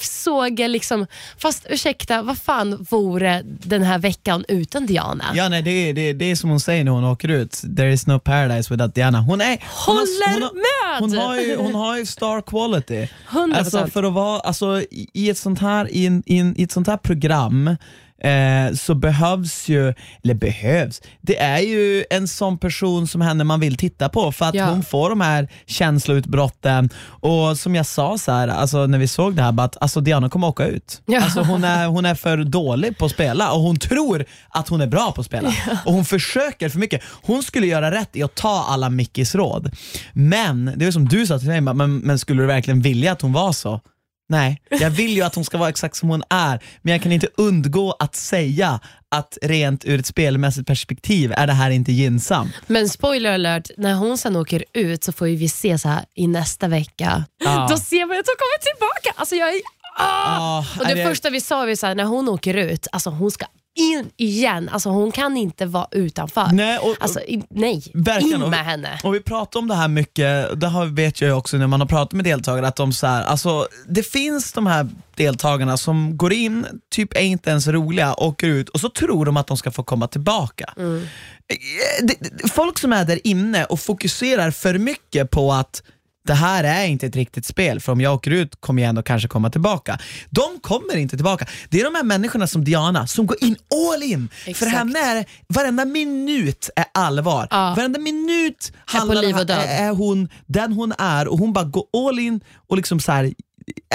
såg 0.00 0.60
jag 0.60 0.70
liksom, 0.70 1.06
fast 1.38 1.66
ursäkta, 1.70 2.22
vad 2.22 2.38
fan 2.38 2.86
vore 2.90 3.42
den 3.44 3.82
här 3.82 3.98
veckan 3.98 4.44
utan 4.48 4.86
Diana? 4.86 5.24
Ja, 5.34 5.48
nej, 5.48 5.62
det, 5.62 5.70
är, 5.70 5.92
det, 5.94 6.00
är- 6.00 6.14
det 6.14 6.24
är 6.30 6.36
som 6.36 6.50
hon 6.50 6.60
säger 6.60 6.84
när 6.84 6.92
hon 6.92 7.04
åker 7.04 7.28
ut, 7.28 7.62
there 7.76 7.92
is 7.92 8.06
no 8.06 8.18
paradise 8.18 8.74
without 8.74 8.94
Diana. 8.94 9.20
Hon, 9.20 9.40
är, 9.40 9.46
hon, 9.86 9.96
Håller 9.96 10.32
hon, 10.32 10.40
med! 10.40 11.00
hon, 11.00 11.18
har 11.18 11.36
ju, 11.40 11.56
hon 11.56 11.74
har 11.74 11.96
ju 11.98 12.06
star 12.06 12.40
quality. 12.40 13.08
100%. 13.30 13.54
Alltså 13.58 13.86
för 13.86 14.02
att 14.02 14.12
vara, 14.12 14.40
alltså, 14.40 14.82
i, 14.90 15.30
ett 15.30 15.38
sånt 15.38 15.60
här, 15.60 15.90
i, 15.92 16.06
en, 16.06 16.22
i, 16.26 16.38
en, 16.38 16.60
i 16.60 16.62
ett 16.62 16.72
sånt 16.72 16.86
här 16.86 16.96
program 16.96 17.76
eh, 18.22 18.74
så 18.74 18.94
behövs 18.94 19.68
ju, 19.68 19.94
eller 20.24 20.34
behövs, 20.34 21.02
det 21.20 21.38
är 21.38 21.58
ju 21.58 22.04
en 22.10 22.28
sån 22.28 22.58
person 22.58 23.06
som 23.06 23.20
henne 23.20 23.44
man 23.44 23.60
vill 23.60 23.76
titta 23.76 24.08
på 24.08 24.32
för 24.32 24.44
att 24.46 24.54
Ja. 24.54 24.64
hon 24.66 24.82
får 24.82 25.10
de 25.10 25.20
här 25.20 25.48
känsloutbrotten 25.66 26.90
och 27.06 27.58
som 27.58 27.74
jag 27.74 27.86
sa 27.86 28.18
så 28.18 28.32
här, 28.32 28.48
alltså, 28.48 28.86
när 28.86 28.98
vi 28.98 29.08
såg 29.08 29.34
det 29.36 29.42
här, 29.42 29.60
att 29.60 29.76
alltså, 29.80 30.00
Diana 30.00 30.28
kommer 30.28 30.46
åka 30.48 30.66
ut. 30.66 31.02
Ja. 31.06 31.20
Alltså, 31.22 31.42
hon, 31.42 31.64
är, 31.64 31.86
hon 31.86 32.04
är 32.04 32.14
för 32.14 32.36
dålig 32.44 32.98
på 32.98 33.04
att 33.04 33.10
spela 33.10 33.52
och 33.52 33.60
hon 33.60 33.78
tror 33.78 34.24
att 34.48 34.68
hon 34.68 34.80
är 34.80 34.86
bra 34.86 35.12
på 35.12 35.20
att 35.20 35.26
spela 35.26 35.48
och 35.84 35.92
hon 35.92 36.04
försöker 36.04 36.68
för 36.68 36.78
mycket. 36.78 37.02
Hon 37.22 37.42
skulle 37.42 37.66
göra 37.66 37.90
rätt 37.90 38.16
i 38.16 38.22
att 38.22 38.34
ta 38.34 38.66
alla 38.68 38.90
Mickis 38.90 39.34
råd. 39.34 39.70
Men, 40.12 40.72
det 40.76 40.86
är 40.86 40.90
som 40.90 41.08
du 41.08 41.26
sa 41.26 41.38
till 41.38 41.48
mig, 41.48 41.60
men, 41.60 41.98
men 41.98 42.18
skulle 42.18 42.42
du 42.42 42.46
verkligen 42.46 42.80
vilja 42.82 43.12
att 43.12 43.22
hon 43.22 43.32
var 43.32 43.52
så? 43.52 43.80
Nej, 44.28 44.62
jag 44.70 44.90
vill 44.90 45.16
ju 45.16 45.22
att 45.22 45.34
hon 45.34 45.44
ska 45.44 45.58
vara 45.58 45.68
exakt 45.68 45.96
som 45.96 46.08
hon 46.08 46.22
är, 46.30 46.62
men 46.82 46.92
jag 46.92 47.02
kan 47.02 47.12
inte 47.12 47.28
undgå 47.36 47.96
att 47.98 48.14
säga 48.16 48.80
att 49.10 49.38
rent 49.42 49.84
ur 49.84 50.00
ett 50.00 50.06
spelmässigt 50.06 50.66
perspektiv 50.66 51.32
är 51.32 51.46
det 51.46 51.52
här 51.52 51.70
inte 51.70 51.92
gynnsamt. 51.92 52.52
Men 52.66 52.88
spoiler 52.88 53.32
alert, 53.32 53.70
när 53.76 53.94
hon 53.94 54.18
sen 54.18 54.36
åker 54.36 54.64
ut 54.72 55.04
så 55.04 55.12
får 55.12 55.28
ju 55.28 55.36
vi 55.36 55.48
se 55.48 55.78
så 55.78 55.88
här 55.88 56.04
i 56.14 56.26
nästa 56.26 56.68
vecka. 56.68 57.24
Ja. 57.44 57.66
Då 57.70 57.76
ser 57.76 58.06
man 58.06 58.18
att 58.18 58.26
hon 58.26 58.36
kommer 58.38 58.62
tillbaka. 58.72 59.20
Alltså 59.20 59.34
jag 59.34 59.48
är, 59.48 59.60
ah! 59.98 60.36
Ah, 60.38 60.64
Och 60.80 60.86
är 60.90 60.94
det, 60.94 61.04
första 61.04 61.30
vi 61.30 61.40
sa 61.40 61.66
var 61.66 61.74
så 61.74 61.86
här, 61.86 61.94
när 61.94 62.04
hon 62.04 62.28
åker 62.28 62.54
ut, 62.54 62.86
alltså 62.92 63.10
hon 63.10 63.30
ska 63.30 63.46
in 63.76 64.10
igen. 64.16 64.68
Alltså 64.68 64.88
hon 64.88 65.12
kan 65.12 65.36
inte 65.36 65.66
vara 65.66 65.88
utanför. 65.90 66.48
Nej, 66.52 66.78
och, 66.78 66.96
Alltså, 67.00 67.20
i, 67.20 67.42
nej, 67.50 67.82
Verkligen. 67.94 68.42
in 68.42 68.50
med 68.50 68.64
henne. 68.64 69.00
Och 69.04 69.14
vi 69.14 69.20
pratar 69.20 69.60
om 69.60 69.68
det 69.68 69.74
här 69.74 69.88
mycket, 69.88 70.60
det 70.60 70.66
har, 70.66 70.86
vet 70.86 71.20
jag 71.20 71.38
också 71.38 71.56
när 71.56 71.66
man 71.66 71.80
har 71.80 71.86
pratat 71.88 72.12
med 72.12 72.24
deltagare, 72.24 72.68
att 72.68 72.76
de 72.76 72.92
så 72.92 73.06
här, 73.06 73.24
alltså, 73.24 73.68
det 73.88 74.02
finns 74.02 74.52
de 74.52 74.66
här 74.66 74.88
deltagarna 75.16 75.76
som 75.76 76.16
går 76.16 76.32
in, 76.32 76.66
typ 76.94 77.16
är 77.16 77.20
inte 77.20 77.50
ens 77.50 77.66
roliga, 77.68 78.14
åker 78.14 78.46
ut 78.46 78.68
och 78.68 78.80
så 78.80 78.88
tror 78.88 79.24
de 79.24 79.36
att 79.36 79.46
de 79.46 79.56
ska 79.56 79.70
få 79.70 79.82
komma 79.82 80.08
tillbaka. 80.08 80.74
Mm. 80.76 81.02
Eh, 81.48 82.48
Folk 82.50 82.78
som 82.78 82.92
är 82.92 83.04
där 83.04 83.20
inne 83.24 83.64
och 83.64 83.80
fokuserar 83.80 84.50
för 84.50 84.78
mycket 84.78 85.30
på 85.30 85.52
att 85.52 85.82
det 86.26 86.34
här 86.34 86.64
är 86.64 86.84
inte 86.86 87.06
ett 87.06 87.16
riktigt 87.16 87.46
spel, 87.46 87.80
för 87.80 87.92
om 87.92 88.00
jag 88.00 88.14
åker 88.14 88.30
ut 88.30 88.60
kommer 88.60 88.82
jag 88.82 88.88
ändå 88.88 89.02
kanske 89.02 89.28
komma 89.28 89.50
tillbaka. 89.50 89.98
De 90.30 90.60
kommer 90.60 90.96
inte 90.96 91.16
tillbaka. 91.16 91.46
Det 91.68 91.80
är 91.80 91.84
de 91.84 91.94
här 91.94 92.02
människorna 92.02 92.46
som 92.46 92.64
Diana 92.64 93.06
som 93.06 93.26
går 93.26 93.36
in 93.44 93.56
all 93.94 94.02
in. 94.02 94.28
För 94.44 94.50
Exakt. 94.50 94.72
henne 94.72 94.98
är 94.98 95.24
varenda 95.48 95.84
minut 95.84 96.70
är 96.76 96.84
allvar. 96.94 97.48
Ja. 97.50 97.74
Varenda 97.76 97.98
minut 97.98 98.72
handlar 98.84 99.22
är, 99.50 99.84
är 99.88 99.90
hon 99.90 100.28
den 100.46 100.72
hon 100.72 100.92
är 100.98 101.28
och 101.28 101.38
hon 101.38 101.52
bara 101.52 101.64
går 101.64 101.84
all 102.08 102.18
in 102.18 102.40
och 102.68 102.76
liksom 102.76 103.00
så 103.00 103.12
här. 103.12 103.32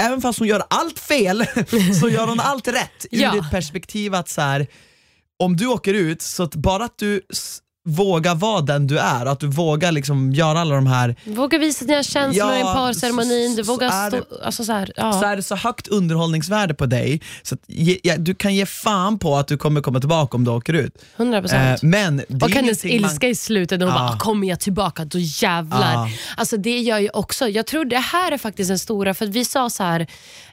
Även 0.00 0.20
fast 0.20 0.38
hon 0.38 0.48
gör 0.48 0.62
allt 0.70 0.98
fel 0.98 1.46
så 2.00 2.08
gör 2.08 2.26
hon 2.26 2.40
allt 2.40 2.68
rätt 2.68 3.06
ur 3.10 3.20
Ja. 3.22 3.38
ett 3.38 3.50
perspektiv 3.50 4.14
att 4.14 4.28
så 4.28 4.40
här, 4.40 4.66
om 5.38 5.56
du 5.56 5.66
åker 5.66 5.94
ut, 5.94 6.22
så 6.22 6.42
att 6.42 6.54
bara 6.54 6.84
att 6.84 6.98
du 6.98 7.20
vågar 7.84 8.34
vara 8.34 8.60
den 8.60 8.86
du 8.86 8.98
är 8.98 9.26
att 9.26 9.40
du 9.40 9.46
vågar 9.46 9.92
liksom 9.92 10.32
göra 10.32 10.60
alla 10.60 10.74
de 10.74 10.86
här 10.86 11.16
Våga 11.24 11.58
visa 11.58 11.84
dina 11.84 12.02
känslor 12.02 12.50
Ja, 12.52 12.58
i 12.58 12.62
parceremonin. 12.62 13.56
Du 13.56 13.62
vågar 13.62 14.08
stå... 14.08 14.16
det- 14.16 14.44
Alltså 14.46 14.64
så 14.64 14.72
här, 14.72 14.92
ja. 14.96 15.12
så 15.12 15.24
är 15.24 15.36
det 15.36 15.42
så 15.42 15.56
högt 15.56 15.88
underhållningsvärde 15.88 16.74
på 16.74 16.86
dig 16.86 17.20
så 17.42 17.56
ge, 17.66 17.98
ja, 18.02 18.16
du 18.16 18.34
kan 18.34 18.54
ge 18.54 18.66
fan 18.66 19.18
på 19.18 19.36
att 19.36 19.48
du 19.48 19.56
kommer 19.58 19.80
komma 19.80 20.00
tillbaka 20.00 20.36
om 20.36 20.44
du 20.44 20.50
åker 20.50 20.72
ut. 20.72 20.94
100%. 21.16 21.72
Eh, 21.72 21.78
men 21.82 22.16
det 22.28 22.44
och 22.44 22.50
hennes 22.50 22.84
ingenting 22.84 23.00
man- 23.02 23.10
ilska 23.10 23.28
i 23.28 23.34
slutet 23.34 23.78
när 23.78 23.86
hon 23.86 23.94
Ja. 23.96 24.08
bara, 24.08 24.18
kommer 24.18 24.48
jag 24.48 24.60
tillbaka 24.60 25.04
då 25.04 25.18
jävlar. 25.18 25.92
Ja. 25.92 26.08
Alltså 26.36 26.56
det 26.56 26.78
gör 26.78 26.98
ju 26.98 27.08
också, 27.10 27.48
jag 27.48 27.66
tror 27.66 27.84
det 27.84 27.98
här 27.98 28.32
är 28.32 28.38
faktiskt 28.38 28.68
den 28.68 28.78
stora, 28.78 29.14
för 29.14 29.26
vi 29.26 29.44
sa 29.44 29.70
så 29.70 29.82
här, 29.82 30.06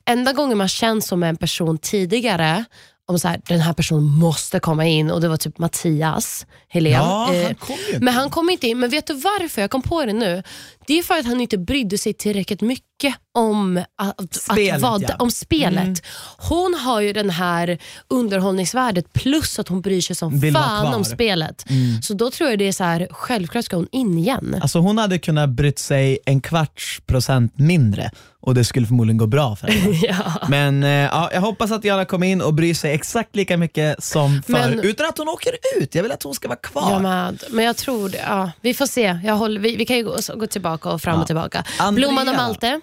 enda 0.05 0.33
gången 0.33 0.57
man 0.57 0.67
känns 0.67 1.07
som 1.07 1.23
en 1.23 1.35
person 1.37 1.77
tidigare, 1.77 2.65
om 3.07 3.19
så 3.19 3.27
här, 3.27 3.41
den 3.47 3.59
här 3.59 3.73
personen 3.73 4.03
måste 4.03 4.59
komma 4.59 4.85
in 4.85 5.11
och 5.11 5.21
det 5.21 5.27
var 5.27 5.37
typ 5.37 5.57
Mattias 5.57 6.45
Helén. 6.71 6.93
Ja, 6.93 7.33
Eh, 7.33 7.45
han 7.45 7.55
kom 7.55 7.75
ju 7.75 7.87
inte. 7.93 8.05
men 8.05 8.13
han 8.13 8.29
kom 8.29 8.49
inte 8.49 8.67
in, 8.67 8.79
men 8.79 8.89
vet 8.89 9.07
du 9.07 9.13
varför? 9.13 9.61
Jag 9.61 9.71
kom 9.71 9.81
på 9.81 10.05
det 10.05 10.13
nu. 10.13 10.43
Det 10.87 10.99
är 10.99 11.03
för 11.03 11.19
att 11.19 11.25
han 11.25 11.41
inte 11.41 11.57
brydde 11.57 11.97
sig 11.97 12.13
tillräckligt 12.13 12.61
mycket 12.61 13.15
om, 13.33 13.83
att, 13.97 14.33
Spelet, 14.35 14.75
att 14.75 14.81
vara, 14.81 15.01
ja. 15.07 15.15
om 15.19 15.31
spelet. 15.31 15.83
Mm. 15.83 15.95
Hon 16.37 16.73
har 16.73 17.01
ju 17.01 17.13
den 17.13 17.29
här 17.29 17.77
underhållningsvärdet 18.07 19.13
plus 19.13 19.59
att 19.59 19.67
hon 19.67 19.81
bryr 19.81 20.01
sig 20.01 20.15
som 20.15 20.39
Vill 20.39 20.53
fan 20.53 20.93
om 20.93 21.05
spelet. 21.05 21.65
Så 22.01 22.13
då 22.13 22.31
tror 22.31 22.49
jag 22.49 22.59
det 22.59 22.67
är 22.67 22.71
så 22.71 22.83
här, 22.83 23.07
självklart 23.11 23.65
ska 23.65 23.75
hon 23.75 23.87
in 23.91 24.17
igen. 24.17 24.55
Alltså 24.61 24.79
hon 24.79 24.97
hade 24.97 25.19
kunnat 25.19 25.49
brytt 25.49 25.79
sig 25.79 26.19
en 26.25 26.41
kvarts 26.41 27.01
procent 27.05 27.57
mindre 27.59 28.11
och 28.41 28.53
det 28.55 28.63
skulle 28.63 28.87
förmodligen 28.87 29.17
gå 29.17 29.27
bra 29.27 29.55
för 29.55 29.67
henne. 29.67 29.97
Ja. 30.01 30.47
Men 30.49 30.83
eh, 30.83 30.89
ja, 30.89 31.29
jag 31.33 31.41
hoppas 31.41 31.71
att 31.71 31.83
Jana 31.83 32.05
kommer 32.05 32.27
in 32.27 32.41
och 32.41 32.53
bryr 32.53 32.73
sig 32.73 32.93
exakt 32.93 33.35
lika 33.35 33.57
mycket 33.57 34.03
som 34.03 34.41
förr, 34.47 34.79
utan 34.83 35.05
att 35.09 35.17
hon 35.17 35.27
åker 35.29 35.51
ut. 35.77 35.95
Jag 35.95 36.03
vill 36.03 36.11
att 36.11 36.23
hon 36.23 36.33
ska 36.33 36.47
vara 36.47 36.58
kvar. 36.61 36.99
Med. 36.99 37.43
Men 37.49 37.65
jag 37.65 37.77
tror 37.77 38.09
det. 38.09 38.17
Ja, 38.27 38.51
vi 38.61 38.73
får 38.73 38.85
se. 38.85 39.19
Jag 39.23 39.35
håller, 39.35 39.59
vi, 39.61 39.75
vi 39.75 39.85
kan 39.85 39.97
ju 39.97 40.03
gå, 40.03 40.17
gå 40.35 40.47
tillbaka 40.47 40.89
och 40.89 41.01
fram 41.01 41.15
Ja. 41.15 41.21
och 41.21 41.27
tillbaka. 41.27 41.63
Andrea 41.79 42.07
Blomman 42.07 42.29
och? 42.29 42.35
Malte. 42.35 42.81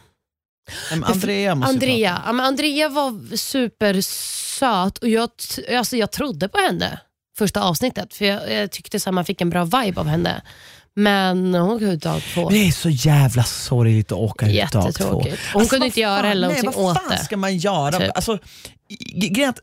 Men 0.90 1.04
Andrea 1.04 1.54
måste 1.54 1.70
Andrea, 1.74 2.22
ja, 2.26 2.32
men 2.32 2.46
Andrea 2.46 2.88
var 2.88 3.36
supersöt 3.36 4.98
och 4.98 5.08
jag, 5.08 5.30
alltså 5.76 5.96
jag 5.96 6.10
trodde 6.10 6.48
på 6.48 6.58
henne 6.58 7.00
första 7.38 7.62
avsnittet. 7.62 8.14
För 8.14 8.24
Jag, 8.24 8.52
jag 8.52 8.70
tyckte 8.70 9.00
så 9.00 9.12
man 9.12 9.24
fick 9.24 9.40
en 9.40 9.50
bra 9.50 9.64
vibe 9.64 10.00
av 10.00 10.06
henne. 10.06 10.42
Men 10.98 11.54
hon 11.54 11.78
går 11.78 11.88
ut 11.88 12.02
dag 12.02 12.22
två. 12.34 12.48
Det 12.50 12.68
är 12.68 12.72
så 12.72 12.88
jävla 12.90 13.44
sorgligt 13.44 14.12
att 14.12 14.18
åka 14.18 14.46
ut 14.50 14.72
dag 14.72 14.94
två. 14.94 15.04
Hon 15.04 15.22
Alltså, 15.22 15.58
kunde 15.70 15.78
vad 15.78 15.86
inte 15.86 16.00
göra 16.00 16.16
fan- 16.16 16.24
heller 16.28 16.48
någonting 16.48 16.70
vad 16.82 16.90
åt 16.90 16.96
fan 17.02 17.10
det. 17.10 17.24
ska 17.24 17.36
man 17.36 17.56
göra? 17.56 17.98
Typ. 17.98 18.10
Alltså, 18.14 18.38
grejen 19.12 19.50
att 19.50 19.60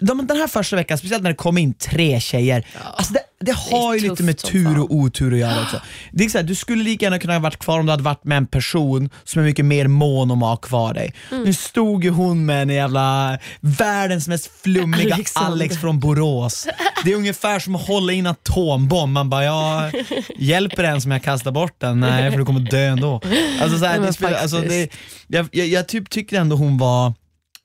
de, 0.00 0.26
den 0.26 0.36
här 0.36 0.46
första 0.46 0.76
veckan, 0.76 0.98
speciellt 0.98 1.22
när 1.22 1.30
det 1.30 1.36
kom 1.36 1.58
in 1.58 1.74
tre 1.74 2.20
tjejer, 2.20 2.66
alltså 2.96 3.12
det, 3.12 3.20
det 3.40 3.52
har 3.52 3.94
ju 3.94 4.00
tufft 4.00 4.10
lite 4.10 4.22
med 4.22 4.38
tur 4.38 4.78
och 4.78 4.94
otur 4.94 5.32
att 5.32 5.38
göra 5.38 5.62
också. 5.62 5.80
Det 6.12 6.24
är 6.24 6.28
så 6.28 6.38
här, 6.38 6.44
du 6.44 6.54
skulle 6.54 6.84
lika 6.84 7.06
gärna 7.06 7.18
kunna 7.18 7.32
ha 7.32 7.40
varit 7.40 7.58
kvar 7.58 7.80
om 7.80 7.86
du 7.86 7.92
hade 7.92 8.02
varit 8.02 8.24
med 8.24 8.36
en 8.36 8.46
person 8.46 9.10
som 9.24 9.42
är 9.42 9.46
mycket 9.46 9.64
mer 9.64 9.86
mån 9.86 10.30
om 10.30 10.42
att 10.42 10.48
ha 10.48 10.56
kvar 10.56 10.94
dig. 10.94 11.14
Mm. 11.30 11.44
Nu 11.44 11.52
stod 11.52 12.04
ju 12.04 12.10
hon 12.10 12.46
med 12.46 12.62
en 12.62 12.68
jävla 12.68 13.38
världens 13.60 14.28
mest 14.28 14.50
flummiga 14.62 15.14
Alexander. 15.14 15.52
Alex 15.52 15.80
från 15.80 16.00
Borås. 16.00 16.66
Det 17.04 17.12
är 17.12 17.16
ungefär 17.16 17.58
som 17.58 17.74
att 17.74 17.86
hålla 17.86 18.12
in 18.12 18.26
en 18.26 18.30
atombomb. 18.32 19.12
Man 19.12 19.30
bara, 19.30 19.44
ja, 19.44 19.90
hjälper 20.36 20.82
den 20.82 21.00
som 21.00 21.10
jag 21.10 21.22
kastar 21.22 21.50
bort 21.50 21.74
den? 21.78 22.00
Nej, 22.00 22.30
för 22.30 22.38
du 22.38 22.44
kommer 22.44 22.60
dö 22.60 22.86
ändå. 22.86 23.20
Alltså, 23.60 23.78
så 23.78 23.84
här, 23.84 23.98
Ja, 23.98 24.28
det 24.28 24.40
alltså, 24.40 24.60
det, 24.60 24.92
jag, 25.26 25.48
jag, 25.52 25.66
jag 25.66 25.88
typ 25.88 26.10
tyckte 26.10 26.38
ändå 26.38 26.56
hon 26.56 26.78
var 26.78 27.12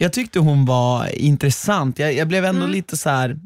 jag 0.03 0.13
tyckte 0.13 0.39
hon 0.39 0.65
var 0.65 1.15
intressant. 1.15 1.99
Jag, 1.99 2.13
jag 2.13 2.27
blev 2.27 2.45
ändå 2.45 2.67
lite 2.67 2.97
så 2.97 3.09
här, 3.09 3.37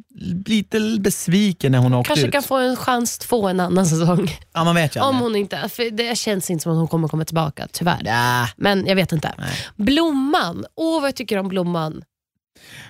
lite 0.45 0.97
besviken 0.99 1.71
när 1.71 1.79
hon 1.79 1.93
åkte 1.93 2.07
Kanske 2.07 2.25
ut. 2.27 2.31
kan 2.31 2.43
få 2.43 2.55
en 2.55 2.75
chans 2.75 3.17
två 3.17 3.47
en 3.47 3.59
annan 3.59 3.85
säsong. 3.85 4.31
Ja, 4.53 4.63
man 4.63 4.75
vet 4.75 4.95
ju 4.95 4.99
Om 4.99 5.19
hon 5.19 5.35
inte, 5.35 5.69
för 5.69 5.91
det 5.91 6.17
känns 6.17 6.49
inte 6.49 6.63
som 6.63 6.71
att 6.71 6.77
hon 6.77 6.87
kommer 6.87 7.07
komma 7.07 7.25
tillbaka, 7.25 7.67
tyvärr. 7.71 8.01
Ja. 8.05 8.47
Men 8.57 8.85
jag 8.85 8.95
vet 8.95 9.11
inte. 9.11 9.33
Nej. 9.37 9.49
Blomman, 9.75 10.65
åh 10.75 11.01
vad 11.01 11.07
jag 11.07 11.15
tycker 11.15 11.37
om 11.37 11.47
Blomman. 11.47 12.03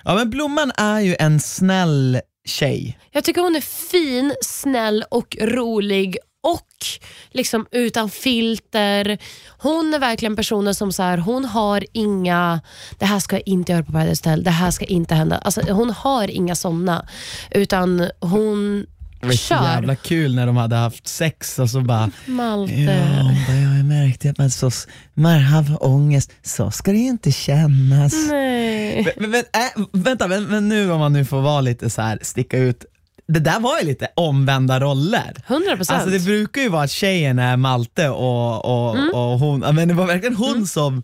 ja, 0.04 0.14
men 0.14 0.30
Blomman 0.30 0.72
är 0.76 1.00
ju 1.00 1.16
en 1.18 1.40
snäll 1.40 2.20
tjej. 2.46 2.98
Jag 3.10 3.24
tycker 3.24 3.40
hon 3.42 3.56
är 3.56 3.60
fin, 3.90 4.34
snäll 4.44 5.04
och 5.10 5.36
rolig 5.40 6.18
och 6.54 6.86
liksom 7.30 7.66
utan 7.70 8.10
filter. 8.10 9.18
Hon 9.58 9.94
är 9.94 9.98
verkligen 9.98 10.36
personen 10.36 10.74
som 10.74 10.92
så 10.92 11.02
här, 11.02 11.18
hon 11.18 11.44
har 11.44 11.84
inga, 11.92 12.60
det 12.98 13.06
här 13.06 13.18
ska 13.18 13.36
jag 13.36 13.48
inte 13.48 13.72
göra 13.72 13.82
på 13.82 13.92
Paradise 13.92 14.30
Hotel, 14.30 14.44
det 14.44 14.50
här 14.50 14.70
ska 14.70 14.84
inte 14.84 15.14
hända. 15.14 15.38
Alltså, 15.38 15.60
hon 15.72 15.90
har 15.90 16.30
inga 16.30 16.54
sådana. 16.54 17.06
Utan 17.50 18.10
hon 18.20 18.86
Det 19.20 19.26
var 19.26 19.32
så 19.32 19.54
jävla 19.54 19.96
kul 19.96 20.34
när 20.34 20.46
de 20.46 20.56
hade 20.56 20.76
haft 20.76 21.08
sex 21.08 21.58
och 21.58 21.70
så 21.70 21.80
bara 21.80 22.10
Malte. 22.26 22.74
Ja, 22.74 23.22
bara, 23.46 23.56
jag 23.56 23.68
har 23.68 23.82
märkt 23.82 24.26
att 24.26 24.38
man, 24.38 24.50
så, 24.50 24.70
man 25.14 25.42
har 25.42 25.84
ångest, 25.84 26.32
så 26.42 26.70
ska 26.70 26.90
det 26.92 26.98
ju 26.98 27.08
inte 27.08 27.32
kännas. 27.32 28.14
Nej. 28.30 29.14
Men, 29.16 29.30
men, 29.30 29.40
äh, 29.40 29.84
vänta, 29.92 30.28
men, 30.28 30.44
men 30.44 30.68
nu 30.68 30.90
om 30.92 30.98
man 30.98 31.12
nu 31.12 31.24
får 31.24 31.40
vara 31.40 31.60
lite 31.60 31.90
så 31.90 32.02
här, 32.02 32.18
sticka 32.22 32.58
ut. 32.58 32.84
Det 33.32 33.40
där 33.40 33.60
var 33.60 33.78
ju 33.78 33.86
lite 33.86 34.08
omvända 34.14 34.80
roller. 34.80 35.34
100 35.46 35.76
procent. 35.76 35.90
Alltså 36.02 36.10
det 36.18 36.24
brukar 36.24 36.60
ju 36.62 36.68
vara 36.68 36.82
att 36.82 36.90
tjejen 36.90 37.38
är 37.38 37.56
Malte 37.56 38.08
och, 38.08 38.64
och, 38.64 38.96
Mm. 38.96 39.14
och 39.14 39.38
hon, 39.38 39.60
men 39.60 39.88
det 39.88 39.94
var 39.94 40.06
verkligen 40.06 40.36
hon 40.36 40.66
som, 40.66 41.02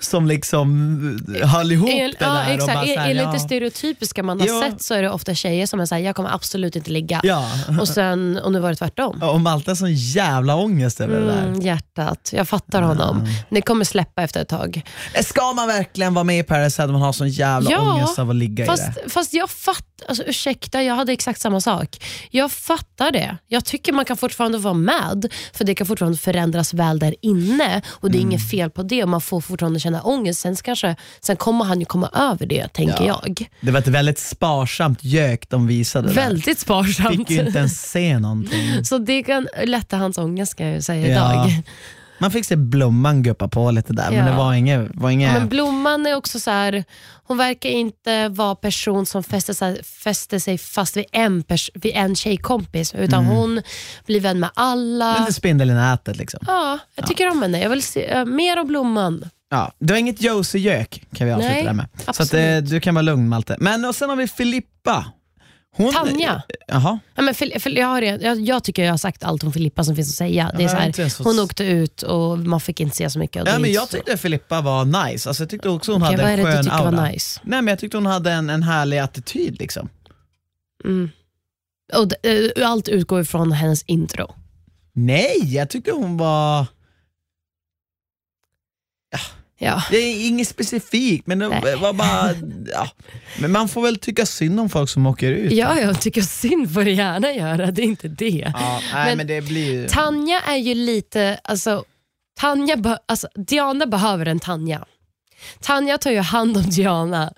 som 0.00 0.26
liksom 0.26 1.18
höll 1.42 1.72
ihop 1.72 1.88
En- 1.88 1.96
det 2.10 2.16
ja, 2.20 2.26
där. 2.32 2.44
och 2.46 2.50
exakt. 2.54 2.74
bara 2.74 2.84
här, 2.84 3.10
Enligt 3.10 3.22
ja, 3.24 3.32
det 3.32 3.38
stereotypiska 3.40 4.22
man 4.22 4.40
har 4.40 4.46
Ja. 4.46 4.60
sett 4.62 4.82
så 4.82 4.94
är 4.94 5.02
det 5.02 5.10
ofta 5.10 5.34
tjejer 5.34 5.66
som 5.66 5.80
är 5.80 5.86
såhär, 5.86 6.02
jag 6.02 6.16
kommer 6.16 6.34
absolut 6.34 6.76
inte 6.76 6.90
ligga. 6.90 7.20
ja. 7.24 7.50
Och, 7.80 7.88
sen, 7.88 8.38
och 8.44 8.52
nu 8.52 8.60
var 8.60 8.70
det 8.70 8.76
tvärtom. 8.76 9.22
Och 9.22 9.40
Malte 9.40 9.70
har 9.70 9.76
sån 9.76 9.94
jävla 9.94 10.56
ångest 10.56 11.00
över 11.00 11.20
det 11.20 11.26
där. 11.26 11.46
Mm, 11.46 11.60
hjärtat, 11.60 12.30
jag 12.32 12.48
fattar 12.48 12.82
honom. 12.82 13.26
Det 13.50 13.62
kommer 13.62 13.84
släppa 13.84 14.22
efter 14.22 14.40
ett 14.42 14.48
tag. 14.48 14.82
Ska 15.24 15.52
man 15.52 15.66
verkligen 15.68 16.14
vara 16.14 16.24
med 16.24 16.38
i 16.38 16.42
Paradise 16.42 16.82
Hotel 16.82 16.94
om 16.94 17.00
man 17.00 17.06
har 17.06 17.12
sån 17.12 17.28
jävla 17.28 17.70
Ja, 17.70 17.92
ångest 17.94 18.18
av 18.18 18.30
att 18.30 18.36
ligga 18.36 18.64
i 18.64 18.66
Fast, 18.66 18.94
det? 19.04 19.10
fast 19.10 19.34
jag 19.34 19.50
fattar, 19.50 20.06
alltså, 20.08 20.24
ursäkta 20.24 20.82
jag 20.82 20.94
hade 20.94 21.12
exakt 21.12 21.40
samma 21.40 21.60
sak. 21.60 22.04
Jag 22.30 22.52
fattar 22.52 23.10
det. 23.10 23.36
Jag 23.48 23.64
tycker 23.64 23.92
man 23.92 24.04
kan 24.04 24.16
fortfarande 24.16 24.58
vara 24.58 24.74
med, 24.74 25.32
för 25.54 25.64
det 25.64 25.74
kan 25.74 25.86
fortfarande 25.86 26.18
förändras 26.18 26.74
väl 26.74 26.98
där 26.98 27.14
inne 27.22 27.82
och 27.88 28.10
det 28.10 28.18
är 28.18 28.20
Mm. 28.20 28.30
inget 28.32 28.50
fel 28.50 28.70
på 28.70 28.82
det 28.82 29.02
och 29.02 29.08
man 29.08 29.20
får 29.20 29.40
fortfarande 29.40 29.80
känna 29.86 30.02
ångest. 30.02 30.40
Sen, 30.40 30.56
kanske, 30.56 30.96
sen 31.20 31.36
kommer 31.36 31.64
han 31.64 31.80
ju 31.80 31.86
komma 31.86 32.10
över 32.14 32.46
det, 32.46 32.68
tänker 32.72 33.04
Ja. 33.04 33.20
jag. 33.24 33.48
Det 33.60 33.70
var 33.70 33.78
ett 33.78 33.88
väldigt 33.88 34.18
sparsamt 34.18 35.04
gök 35.04 35.48
de 35.48 35.66
visade 35.66 36.08
där. 36.08 36.14
Väldigt 36.14 36.58
sparsamt. 36.58 37.16
Fick 37.16 37.30
ju 37.30 37.46
inte 37.46 37.58
ens 37.58 37.90
se 37.90 38.18
någonting. 38.18 38.84
Så 38.84 38.98
det 38.98 39.22
kan 39.22 39.48
lätta 39.64 39.96
hans 39.96 40.18
ångest 40.18 40.52
ska 40.52 40.66
jag 40.68 40.82
säga 40.84 41.06
Ja. 41.08 41.32
idag. 41.46 41.62
Man 42.18 42.30
fick 42.30 42.44
se 42.46 42.56
Blomman 42.56 43.22
guppa 43.22 43.48
på 43.48 43.70
lite 43.70 43.92
där, 43.92 44.10
men 44.10 44.18
Ja. 44.18 44.24
det 44.30 44.36
var 44.36 44.54
inget... 44.54 44.88
Var 44.94 45.10
inget 45.10 45.32
Men 45.32 45.48
Blomman 45.48 46.06
är 46.06 46.14
också 46.14 46.40
så 46.40 46.50
här, 46.50 46.84
hon 47.24 47.36
verkar 47.38 47.68
inte 47.68 48.28
vara 48.28 48.54
person 48.54 49.06
som 49.06 49.22
fäster 49.22 49.52
sig, 49.54 49.84
fäster 49.84 50.38
sig 50.38 50.58
fast 50.58 50.96
vid 50.96 51.04
en, 51.12 51.42
pers, 51.42 51.70
vid 51.74 51.92
en 51.94 52.16
tjejkompis, 52.16 52.94
utan 52.94 53.24
Mm. 53.24 53.36
hon 53.36 53.62
blir 54.06 54.20
vän 54.20 54.40
med 54.40 54.50
alla. 54.54 55.18
lite 55.20 55.32
spindel 55.32 55.70
i 55.70 55.74
nätet 55.74 56.16
liksom. 56.16 56.40
Ja, 56.46 56.78
jag 56.94 57.06
tycker 57.06 57.30
om 57.30 57.42
henne. 57.42 57.60
Jag 57.62 57.70
vill 57.70 57.82
se 57.82 58.04
äh, 58.06 58.24
mer 58.24 58.56
av 58.56 58.66
Blomman. 58.66 59.24
Ja, 59.50 59.72
det 59.78 59.92
var 59.92 59.98
inget 59.98 60.22
Josie-gök 60.22 61.02
kan 61.14 61.26
vi 61.26 61.32
avsluta 61.32 61.52
Nej, 61.54 61.64
det 61.64 61.72
med. 61.72 61.88
Så 62.16 62.22
att, 62.22 62.34
eh, 62.34 62.56
du 62.56 62.80
kan 62.80 62.94
vara 62.94 63.02
lugn 63.02 63.28
Malte. 63.28 63.56
Men 63.60 63.84
och 63.84 63.94
sen 63.94 64.08
har 64.08 64.16
vi 64.16 64.28
Filippa. 64.28 65.12
Hon, 65.76 65.92
Tanja. 65.92 66.42
Jaha. 66.68 66.98
Ja, 67.14 67.22
men 67.22 67.34
Fil- 67.34 67.58
Fil- 67.60 67.78
jag, 67.78 67.86
har, 67.86 68.00
redan- 68.00 68.20
jag, 68.20 68.40
jag 68.40 68.64
tycker 68.64 68.84
jag 68.84 68.92
har 68.92 68.98
sagt 68.98 69.24
allt 69.24 69.44
om 69.44 69.52
Filippa 69.52 69.84
som 69.84 69.96
finns 69.96 70.08
att 70.08 70.14
säga. 70.14 70.52
Det 70.58 70.64
är 70.64 70.68
så 70.68 70.76
här, 70.76 71.24
hon 71.24 71.38
åkte 71.38 71.64
ut 71.64 72.02
och 72.02 72.38
man 72.38 72.60
fick 72.60 72.80
inte 72.80 72.96
se 72.96 73.10
så 73.10 73.18
mycket. 73.18 73.40
och 73.40 73.44
det 73.44 73.50
Ja, 73.50 73.58
men 73.58 73.64
inte 73.68 73.74
jag 73.74 73.88
så- 73.88 73.96
tyckte 73.96 74.16
Filippa 74.16 74.60
var 74.60 74.84
nice. 74.84 75.28
Alltså, 75.28 75.42
jag 75.42 75.50
tyckte 75.50 75.68
också 75.68 75.92
hon 75.92 76.02
Okej, 76.02 76.10
hade 76.16 76.22
vad 76.22 76.32
är 76.32 76.38
en 76.38 76.44
det 76.44 76.50
du 76.50 76.54
skön 76.56 76.64
tycker 76.64 76.76
aura. 76.76 76.90
var 76.90 77.08
nice? 77.08 77.40
Nej, 77.44 77.62
men 77.62 77.72
jag 77.72 77.78
tyckte 77.78 77.96
hon 77.96 78.06
hade 78.06 78.32
en, 78.32 78.50
en 78.50 78.62
härlig 78.62 78.98
attityd. 78.98 79.58
Liksom. 79.60 79.88
Mm. 80.84 81.10
Och 81.94 82.26
eh, 82.26 82.70
allt 82.70 82.88
utgår 82.88 83.20
ifrån 83.20 83.52
hennes 83.52 83.82
intro. 83.82 84.34
Nej, 84.92 85.54
jag 85.54 85.70
tyckte 85.70 85.90
hon 85.92 86.16
var... 86.16 86.66
Ja. 89.58 89.82
Det 89.90 89.96
är 89.96 90.26
inget 90.26 90.48
specifikt, 90.48 91.26
men 91.26 91.38
det 91.38 91.76
var 91.76 91.92
bara... 91.92 92.34
Ja. 92.72 92.90
Men 93.38 93.52
man 93.52 93.68
får 93.68 93.82
väl 93.82 93.98
tycka 93.98 94.26
synd 94.26 94.60
om 94.60 94.68
folk 94.68 94.90
som 94.90 95.06
åker 95.06 95.32
ut. 95.32 95.52
ja, 95.52 95.80
jag 95.80 96.00
tycker 96.00 96.22
synd 96.22 96.74
får 96.74 96.84
du 96.84 96.92
gärna 96.92 97.32
göra, 97.32 97.70
det 97.70 97.82
är 97.82 97.86
inte 97.86 98.08
det. 98.08 98.52
Ja, 98.54 98.80
nej, 98.92 99.06
men, 99.06 99.16
Men 99.16 99.26
det 99.26 99.40
blir. 99.40 99.88
Tanja 99.88 100.40
är 100.40 100.56
ju 100.56 100.74
lite, 100.74 101.40
alltså, 101.44 101.84
Tanja 102.38 102.76
be, 102.76 102.98
alltså 103.06 103.28
Diana 103.34 103.86
behöver 103.86 104.26
en 104.26 104.40
Tanja. 104.40 104.84
Tanja 105.60 105.98
tar 105.98 106.10
ju 106.10 106.20
hand 106.20 106.56
om 106.56 106.62
Diana 106.62 107.32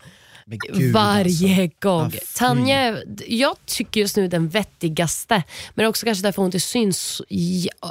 gud, 0.47 0.93
varje 0.93 1.63
alltså. 1.63 1.89
gång. 1.89 2.11
Ja. 2.15 2.21
Tanja, 2.37 2.99
jag 3.27 3.57
tycker 3.67 4.01
just 4.01 4.17
nu 4.17 4.29
den 4.29 4.49
vettigaste, 4.49 5.43
men 5.75 5.87
också 5.87 6.07
kanske 6.07 6.23
därför 6.23 6.43
hon 6.43 6.49
inte 6.49 6.61
syns 6.61 7.23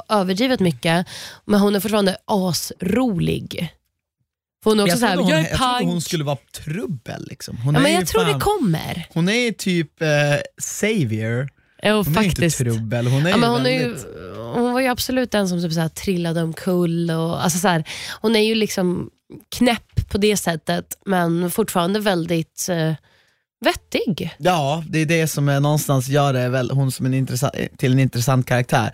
överdrivet 0.08 0.60
mycket. 0.60 1.06
Men 1.44 1.60
hon 1.60 1.74
är 1.74 1.80
fortfarande 1.80 2.16
asrolig. 2.24 3.72
Hon 4.68 4.80
är 4.80 4.82
också 4.82 4.92
Jag 4.92 4.98
såhär, 4.98 5.14
trodde 5.14 5.34
hon, 5.34 5.42
jag 5.42 5.80
är 5.80 5.84
hon 5.84 6.00
skulle 6.00 6.24
vara 6.24 6.38
trubbel. 6.64 7.26
Liksom. 7.28 7.56
Hon 7.56 7.74
ja, 7.74 7.80
är 7.80 7.82
men 7.82 7.92
jag 7.92 8.06
tror 8.06 8.22
fan, 8.24 8.32
det 8.32 8.40
kommer. 8.40 9.06
Hon 9.10 9.28
är 9.28 9.52
typ 9.52 10.02
eh, 10.02 10.08
savior. 10.58 11.48
Jo, 11.82 11.94
Hon 11.94 12.04
faktiskt. 12.04 12.38
är 12.38 12.44
inte 12.44 12.56
trubbel. 12.56 13.06
Hon 13.06 13.26
är 13.26 13.30
Ja, 13.30 13.36
men 13.36 13.50
hon, 13.50 13.66
är 13.66 13.78
väldigt... 13.78 14.04
ju, 14.04 14.34
hon 14.36 14.72
var 14.72 14.80
ju 14.80 14.86
absolut 14.86 15.30
den 15.30 15.48
som 15.48 15.62
typ 15.62 15.72
så 15.72 15.80
här 15.80 15.88
trillade 15.88 16.42
omkull. 16.42 17.10
Och, 17.10 17.44
alltså 17.44 17.58
så 17.58 17.68
här, 17.68 17.84
hon 18.20 18.36
är 18.36 18.40
ju 18.40 18.54
liksom 18.54 19.10
knäpp 19.56 20.08
på 20.10 20.18
det 20.18 20.36
sättet, 20.36 20.98
men 21.06 21.50
fortfarande 21.50 22.00
väldigt 22.00 22.68
eh, 22.70 22.92
vettig. 23.64 24.36
Ja, 24.38 24.84
det 24.88 24.98
är 24.98 25.06
det 25.06 25.26
som 25.26 25.48
är 25.48 25.60
någonstans 25.60 26.08
gör 26.08 26.32
det 26.32 26.48
väl 26.48 26.70
hon 26.70 26.92
som 26.92 27.06
en 27.06 27.14
intressant, 27.14 27.54
till 27.76 27.92
en 27.92 27.98
intressant 27.98 28.46
karaktär. 28.46 28.90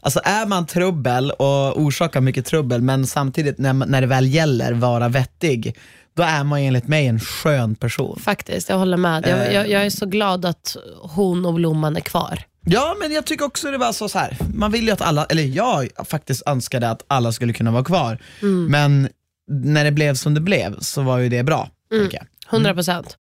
Alltså 0.00 0.20
är 0.24 0.46
man 0.46 0.66
trubbel 0.66 1.30
och 1.30 1.80
orsakar 1.80 2.20
mycket 2.20 2.46
trubbel, 2.46 2.82
men 2.82 3.06
samtidigt 3.06 3.58
när, 3.58 3.72
när 3.72 4.00
det 4.00 4.06
väl 4.06 4.26
gäller 4.26 4.72
vara 4.72 5.08
vettig, 5.08 5.76
då 6.16 6.22
är 6.22 6.44
man 6.44 6.58
enligt 6.58 6.88
mig 6.88 7.06
en 7.06 7.20
skön 7.20 7.74
person. 7.74 8.18
Faktiskt, 8.22 8.68
jag 8.68 8.78
håller 8.78 8.96
med. 8.96 9.26
Jag, 9.26 9.54
jag, 9.54 9.68
jag 9.70 9.86
är 9.86 9.90
så 9.90 10.06
glad 10.06 10.44
att 10.44 10.76
hon 11.00 11.46
och 11.46 11.54
Blomman 11.54 11.96
är 11.96 12.00
kvar. 12.00 12.42
Ja, 12.68 12.96
men 13.00 13.12
jag 13.12 13.24
tycker 13.24 13.44
också 13.44 13.70
det 13.70 13.78
var 13.78 13.92
så, 13.92 14.08
så 14.08 14.18
här. 14.18 14.36
man 14.54 14.72
vill 14.72 14.84
ju 14.84 14.90
att 14.90 15.00
alla, 15.00 15.24
eller 15.24 15.42
jag 15.42 15.88
faktiskt 16.04 16.42
önskade 16.46 16.90
att 16.90 17.04
alla 17.06 17.32
skulle 17.32 17.52
kunna 17.52 17.70
vara 17.70 17.84
kvar, 17.84 18.18
men 18.68 19.08
när 19.50 19.84
det 19.84 19.92
blev 19.92 20.14
som 20.14 20.34
det 20.34 20.40
blev 20.40 20.80
så 20.80 21.02
var 21.02 21.18
ju 21.18 21.28
det 21.28 21.42
bra. 21.42 21.70
jag. 21.90 22.26
100 22.50 22.74
procent. 22.74 23.16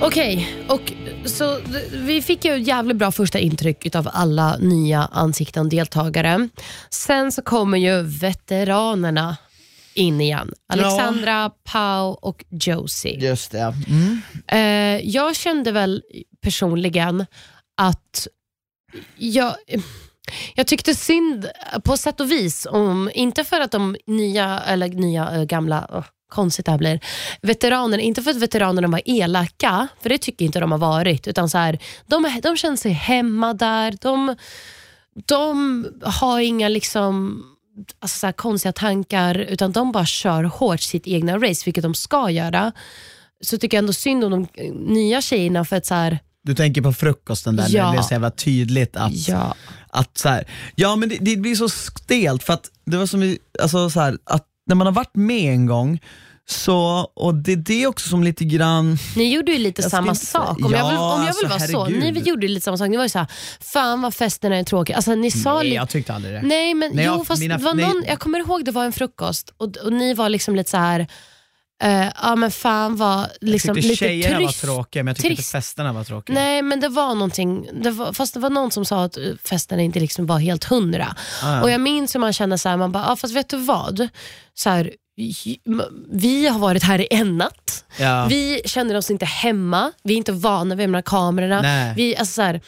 Okej, 0.00 0.64
och 0.68 0.92
så 1.24 1.58
vi 1.92 2.22
fick 2.22 2.44
ju 2.44 2.58
jävligt 2.58 2.96
bra 2.96 3.12
första 3.12 3.38
intryck 3.38 3.94
av 3.94 4.08
alla 4.12 4.56
nya 4.56 5.08
ansikten 5.12 5.68
deltagare. 5.68 6.48
Sen 6.90 7.32
så 7.32 7.42
kommer 7.42 7.78
ju 7.78 8.02
veteranerna 8.02 9.36
in 9.94 10.20
igen. 10.20 10.52
Alexandra, 10.68 11.50
Pau 11.64 12.18
och 12.22 12.44
Josie. 12.50 13.18
Just 13.20 13.50
det. 13.50 13.74
Mm. 13.88 14.20
Eh, 14.48 15.08
jag 15.10 15.36
kände 15.36 15.72
väl 15.72 16.02
personligen 16.42 17.26
att 17.76 18.28
jag, 19.16 19.54
jag 20.54 20.66
tyckte 20.66 20.94
synd 20.94 21.46
på 21.84 21.96
sätt 21.96 22.20
och 22.20 22.30
vis, 22.30 22.66
om, 22.70 23.10
inte 23.14 23.44
för 23.44 23.60
att 23.60 23.70
de 23.70 23.96
nya, 24.06 24.60
eller 24.60 24.88
nya, 24.88 25.30
eh, 25.30 25.44
gamla, 25.44 25.86
oh, 25.92 26.04
konstigt 26.28 26.64
det 26.64 26.70
här 26.70 26.78
blir, 26.78 27.00
veteranerna, 27.42 28.02
inte 28.02 28.22
för 28.22 28.30
att 28.30 28.36
veteranerna 28.36 28.88
var 28.88 29.00
elaka, 29.04 29.88
för 30.02 30.08
det 30.08 30.18
tycker 30.18 30.44
inte 30.44 30.60
de 30.60 30.72
har 30.72 30.78
varit, 30.78 31.26
utan 31.28 31.48
så 31.50 31.58
här, 31.58 31.78
de, 32.06 32.40
de 32.42 32.56
känner 32.56 32.76
sig 32.76 32.92
hemma 32.92 33.54
där, 33.54 33.94
de, 34.00 34.36
de 35.26 35.86
har 36.02 36.40
inga 36.40 36.68
liksom 36.68 37.42
alltså 37.98 38.18
så 38.26 38.32
konstiga 38.32 38.72
tankar, 38.72 39.34
utan 39.38 39.72
de 39.72 39.92
bara 39.92 40.06
kör 40.06 40.44
hårt 40.44 40.80
sitt 40.80 41.06
egna 41.06 41.36
race, 41.36 41.62
vilket 41.64 41.82
de 41.82 41.94
ska 41.94 42.30
göra. 42.30 42.72
Så 43.40 43.58
tycker 43.58 43.76
jag 43.76 43.82
ändå 43.82 43.92
synd 43.92 44.24
om 44.24 44.30
de 44.30 44.46
nya 44.94 45.20
tjejerna 45.22 45.64
för 45.64 45.76
att 45.76 45.86
så 45.86 45.94
här, 45.94 46.18
Du 46.42 46.54
tänker 46.54 46.82
på 46.82 46.92
frukosten 46.92 47.56
där, 47.56 47.62
när 47.62 47.70
Ja. 47.76 47.86
det 47.86 47.92
blev 47.92 48.02
så 48.02 48.14
jävla 48.14 48.30
tydligt 48.30 48.96
att, 48.96 49.28
ja, 49.28 49.54
att 49.88 50.18
så 50.18 50.28
här, 50.28 50.46
ja 50.74 50.96
men 50.96 51.08
det, 51.08 51.18
det 51.20 51.36
blir 51.36 51.54
så 51.54 51.68
stelt 51.68 52.42
för 52.42 52.52
att 52.52 52.70
det 52.86 52.96
var 52.96 53.06
som 53.06 53.36
alltså 53.62 53.90
så 53.90 54.00
här, 54.00 54.18
att 54.24 54.46
när 54.66 54.74
man 54.74 54.86
har 54.86 54.94
varit 54.94 55.14
med 55.16 55.52
en 55.54 55.66
gång 55.66 56.00
så, 56.48 57.10
och 57.14 57.34
det 57.34 57.52
är 57.52 57.56
det 57.56 57.86
också 57.86 58.08
som 58.08 58.22
lite 58.22 58.44
grann, 58.44 58.98
Ni 59.16 59.34
gjorde 59.34 59.52
ju 59.52 59.58
lite 59.58 59.82
Jag 59.82 59.90
samma 59.90 60.14
sak. 60.14 60.58
Om 60.64 60.72
jag 60.72 60.86
vill, 60.86 60.94
Ja, 60.96 61.14
om 61.14 61.20
jag 61.20 61.28
alltså, 61.28 61.42
vill 61.42 61.50
vara 61.50 61.60
så. 61.60 61.84
herregud. 61.84 62.14
Ni 62.24 62.30
gjorde 62.30 62.48
lite 62.48 62.64
samma 62.64 62.76
sak. 62.76 62.88
Ni 62.88 62.96
var 62.96 63.04
ju 63.04 63.08
såhär, 63.08 63.26
fan 63.60 64.02
vad 64.02 64.14
festerna 64.14 64.56
är 64.56 64.64
tråkiga. 64.64 64.96
Alltså, 64.96 65.14
ni 65.14 65.30
sa 65.30 65.54
nej 65.54 65.64
lite, 65.64 65.76
jag 65.76 65.88
tyckte 65.88 66.14
aldrig 66.14 66.34
det. 66.34 66.42
nej 66.42 66.74
men 66.74 66.90
Nej, 66.94 67.04
jo, 67.06 67.12
jag- 67.12 67.26
fast 67.26 67.42
mina- 67.42 67.58
det 67.58 67.64
var 67.64 67.74
nej. 67.74 67.86
någon, 67.86 68.04
jag 68.06 68.18
kommer 68.18 68.38
ihåg 68.38 68.64
det 68.64 68.70
var 68.70 68.84
en 68.84 68.92
frukost 68.92 69.52
och, 69.56 69.76
och 69.76 69.92
ni 69.92 70.14
var 70.14 70.28
liksom 70.28 70.56
lite 70.56 70.70
så 70.70 70.76
här. 70.76 71.06
Eh, 71.82 72.08
ja 72.22 72.36
men 72.36 72.50
fan 72.50 72.96
vad 72.96 73.28
liksom, 73.40 73.68
jag 73.68 73.74
tyckte 73.76 73.88
lite 73.88 74.04
tjejerna 74.04 74.36
trist. 74.38 74.64
var 74.64 74.74
tråkiga 74.74 75.02
men 75.02 75.10
jag 75.10 75.16
tyckte 75.16 75.28
inte 75.28 75.42
festerna 75.42 75.92
var 75.92 76.04
tråkiga. 76.04 76.34
Nej 76.34 76.62
men 76.62 76.80
det 76.80 76.88
var 76.88 77.14
någonting, 77.14 77.68
det 77.82 77.90
var, 77.90 78.12
fast 78.12 78.34
det 78.34 78.40
var 78.40 78.50
någon 78.50 78.70
som 78.70 78.84
sa 78.84 79.04
att 79.04 79.16
eh, 79.16 79.22
festen 79.44 79.80
inte 79.80 80.00
liksom 80.00 80.26
var 80.26 80.38
helt 80.38 80.64
hundra. 80.64 81.16
Ah. 81.42 81.62
Och 81.62 81.70
jag 81.70 81.80
minns 81.80 82.14
hur 82.14 82.20
man 82.20 82.32
kände 82.32 82.58
så 82.58 82.68
här, 82.68 82.76
man 82.76 82.92
bara, 82.92 83.06
ah, 83.06 83.16
fast 83.16 83.34
vet 83.34 83.48
du 83.48 83.56
vad? 83.56 84.08
Så 84.54 84.70
här, 84.70 84.92
vi 86.12 86.46
har 86.48 86.58
varit 86.58 86.82
här 86.82 87.00
i 87.00 87.08
en 87.10 87.38
natt. 87.38 87.84
ja. 87.98 88.26
Vi 88.28 88.62
känner 88.64 88.94
oss 88.96 89.10
inte 89.10 89.24
hemma, 89.24 89.92
vi 90.02 90.12
är 90.12 90.16
inte 90.18 90.32
vana 90.32 90.74
vid 90.74 90.88
de 90.88 90.94
här 90.94 91.02
kamerorna. 91.02 91.62
Nej. 91.62 91.94
Vi, 91.96 92.16
alltså 92.16 92.32
så 92.34 92.42
här, 92.42 92.60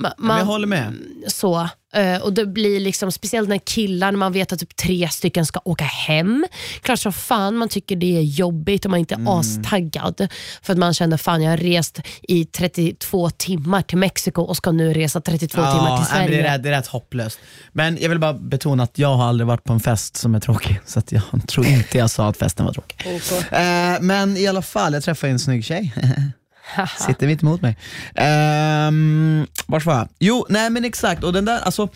ma, 0.00 0.12
men 0.18 0.26
man, 0.26 0.38
jag 0.38 0.46
håller 0.46 0.66
med. 0.66 0.94
så, 1.26 1.68
eh, 1.94 2.16
och 2.22 2.32
det 2.32 2.46
blir 2.46 2.80
liksom, 2.80 3.12
speciellt 3.12 3.48
när 3.48 3.58
killar, 3.58 4.12
när 4.12 4.18
man 4.18 4.32
vet 4.32 4.52
att 4.52 4.58
typ 4.58 4.76
tre 4.76 5.08
stycken 5.08 5.46
ska 5.46 5.60
åka 5.64 5.84
hem. 5.84 6.46
Klart 6.82 6.98
som 6.98 7.12
fan 7.12 7.56
man 7.56 7.68
tycker 7.68 7.96
det 7.96 8.16
är 8.18 8.22
jobbigt 8.22 8.84
och 8.84 8.90
man 8.90 8.98
är 8.98 9.00
inte 9.00 9.14
Mm. 9.14 9.28
astaggad. 9.28 10.28
För 10.62 10.72
att 10.72 10.78
man 10.78 10.94
känner 10.94 11.16
fan 11.16 11.42
jag 11.42 11.50
har 11.50 11.56
rest 11.56 12.00
i 12.22 12.44
32 12.44 13.30
timmar 13.30 13.82
till 13.82 13.98
Mexiko 13.98 14.42
och 14.42 14.56
ska 14.56 14.72
nu 14.72 14.92
resa 14.92 15.20
32 15.20 15.56
timmar 15.56 15.96
till 15.98 16.06
Sverige. 16.06 16.28
det, 16.28 16.48
är, 16.48 16.52
rätt- 16.52 16.62
det 16.62 16.68
är 16.68 16.72
rätt 16.72 16.86
hopplöst. 16.86 17.38
Men 17.72 17.98
jag 18.00 18.08
vill 18.08 18.18
bara 18.18 18.32
betona 18.34 18.82
att 18.82 18.98
jag 18.98 19.14
har 19.14 19.24
aldrig 19.24 19.46
varit 19.46 19.64
på 19.64 19.72
en 19.72 19.80
fest 19.80 20.16
som 20.16 20.34
är 20.34 20.40
tråkig, 20.40 20.80
så 20.86 20.98
att 20.98 21.12
jag 21.12 21.22
tror 21.48 21.66
inte 21.66 21.98
jag 21.98 22.10
sa 22.10 22.28
att 22.28 22.36
festen 22.36 22.66
var 22.66 22.72
tråkig. 22.72 22.96
Eh, 23.50 24.00
men 24.00 24.36
i 24.36 24.46
alla 24.46 24.62
fall, 24.62 24.92
jag 24.94 25.02
träffade 25.02 25.32
en 25.32 25.38
snygg 25.38 25.64
tjej. 25.64 25.92
Sitter 27.06 27.26
mitt 27.26 27.42
emot 27.42 27.62
mig. 27.62 27.76
Um, 28.88 29.46
vart 29.66 29.84
var 29.86 29.94
jag? 29.94 30.08
Jo, 30.18 30.46
nej 30.48 30.70
men 30.70 30.84
exakt. 30.84 31.24
Och 31.24 31.32
den 31.32 31.44
där, 31.44 31.60
alltså, 31.60 31.88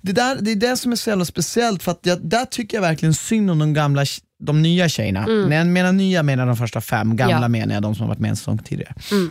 det, 0.00 0.12
där, 0.12 0.36
det 0.40 0.50
är 0.50 0.56
det 0.56 0.76
som 0.76 0.92
är 0.92 0.96
så 0.96 1.10
jävla 1.10 1.24
speciellt, 1.24 1.82
för 1.82 1.92
att 1.92 2.00
jag, 2.02 2.18
där 2.20 2.44
tycker 2.44 2.76
jag 2.76 2.82
verkligen 2.82 3.14
synd 3.14 3.50
om 3.50 3.58
de 3.58 3.74
gamla 3.74 4.04
de 4.44 4.62
nya 4.62 4.88
tjejerna. 4.88 5.26
När 5.26 5.56
jag 5.56 5.66
menar 5.66 5.92
nya 5.92 6.22
menar 6.22 6.46
de 6.46 6.56
första 6.56 6.80
fem, 6.80 7.16
gamla 7.16 7.40
Ja. 7.40 7.48
menar 7.48 7.74
jag 7.74 7.82
de 7.82 7.94
som 7.94 8.02
har 8.02 8.08
varit 8.08 8.18
med 8.18 8.28
en 8.30 8.36
säsong 8.36 8.58
tidigare. 8.58 8.94
Mm. 9.10 9.30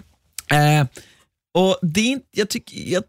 Eh, 0.82 0.88
och 1.54 1.80
det 1.82 2.02
är 2.02 2.08
inte, 2.12 2.26
jag 2.32 2.50
tycker, 2.50 2.94
jag, 2.94 3.04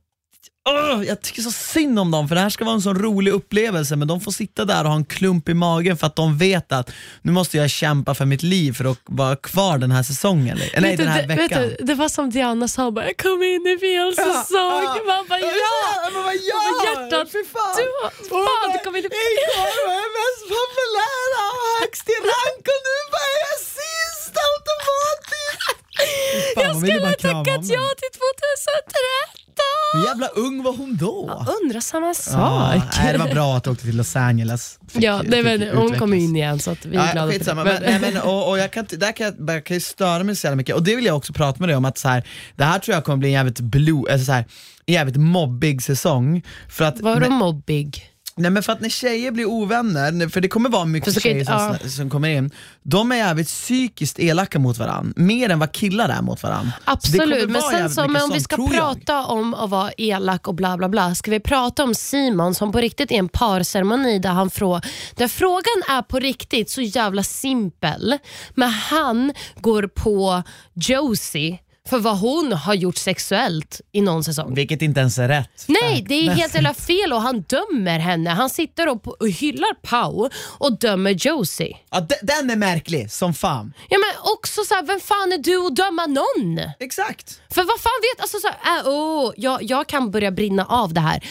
Åh, 0.69 1.03
jag 1.07 1.23
tycker 1.23 1.43
så 1.43 1.51
synd 1.53 1.99
om 1.99 2.11
dem, 2.11 2.29
för 2.29 2.35
det 2.35 2.41
här 2.41 2.51
ska 2.51 2.65
vara 2.65 2.75
en 2.75 2.83
sån 2.83 2.99
rolig 2.99 3.33
upplevelse, 3.33 3.97
men 3.97 4.09
de 4.09 4.21
får 4.21 4.33
sitta 4.33 4.65
där 4.65 4.85
och 4.85 4.91
ha 4.91 4.97
en 4.97 5.05
klump 5.05 5.49
i 5.49 5.55
magen 5.55 5.97
för 5.97 6.07
att 6.07 6.17
de 6.17 6.39
vet 6.39 6.73
att 6.73 6.91
nu 7.23 7.33
måste 7.33 7.57
jag 7.57 7.71
kämpa 7.71 8.15
för 8.15 8.25
mitt 8.25 8.43
liv 8.43 8.73
för 8.73 8.85
att 8.85 8.99
vara 9.07 9.37
kvar 9.37 9.79
den 9.79 9.91
här 9.91 10.03
säsongen. 10.03 10.59
Eller, 10.75 10.81
nej, 10.89 10.97
den 10.97 11.09
här 11.09 11.23
det, 11.23 11.29
veckan. 11.35 11.63
vet 11.63 11.79
du, 11.79 11.85
det 11.85 11.95
var 11.95 12.09
som 12.09 12.31
Diana 12.31 12.69
sa, 12.69 12.91
bara, 12.91 13.05
jag 13.11 13.17
kom 13.17 13.43
in 13.43 13.65
i 13.75 13.77
fel 13.87 14.11
säsong. 14.27 14.83
Man 15.11 15.23
bara, 15.29 15.41
ja! 15.41 15.77
men 16.13 16.23
vad 16.29 16.35
gör 16.49 16.67
Och 16.73 16.85
hjärtat, 16.87 17.27
Fy 17.33 17.43
fan! 17.55 17.77
du 17.79 17.85
fan, 18.29 18.45
bara, 18.63 18.73
du 18.73 18.79
kom 18.85 18.97
in 18.97 19.05
i- 19.05 19.07
Igår 19.07 19.75
var 19.87 19.95
jag 20.05 20.11
mest 20.21 20.43
populära 20.57 21.43
och 21.55 21.67
högst 21.81 22.07
i 22.15 22.17
rank 22.33 22.65
och 22.75 22.81
nu 22.89 22.97
var 23.15 23.29
jag 23.45 23.57
sist 23.77 24.35
automatiskt! 24.49 25.81
Fan, 26.55 26.65
Jag 26.65 26.73
man 26.73 26.81
skulle 26.83 27.01
bara 27.01 27.09
ha 27.09 27.25
tackat 27.29 27.65
ja 27.77 27.85
till 28.01 28.13
2013. 28.21 29.44
Hur 29.95 30.05
jävla 30.07 30.27
ung 30.27 30.63
var 30.63 30.77
hon 30.77 30.97
då? 30.97 31.45
Undrar 31.63 31.81
samma 31.81 32.07
Ja, 32.07 32.15
sak. 32.15 32.83
nej, 32.99 33.13
det 33.13 33.19
var 33.19 33.29
bra 33.29 33.57
att 33.57 33.65
du 33.65 33.71
åkte 33.71 33.85
till 33.85 33.97
Los 33.97 34.17
Angeles. 34.17 34.79
Fick- 34.89 35.03
Ja, 35.03 35.23
det, 35.29 35.43
men, 35.43 35.61
hon 35.61 35.69
utvecklas. 35.69 35.99
kommer 35.99 36.17
in 36.17 36.37
igen 36.37 36.59
så 36.59 36.71
att 36.71 36.87
vi 36.87 36.97
är 36.97 37.07
Ja, 37.07 37.13
glada 37.13 37.33
skitsamma, 37.33 37.65
för 37.65 37.73
det. 37.73 37.81
men, 37.81 38.01
nej, 38.01 38.13
men, 38.13 38.23
och, 38.23 38.49
och 38.51 38.59
jag 38.59 38.71
kan, 38.73 38.87
där 38.91 39.13
kan 39.13 39.27
jag, 39.27 39.55
jag 39.55 39.65
kan 39.65 39.77
ju 39.77 39.81
störa 39.81 40.25
mig 40.25 40.37
så 40.37 40.47
jävla 40.47 40.57
mycket 40.57 40.75
och 40.75 40.83
det 40.83 40.97
vill 40.97 41.05
jag 41.05 41.17
också 41.17 41.33
prata 41.33 41.61
med 41.61 41.69
dig 41.69 41.77
om 41.77 41.85
att 41.85 41.99
så 41.99 42.09
här, 42.09 42.29
det 42.57 42.65
här 42.65 42.79
tror 42.79 42.95
jag 42.95 43.05
kommer 43.05 43.17
bli 43.19 43.29
en 43.29 43.33
jävligt 43.33 43.61
blue, 43.61 44.13
alltså 44.13 44.25
så 44.27 44.33
här, 44.33 44.45
en 44.87 44.95
jävligt 44.95 45.17
mobbig 45.17 45.83
säsong. 45.83 46.43
För 46.69 46.85
att, 46.85 47.01
Vadå 47.01 47.31
mobbig? 47.31 48.11
Nej, 48.37 48.51
men 48.51 48.63
för 48.63 48.73
att 48.73 48.81
när 48.81 48.89
tjejer 48.89 49.31
blir 49.31 49.45
ovänner, 49.45 50.29
för 50.29 50.41
det 50.41 50.49
kommer 50.49 50.69
vara 50.71 50.85
mycket 50.85 51.23
tjejer 51.23 51.45
som, 51.45 51.91
som 51.91 52.11
kommer 52.11 52.29
in, 52.29 52.51
de 52.83 53.13
är 53.13 53.17
jävligt 53.17 53.47
psykiskt 53.49 54.19
elaka 54.19 54.59
mot 54.59 54.79
varandra, 54.79 55.13
mer 55.17 55.51
än 55.51 55.59
vad 55.59 55.73
killar 55.73 56.09
är 56.09 56.23
mot 56.23 56.43
varandra. 56.43 56.73
Absolut, 56.85 57.51
men 57.51 57.63
sen 57.63 57.91
så, 57.91 58.09
men 58.09 58.23
om 58.23 58.29
vi 58.29 58.35
sånt, 58.35 58.43
ska 58.43 58.57
tror 58.57 58.75
jag. 58.75 58.83
prata 58.83 59.27
om 59.27 59.55
att 59.55 59.71
vara 59.71 59.93
elak 59.93 60.49
och 60.49 60.55
bla 60.55 60.77
bla 60.77 60.89
bla, 60.89 61.15
ska 61.15 61.31
vi 61.31 61.41
prata 61.41 61.85
om 61.85 61.95
Simon 61.95 62.55
som 62.55 62.73
på 62.73 62.79
riktigt 62.79 63.11
är 63.11 63.17
en 63.17 63.29
parceremoni 63.29 64.19
där, 64.19 64.31
han 64.31 64.51
frå, 64.51 64.81
där 65.17 65.29
frågan 65.29 65.83
är 65.89 66.03
på 66.03 66.19
riktigt 66.19 66.71
så 66.71 66.81
jävla 66.81 67.23
simpel, 67.23 68.19
men 68.55 68.71
han 68.71 69.33
går 69.61 69.87
på 69.87 70.43
Josie 70.75 71.59
för 71.89 71.99
vad 71.99 72.19
hon 72.19 72.53
har 72.53 72.75
gjort 72.75 72.97
sexuellt 72.97 73.81
i 73.93 74.01
någon 74.01 74.25
säsong. 74.25 74.55
Vilket 74.55 74.83
inte 74.83 75.01
ens 75.01 75.19
är 75.19 75.29
rätt. 75.29 75.65
Nej, 75.67 76.05
det 76.09 76.15
är 76.15 76.31
helt 76.31 76.55
jävla 76.55 76.75
fel 76.75 77.13
och 77.13 77.23
han 77.23 77.41
dömer 77.43 77.99
henne. 77.99 78.31
Han 78.31 78.51
sitter 78.51 78.89
och, 78.89 79.21
och 79.21 79.29
hyllar 79.29 79.75
Pau 79.75 80.29
och 80.59 80.79
dömer 80.79 81.11
Josie. 81.11 81.77
Ja, 81.91 82.01
de- 82.01 82.15
den 82.27 82.51
är 82.51 82.57
märklig 82.57 83.11
som 83.11 83.35
fan. 83.35 83.73
Ja, 83.89 83.99
men 83.99 84.33
också 84.35 84.61
så 84.65 84.75
här, 84.75 84.83
vem 84.87 85.01
fan 85.01 85.33
är 85.33 85.39
du 85.39 85.67
att 85.67 85.77
döma 85.77 86.07
någon? 86.07 86.59
Exakt. 86.81 87.41
För 87.51 87.63
vad 87.63 87.81
fan 87.81 88.01
vet, 88.03 88.21
alltså 88.21 88.39
så 88.39 88.49
här, 88.61 88.79
äh, 88.79 88.89
åh, 88.89 89.33
jag, 89.37 89.63
jag 89.63 89.87
kan 89.87 90.11
börja 90.11 90.31
brinna 90.31 90.65
av 90.65 90.95
det 90.95 91.01
här. 91.01 91.25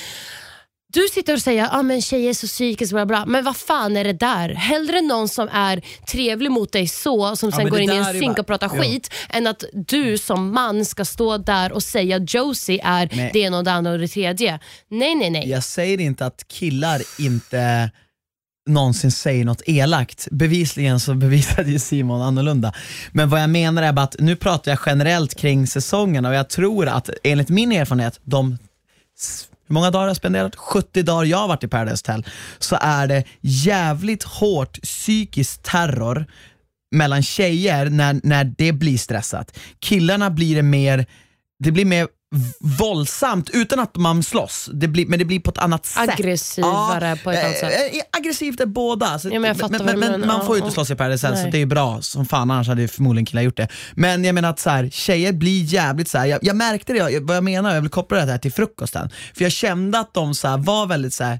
Du 0.93 1.07
sitter 1.13 1.33
och 1.33 1.41
säger 1.41 1.63
att 1.63 1.73
ah, 1.73 1.83
men 1.83 2.01
tjejer 2.01 2.29
är 2.29 2.33
så 2.33 2.47
psykiskt 2.47 2.91
bla 2.93 3.05
bla, 3.05 3.25
men 3.25 3.43
vad 3.43 3.57
fan 3.57 3.97
är 3.97 4.03
det 4.03 4.13
där? 4.13 4.49
Hellre 4.49 5.01
någon 5.01 5.29
som 5.29 5.49
är 5.51 5.81
trevlig 6.07 6.51
mot 6.51 6.71
dig 6.71 6.87
så, 6.87 7.35
som 7.35 7.51
sen 7.51 7.61
men 7.63 7.71
går 7.71 7.79
in 7.79 7.89
i 7.91 7.95
en 7.95 8.03
bara- 8.03 8.39
och 8.41 8.47
pratar 8.47 8.71
Ja. 8.75 8.81
skit, 8.81 9.09
än 9.29 9.47
att 9.47 9.63
du 9.73 10.17
som 10.17 10.53
man 10.53 10.85
ska 10.85 11.05
stå 11.05 11.37
där 11.37 11.71
och 11.71 11.83
säga 11.83 12.15
att 12.15 12.33
Josie 12.33 12.81
är 12.83 13.09
Nej. 13.13 13.29
det 13.33 13.39
ena 13.39 13.57
och 13.57 13.63
det 13.63 13.71
andra 13.71 13.91
och 13.91 13.99
det 13.99 14.07
tredje. 14.07 14.59
Nej, 14.89 15.15
nej, 15.15 15.29
nej. 15.29 15.49
Jag 15.49 15.63
säger 15.63 15.99
inte 15.99 16.25
att 16.25 16.47
killar 16.47 17.01
inte 17.19 17.91
någonsin 18.69 19.11
säger 19.11 19.45
något 19.45 19.61
elakt. 19.65 20.27
Bevisligen 20.31 20.99
så 20.99 21.13
bevisade 21.13 21.71
ju 21.71 21.79
Simon 21.79 22.21
annorlunda. 22.21 22.73
Men 23.11 23.29
vad 23.29 23.41
jag 23.41 23.49
menar 23.49 23.83
är 23.83 23.93
bara 23.93 24.03
att 24.03 24.15
nu 24.19 24.35
pratar 24.35 24.71
jag 24.71 24.79
generellt 24.85 25.35
kring 25.35 25.67
säsongen 25.67 26.25
och 26.25 26.33
jag 26.33 26.49
tror 26.49 26.87
att 26.87 27.09
enligt 27.23 27.49
min 27.49 27.71
erfarenhet, 27.71 28.19
de 28.23 28.57
många 29.73 29.91
dagar 29.91 30.01
har 30.01 30.07
jag 30.07 30.17
spenderat? 30.17 30.55
70 30.55 31.03
dagar 31.03 31.23
jag 31.25 31.37
har 31.37 31.47
varit 31.47 31.63
i 31.63 31.67
Paradise 31.67 32.03
Hotel, 32.07 32.25
så 32.59 32.77
är 32.81 33.07
det 33.07 33.23
jävligt 33.41 34.23
hårt 34.23 34.81
psykisk 34.81 35.63
terror 35.63 36.25
mellan 36.91 37.23
tjejer 37.23 37.89
när, 37.89 38.19
när 38.23 38.43
det 38.57 38.71
blir 38.71 38.97
stressat. 38.97 39.59
Killarna 39.79 40.29
blir 40.29 40.55
det 40.55 40.63
mer, 40.63 41.05
det 41.63 41.71
blir 41.71 41.85
mer 41.85 42.07
våldsamt 42.59 43.49
utan 43.49 43.79
att 43.79 43.95
man 43.95 44.23
slåss, 44.23 44.69
det 44.73 44.87
blir, 44.87 45.05
men 45.05 45.19
det 45.19 45.25
blir 45.25 45.39
på 45.39 45.49
ett 45.51 45.57
annat 45.57 45.85
sätt. 45.85 46.09
Aggressivare 46.09 47.15
på 47.23 47.31
ett 47.31 47.43
annat 47.45 47.57
sätt. 47.57 47.73
eh, 47.91 47.97
eh, 47.97 48.03
Aggressivt 48.17 48.59
är 48.59 48.65
båda. 48.65 49.19
Så, 49.19 49.29
Ja, 49.29 49.39
men 49.39 49.55
men, 49.69 49.85
men, 49.85 49.99
menar. 49.99 50.17
man 50.27 50.45
får 50.45 50.55
ju 50.55 50.61
Ja, 50.61 50.65
inte 50.65 50.67
ja. 50.67 50.71
slåss 50.85 50.91
i 50.91 50.95
Paradise 50.95 51.35
så 51.43 51.49
det 51.51 51.61
är 51.61 51.65
bra 51.65 52.01
som 52.01 52.25
fan, 52.25 52.51
annars 52.51 52.67
hade 52.67 52.81
ju 52.81 52.87
förmodligen 52.87 53.25
killar 53.25 53.41
gjort 53.41 53.57
det. 53.57 53.67
Men 53.95 54.23
jag 54.23 54.35
menar 54.35 54.49
att 54.49 54.59
så 54.59 54.69
här, 54.69 54.89
tjejer 54.89 55.33
blir 55.33 55.63
jävligt 55.63 56.09
så 56.09 56.17
här, 56.17 56.25
jag, 56.25 56.39
jag 56.41 56.55
märkte 56.55 56.93
det, 56.93 56.99
jag, 57.11 57.21
vad 57.27 57.35
jag 57.35 57.43
menar, 57.43 57.73
jag 57.75 57.81
vill 57.81 57.89
koppla 57.91 58.25
det 58.25 58.31
här 58.31 58.37
till 58.37 58.53
frukosten. 58.53 59.09
För 59.35 59.43
jag 59.43 59.51
kände 59.51 59.99
att 59.99 60.13
de 60.13 60.35
så 60.35 60.47
här, 60.47 60.57
var 60.57 60.85
väldigt 60.87 61.13
så 61.13 61.23
här, 61.23 61.39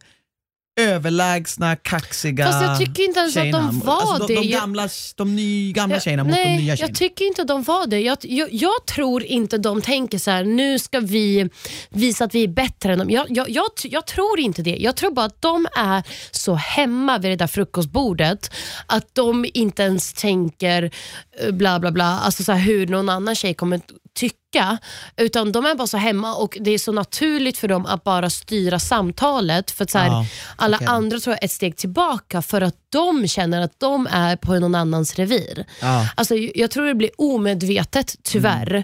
överlägsna, 0.81 1.75
kaxiga 1.75 2.45
Fast 2.45 2.61
jag 2.63 2.79
tycker 2.79 3.03
inte 3.03 3.19
ens 3.19 3.37
att 3.37 3.43
de 3.43 3.51
tjejerna. 3.51 3.71
var 3.83 4.01
alltså, 4.01 4.27
de, 4.27 4.33
det. 4.33 4.41
De 4.41 4.47
Jag- 4.47 4.59
gamla, 4.61 4.89
de 5.15 5.35
ny, 5.35 5.71
gamla 5.71 5.99
tjejerna 5.99 6.23
mot 6.23 6.31
nej, 6.31 6.45
de 6.57 6.63
nya 6.63 6.75
tjejerna. 6.77 6.89
Jag 6.89 6.97
tycker 6.97 7.25
inte 7.25 7.43
de 7.43 7.63
var 7.63 7.87
det. 7.87 7.99
Jag, 7.99 8.17
jag, 8.21 8.49
jag 8.53 8.85
tror 8.85 9.23
inte 9.23 9.57
de 9.57 9.81
tänker 9.81 10.17
så 10.17 10.31
här: 10.31 10.43
nu 10.43 10.79
ska 10.79 10.99
vi 10.99 11.49
visa 11.89 12.25
att 12.25 12.35
vi 12.35 12.43
är 12.43 12.47
bättre 12.47 12.93
än 12.93 12.99
dem. 12.99 13.09
Jag, 13.09 13.25
jag, 13.29 13.49
jag, 13.49 13.65
jag 13.83 14.07
tror 14.07 14.39
inte 14.39 14.61
det. 14.61 14.77
Jag 14.79 14.95
tror 14.95 15.11
bara 15.11 15.25
att 15.25 15.41
de 15.41 15.67
är 15.77 16.03
så 16.31 16.53
hemma 16.53 17.17
vid 17.17 17.31
det 17.31 17.35
där 17.35 17.47
frukostbordet 17.47 18.51
att 18.87 19.15
de 19.15 19.45
inte 19.53 19.83
ens 19.83 20.13
tänker 20.13 20.91
eh, 21.39 21.51
bla 21.51 21.79
bla 21.79 21.91
bla, 21.91 22.05
alltså 22.19 22.43
så 22.43 22.51
här, 22.51 22.59
hur 22.59 22.87
någon 22.87 23.09
annan 23.09 23.35
tjej 23.35 23.53
kommer 23.53 23.81
tycka. 24.15 24.77
Utan 25.17 25.51
de 25.51 25.65
är 25.65 25.75
bara 25.75 25.87
så 25.87 25.97
hemma 25.97 26.35
och 26.35 26.57
det 26.61 26.71
är 26.71 26.77
så 26.77 26.91
naturligt 26.91 27.57
för 27.57 27.67
dem 27.67 27.85
att 27.85 28.03
bara 28.03 28.29
styra 28.29 28.79
samtalet. 28.79 29.71
För 29.71 29.83
att 29.83 29.89
så 29.91 29.97
här, 29.97 30.07
Ja, 30.07 30.25
alla 30.55 30.77
okej. 30.77 30.87
andra 30.87 31.19
tror 31.19 31.33
jag 31.33 31.43
är 31.43 31.45
ett 31.45 31.51
steg 31.51 31.77
tillbaka 31.77 32.41
för 32.41 32.61
att 32.61 32.75
de 32.89 33.27
känner 33.27 33.61
att 33.61 33.79
de 33.79 34.07
är 34.11 34.35
på 34.35 34.59
någon 34.59 34.75
annans 34.75 35.15
revir. 35.15 35.65
Ja. 35.81 36.09
Alltså, 36.15 36.35
jag 36.35 36.71
tror 36.71 36.85
det 36.85 36.95
blir 36.95 37.09
omedvetet, 37.17 38.15
tyvärr. 38.23 38.75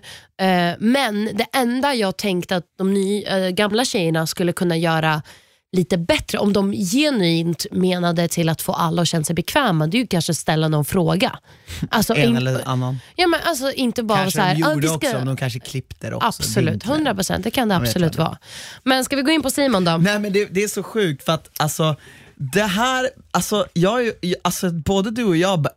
Eh, 0.41 0.73
men 0.79 1.29
det 1.33 1.45
enda 1.53 1.93
jag 1.93 2.17
tänkte 2.17 2.55
att 2.55 2.65
de 2.77 2.93
ny, 2.93 3.23
eh, 3.23 3.49
gamla 3.49 3.85
tjejerna 3.85 4.27
skulle 4.27 4.53
kunna 4.53 4.77
göra 4.77 5.21
lite 5.71 5.97
bättre, 5.97 6.37
om 6.37 6.53
de 6.53 6.71
genuint 6.73 7.65
menade 7.71 8.27
till 8.27 8.49
att 8.49 8.61
få 8.61 8.73
alla 8.73 9.01
att 9.01 9.07
känna 9.07 9.23
sig 9.23 9.35
bekväma, 9.35 9.87
det 9.87 9.97
är 9.97 9.99
ju 9.99 10.07
kanske 10.07 10.33
ställa 10.33 10.67
någon 10.67 10.85
fråga. 10.85 11.39
Alltså, 11.91 12.15
En 12.15 12.29
in- 12.29 12.37
eller 12.37 12.67
annan. 12.67 12.99
ja, 13.15 13.27
men 13.27 13.39
alltså 13.45 13.71
inte 13.71 14.03
bara 14.03 14.17
Kanske 14.19 14.39
så 14.39 14.43
här, 14.45 14.55
de 14.55 14.63
"Ah, 14.63 14.69
gjorde 14.69 14.81
vi 14.81 14.87
ska- 14.87 14.95
också, 14.97 15.17
men 15.17 15.25
de 15.27 15.37
kanske 15.37 15.59
klippte 15.59 16.09
det 16.09 16.15
också. 16.15 16.27
Absolut, 16.27 16.73
vinklar. 16.73 16.93
100 16.95 17.15
procent. 17.15 17.43
Det 17.43 17.51
kan 17.51 17.69
det 17.69 17.75
absolut 17.75 18.15
vara. 18.17 18.37
Men 18.83 19.05
ska 19.05 19.15
vi 19.15 19.21
gå 19.21 19.31
in 19.31 19.41
på 19.41 19.49
Simon 19.49 19.83
då? 19.85 19.97
Nej 19.97 20.19
men 20.19 20.33
det, 20.33 20.45
det 20.45 20.63
är 20.63 20.67
så 20.67 20.83
sjukt 20.83 21.23
för 21.25 21.33
att 21.33 21.49
alltså, 21.59 21.95
det 22.35 22.63
här, 22.63 23.09
alltså, 23.31 23.65
jag, 23.73 24.11
alltså 24.41 24.71
både 24.71 25.11
du 25.11 25.23
och 25.23 25.37
jag 25.37 25.67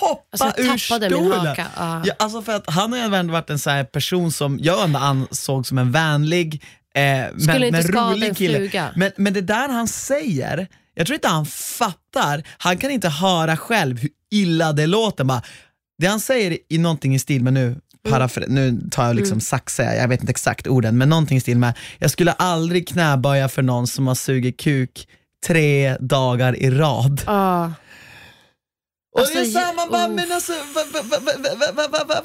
hoppa 0.00 0.22
Alltså, 0.44 0.60
ur 0.62 0.76
stolen. 0.78 1.56
ja. 1.76 2.02
Alltså 2.18 2.42
för 2.42 2.52
att 2.56 2.70
han 2.70 2.92
har 2.92 2.98
ju 2.98 3.14
ändå 3.14 3.32
varit 3.32 3.50
en 3.50 3.58
här 3.66 3.84
person 3.84 4.32
som 4.32 4.58
jag 4.62 4.84
ändå 4.84 4.98
ansåg 4.98 5.66
som 5.66 5.78
en 5.78 5.92
vänlig, 5.92 6.62
eh, 6.96 7.02
men, 7.02 7.40
Skulle 7.40 7.66
inte 7.66 7.78
men 7.78 7.88
skada 7.88 8.26
en 8.26 8.34
kille. 8.34 8.58
fluga. 8.58 8.92
Men, 8.96 9.12
men 9.16 9.32
det 9.32 9.40
där 9.40 9.68
han 9.68 9.88
säger, 9.88 10.66
jag 10.94 11.06
tror 11.06 11.14
inte 11.14 11.28
han 11.28 11.46
fattar, 11.46 12.42
han 12.58 12.78
kan 12.78 12.90
inte 12.90 13.08
höra 13.08 13.56
själv 13.56 13.98
hur 13.98 14.10
illa 14.30 14.72
det 14.72 14.86
låter. 14.86 15.24
Bara, 15.24 15.42
det 15.98 16.06
han 16.06 16.20
säger 16.20 16.58
i 16.68 16.78
någonting 16.78 17.14
i 17.14 17.18
stil 17.18 17.42
med 17.42 17.52
nu, 17.52 17.76
parafra, 18.08 18.44
nu 18.48 18.80
tar 18.90 19.06
jag 19.06 19.16
liksom 19.16 19.40
saxa, 19.40 19.94
jag 19.94 20.08
vet 20.08 20.20
inte 20.20 20.30
exakt 20.30 20.66
orden, 20.66 20.98
men 20.98 21.08
någonting 21.08 21.36
i 21.36 21.40
stil 21.40 21.58
med, 21.58 21.74
jag 21.98 22.10
skulle 22.10 22.32
aldrig 22.32 22.88
knäböja 22.88 23.48
för 23.48 23.62
någon 23.62 23.86
som 23.86 24.06
har 24.06 24.14
sugit 24.14 24.60
kuk 24.60 25.08
tre 25.46 25.96
dagar 26.00 26.56
i 26.56 26.70
rad. 26.70 27.22
Ja. 27.26 27.72
Och, 29.16 29.22
och, 29.22 29.28
så, 29.28 29.44
så 29.44 29.60
man 29.76 29.90
bara, 29.90 30.08
men 30.08 30.32
alltså, 30.32 30.52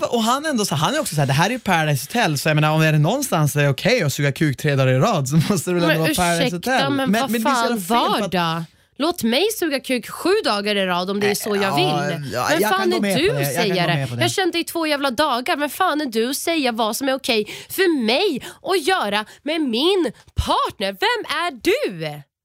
och 0.10 0.24
han 0.24 0.46
ändå 0.46 0.66
så, 0.66 0.76
han 0.76 0.96
är 0.96 1.00
också 1.00 1.16
såhär, 1.16 1.28
det 1.28 1.34
här 1.34 1.46
är 1.46 1.50
ju 1.50 1.60
Paradise 1.60 2.08
Hotel, 2.08 2.38
så 2.38 2.50
jag 2.50 2.56
menar 2.56 2.72
om 2.72 2.82
det 2.82 2.88
är 2.88 2.94
någonstans 2.94 3.54
det 3.54 3.62
är 3.62 3.70
okej 3.70 3.96
okay 3.96 4.04
att 4.04 4.14
suga 4.14 4.32
kuk 4.32 4.58
tre 4.58 4.76
dagar 4.76 4.94
i 4.94 4.98
rad 4.98 5.28
så 5.28 5.36
måste 5.36 5.72
det 5.72 5.74
väl 5.80 5.90
ändå 5.90 6.02
vara 6.02 6.14
Paradise 6.14 6.56
Hotel. 6.56 6.92
Men, 6.92 7.12
men 7.12 7.44
vad 7.44 7.44
fan, 7.44 7.80
vardag? 7.80 8.64
Låt 8.98 9.24
mig 9.24 9.48
suga 9.60 9.80
kuk 9.80 10.10
sju 10.10 10.30
dagar 10.44 10.76
i 10.76 10.86
rad 10.86 11.10
om 11.10 11.20
det 11.20 11.28
är 11.28 11.36
så 11.36 11.56
jag 11.56 11.76
vill. 11.76 12.32
Ja, 12.34 12.48
men 12.50 12.70
fan 12.70 12.94
är 12.94 13.18
du 13.18 13.32
att 13.32 13.54
säga 13.54 13.88
det? 13.88 14.00
Jag, 14.00 14.08
har 14.08 14.30
känt 14.30 14.54
dig 14.54 14.62
i 14.62 14.64
två 14.64 14.88
jävla 14.88 15.12
dagar, 15.12 15.58
men 15.58 15.70
fan 15.70 16.02
är 16.02 16.06
du 16.06 16.30
att 16.30 16.38
säga 16.38 16.72
vad 16.72 16.98
som 16.98 17.10
är 17.10 17.14
okej 17.14 17.46
för 17.70 18.06
mig 18.06 18.48
att 18.62 18.88
göra 18.88 19.26
med 19.44 19.62
min 19.62 20.12
partner? 20.36 20.92
Vem 20.92 21.38
är 21.38 21.52
du? 21.52 22.00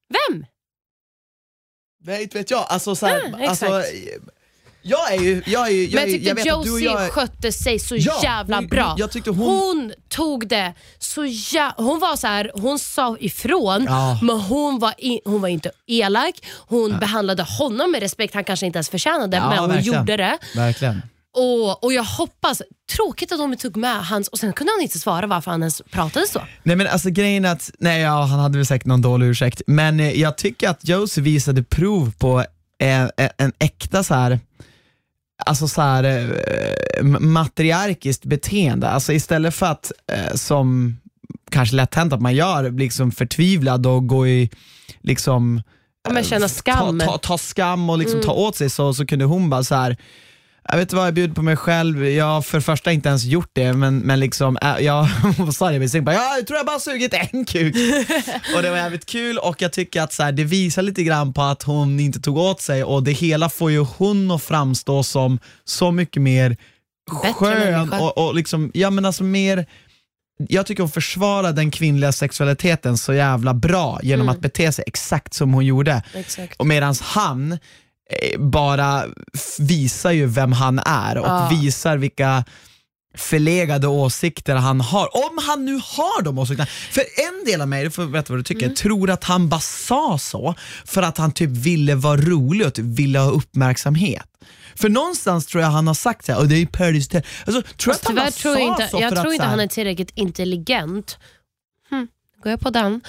Vem? 0.09 0.47
Nej, 2.05 2.23
inte 2.23 2.39
vet 2.39 2.51
jag. 2.51 2.67
Alltså, 2.69 2.97
så 2.97 3.07
här, 3.07 3.21
mm, 3.21 3.49
alltså, 3.51 3.83
jag 4.89 5.15
är 5.15 5.21
ju, 5.23 5.43
jag 5.47 5.67
är 5.69 5.73
ju, 5.73 5.85
jag, 5.85 5.95
Men 5.95 6.03
jag 6.03 6.13
tyckte 6.13 6.29
jag 6.49 6.59
att 6.61 6.67
Josie 6.67 6.85
jag 6.91 7.05
är- 7.05 7.09
skötte 7.09 7.53
sig 7.53 7.79
så 7.79 7.97
Ja, 7.99 8.21
jävla 8.23 8.57
hon- 8.57 8.67
bra. 8.69 8.95
jag 8.99 9.11
tyckte 9.13 9.31
hon- 9.31 9.49
hon 9.49 9.93
tog 10.09 10.49
det 10.49 10.75
så 10.99 11.25
jä... 11.25 11.73
Hon 11.77 11.99
var 12.01 12.17
så 12.17 12.27
här, 12.27 12.51
hon 12.55 12.79
sa 12.79 13.17
ifrån 13.21 13.85
Ja. 13.89 14.19
men 14.23 14.41
hon 14.41 14.79
var, 14.79 14.95
in, 14.99 15.21
hon 15.25 15.41
var 15.41 15.49
inte 15.49 15.71
elak. 15.87 16.35
Hon 16.69 16.99
behandlade 16.99 17.43
honom 17.43 17.91
med 17.91 18.01
respekt 18.01 18.35
han 18.35 18.45
kanske 18.45 18.67
inte 18.67 18.77
ens 18.77 18.89
förtjänade 18.89 19.37
Ja, 19.37 19.49
men 19.49 19.59
hon 19.59 19.69
verkligen. 19.69 19.99
gjorde 19.99 20.17
det. 20.17 20.39
Verkligen. 20.57 21.03
Och, 21.39 21.85
och 21.85 21.93
jag 21.93 22.05
hoppas, 22.05 22.63
tråkigt 22.97 23.33
att 23.33 23.39
de 23.39 23.57
tog 23.57 23.77
med 23.77 24.07
hans, 24.07 24.29
och 24.29 24.39
sen 24.39 24.53
kunde 24.53 24.73
han 24.77 24.83
inte 24.83 24.99
svara 24.99 25.27
varför 25.27 25.51
han 25.51 25.63
ens 25.63 25.83
pratade 25.91 26.27
så. 26.27 26.43
Nej 26.63 26.77
men 26.77 26.87
alltså 26.87 27.11
grejen 27.11 27.45
är 27.45 27.53
att, 27.53 27.71
nej 27.79 28.01
ja, 28.03 28.23
han 28.25 28.39
hade 28.41 28.59
väl 28.59 28.67
säkert 28.67 28.87
någon 28.87 29.03
dålig 29.03 29.27
ursäkt, 29.27 29.63
men 29.67 30.01
eh, 30.01 30.21
jag 30.21 30.37
tycker 30.39 30.69
att 30.69 30.89
Josie 30.89 31.23
visade 31.25 31.63
prov 31.63 32.13
på 32.19 32.45
en, 32.79 33.11
en, 33.17 33.29
en 33.39 33.53
äkta 33.59 34.03
så 34.03 34.15
här 34.15 34.41
alltså 35.37 35.69
så 35.69 35.83
här, 35.83 36.05
eh, 36.05 37.03
matriarkiskt 37.21 38.25
beteende. 38.25 38.89
Alltså 38.89 39.13
istället 39.13 39.55
för 39.55 39.67
att, 39.67 39.93
eh, 40.13 40.35
som 40.35 40.97
kanske 41.51 41.77
lätt 41.77 41.95
hänt 41.95 42.13
att 42.13 42.23
man 42.23 42.35
gör, 42.35 42.71
liksom 42.71 43.13
förtvivlad 43.13 43.87
och 43.87 44.07
gå 44.07 44.27
i 44.27 44.51
liksom 45.01 45.63
Ja, 46.05 46.13
men 46.13 46.25
känna 46.25 46.49
skam. 46.49 46.89
Mm. 46.89 47.07
Ta, 47.07 47.13
ta, 47.13 47.19
ta 47.19 47.39
skam 47.39 47.91
och 47.91 47.99
liksom 47.99 48.21
ta 48.21 48.33
åt 48.33 48.57
sig 48.57 48.71
så, 48.71 48.95
så 48.95 49.07
kunde 49.07 49.25
hon 49.25 49.51
bara 49.51 49.65
så 49.65 49.75
här. 49.75 49.97
Jag 50.69 50.77
vet 50.77 50.93
vad, 50.93 51.07
jag 51.07 51.15
bjuder 51.15 51.35
på 51.35 51.43
mig 51.43 51.57
själv. 51.57 52.07
Jag 52.07 52.25
har 52.25 52.43
för 52.43 52.59
det 52.59 52.63
första 52.63 52.93
inte 52.93 53.09
ens 53.09 53.25
gjort 53.25 53.51
det, 53.53 53.73
men, 53.73 53.99
men 53.99 54.21
liksom, 54.21 54.59
äh, 54.63 54.79
jag 54.81 55.09
sa 55.55 55.89
säng? 55.89 56.05
Bara, 56.05 56.15
"Ja, 56.15 56.37
Jag 56.37 56.47
tror 56.47 56.57
jag 56.57 56.67
bara 56.67 56.79
sugit 56.79 57.15
en 57.15 57.45
kuk. 57.45 57.75
och 58.57 58.63
det 58.63 58.71
var 58.71 58.77
jävligt 58.77 59.07
kul 59.07 59.39
och 59.39 59.63
jag 59.63 59.73
tycker 59.73 60.03
att 60.03 60.13
så 60.13 60.23
här, 60.23 60.33
det 60.33 60.45
visar 60.45 60.83
lite 60.83 61.03
grann 61.03 61.33
på 61.33 61.43
att 61.43 61.63
hon 61.63 62.01
inte 62.01 62.21
tog 62.21 62.37
åt 62.37 62.61
sig 62.61 62.85
och 62.85 63.03
det 63.03 63.13
hela 63.13 63.49
får 63.49 63.71
ju 63.71 63.79
hon 63.79 64.31
att 64.31 64.43
framstå 64.43 65.03
som 65.03 65.39
så 65.65 65.91
mycket 65.91 66.23
mer 66.23 66.57
Bättre 67.23 67.33
skön 67.33 67.93
och, 67.93 68.19
och 68.19 68.35
liksom, 68.35 68.71
ja 68.75 68.91
men 68.91 69.05
alltså 69.05 69.25
mer 69.25 69.67
jag 70.49 70.67
tycker 70.67 70.83
hon 70.83 70.91
försvarar 70.91 71.53
den 71.53 71.71
kvinnliga 71.71 72.13
sexualiteten 72.13 72.99
så 72.99 73.15
jävla 73.15 73.55
bra 73.55 74.01
genom 74.03 74.29
att 74.29 74.41
bete 74.41 74.73
sig 74.73 74.85
exakt 74.87 75.35
som 75.35 75.55
hon 75.55 75.67
gjorde. 75.67 76.03
Exakt. 76.15 76.57
Och 76.61 76.67
medans 76.67 77.01
han 77.01 77.59
bara 78.39 79.05
f- 79.35 79.57
visar 79.59 80.11
ju 80.13 80.27
vem 80.27 80.53
han 80.53 80.79
är 80.79 81.19
och 81.19 81.27
Ja. 81.27 81.49
visar 81.61 81.97
vilka 81.97 82.45
förlegade 83.17 83.87
åsikter 83.87 84.55
han 84.55 84.81
har. 84.81 85.17
Om 85.17 85.39
han 85.47 85.65
nu 85.65 85.73
har 85.75 86.23
de 86.23 86.39
åsikterna. 86.39 86.67
För 86.91 87.01
en 87.01 87.45
del 87.47 87.61
av 87.61 87.69
mig, 87.69 87.85
du 87.85 87.91
får 87.91 88.07
berätta 88.07 88.33
vad 88.33 88.39
du 88.39 88.43
tycker, 88.45 88.69
tror 88.71 89.11
att 89.11 89.25
han 89.25 89.49
bara 89.49 89.61
sa 89.61 90.19
så 90.19 90.55
för 90.85 91.03
att 91.03 91.19
han 91.19 91.33
typ 91.33 91.51
ville 91.51 91.95
vara 91.95 92.17
rolig 92.17 92.67
och 92.67 92.75
typ 92.75 92.85
ville 92.85 93.19
ha 93.19 93.31
uppmärksamhet. 93.31 94.27
För 94.75 94.89
någonstans 94.89 95.47
tror 95.47 95.63
jag 95.63 95.71
han 95.71 95.87
har 95.87 95.95
sagt 95.95 96.27
såhär, 96.27 96.39
och 96.39 96.49
det 96.49 96.55
är 96.55 96.59
ju 96.59 96.67
Paradise 96.67 97.09
Hotel. 97.09 97.23
Alltså, 97.47 97.63
tror 97.77 97.93
Fast 97.93 98.03
att 98.03 98.07
han 98.07 98.17
bara 98.17 98.31
tror 98.31 98.59
jag 98.59 98.67
sa 98.67 98.73
inte, 98.83 98.89
så 98.89 99.01
jag 99.01 99.11
tror 99.11 99.21
att 99.21 99.27
inte 99.27 99.37
så 99.37 99.43
här- 99.43 99.51
han 99.51 99.61
är 99.61 99.67
tillräckligt 99.67 100.11
intelligent. 100.15 101.19
Går 102.47 102.51
jag 102.51 102.61
på 102.61 102.71
den? 102.71 103.01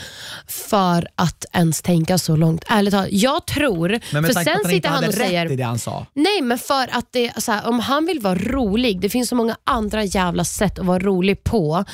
För 0.47 1.07
att 1.15 1.45
ens 1.53 1.81
tänka 1.81 2.17
så 2.17 2.35
långt. 2.35 2.63
Ärligt 2.67 2.93
talat, 2.93 3.11
jag 3.11 3.45
tror, 3.45 3.99
Men 4.13 4.21
med 4.21 4.33
för 4.33 4.43
sen 4.43 4.59
att 4.63 4.69
sitter 4.69 4.89
han 4.89 5.07
och 5.07 5.13
säger 5.13 5.51
i 5.51 5.55
det 5.55 5.63
han 5.63 5.79
sa. 5.79 6.05
Nej, 6.13 6.41
men 6.41 6.57
för 6.57 6.87
att 6.91 7.07
det, 7.11 7.31
här, 7.47 7.67
om 7.67 7.79
han 7.79 8.05
vill 8.05 8.19
vara 8.19 8.35
rolig, 8.35 8.99
det 9.01 9.09
finns 9.09 9.29
så 9.29 9.35
många 9.35 9.57
andra 9.63 10.03
jävla 10.03 10.43
sätt 10.43 10.79
att 10.79 10.85
vara 10.85 10.99
rolig 10.99 11.43
på 11.43 11.85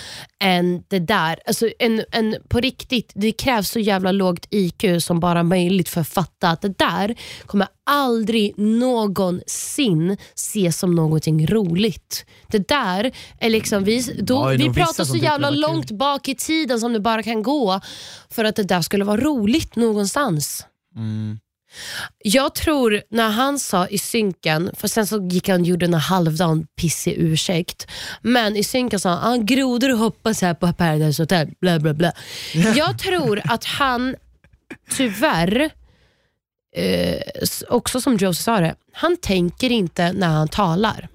än 0.43 0.83
det 0.87 0.99
där. 0.99 1.39
Alltså, 1.45 1.69
en, 1.79 2.03
en, 2.11 2.35
på 2.47 2.59
riktigt, 2.59 3.11
det 3.15 3.31
krävs 3.31 3.69
så 3.69 3.79
jävla 3.79 4.11
lågt 4.11 4.47
IQ 4.49 4.83
som 4.99 5.19
bara 5.19 5.43
möjligt 5.43 5.89
för 5.89 6.01
att 6.01 6.09
fatta 6.09 6.49
att 6.49 6.61
det 6.61 6.77
där 6.77 7.15
kommer 7.45 7.67
aldrig 7.85 8.57
någonsin 8.57 10.17
ses 10.35 10.77
som 10.79 10.95
någonting 10.95 11.47
roligt. 11.47 12.25
Det 12.47 12.67
där 12.67 13.11
är 13.39 13.49
liksom, 13.49 13.83
vi, 13.83 14.01
då, 14.19 14.35
Ja, 14.35 14.47
vi 14.57 14.73
pratar 14.73 15.03
så 15.03 15.17
jävla 15.17 15.49
långt 15.49 15.91
bak 15.91 16.27
i 16.27 16.35
tiden 16.35 16.79
som 16.79 16.93
det 16.93 16.99
bara 16.99 17.23
kan 17.23 17.43
gå 17.43 17.81
för 18.29 18.45
att 18.45 18.55
det 18.55 18.63
där 18.63 18.81
skulle 18.81 19.03
vara 19.03 19.21
roligt 19.21 19.75
någonstans. 19.75 20.65
Jag 22.23 22.55
tror 22.55 23.01
när 23.09 23.29
han 23.29 23.59
sa 23.59 23.87
i 23.87 23.97
synken, 23.97 24.71
för 24.77 24.87
sen 24.87 25.07
så 25.07 25.27
gick 25.31 25.49
han 25.49 25.61
och 25.61 25.67
gjorde 25.67 25.85
en 25.85 25.93
halvdan 25.93 26.67
pissig 26.81 27.15
ursäkt, 27.17 27.87
men 28.21 28.55
i 28.55 28.63
synken 28.63 28.99
sa 28.99 29.09
han 29.09 29.39
ah, 29.39 29.43
grodor 29.43 29.89
hoppas 29.89 30.41
här 30.41 30.53
på 30.53 30.73
Paradise 30.73 31.21
Hotel, 31.21 31.49
bla 31.61 31.79
bla 31.79 31.93
bla. 31.93 32.11
Jag 32.75 32.99
tror 32.99 33.41
att 33.45 33.65
han 33.65 34.15
tyvärr, 34.97 35.69
eh, 36.75 37.21
också 37.69 38.01
som 38.01 38.17
Josie 38.17 38.43
sa 38.43 38.59
det, 38.59 38.75
han 38.93 39.17
tänker 39.17 39.69
inte 39.71 40.11
när 40.13 40.27
han 40.27 40.47
talar. 40.47 41.07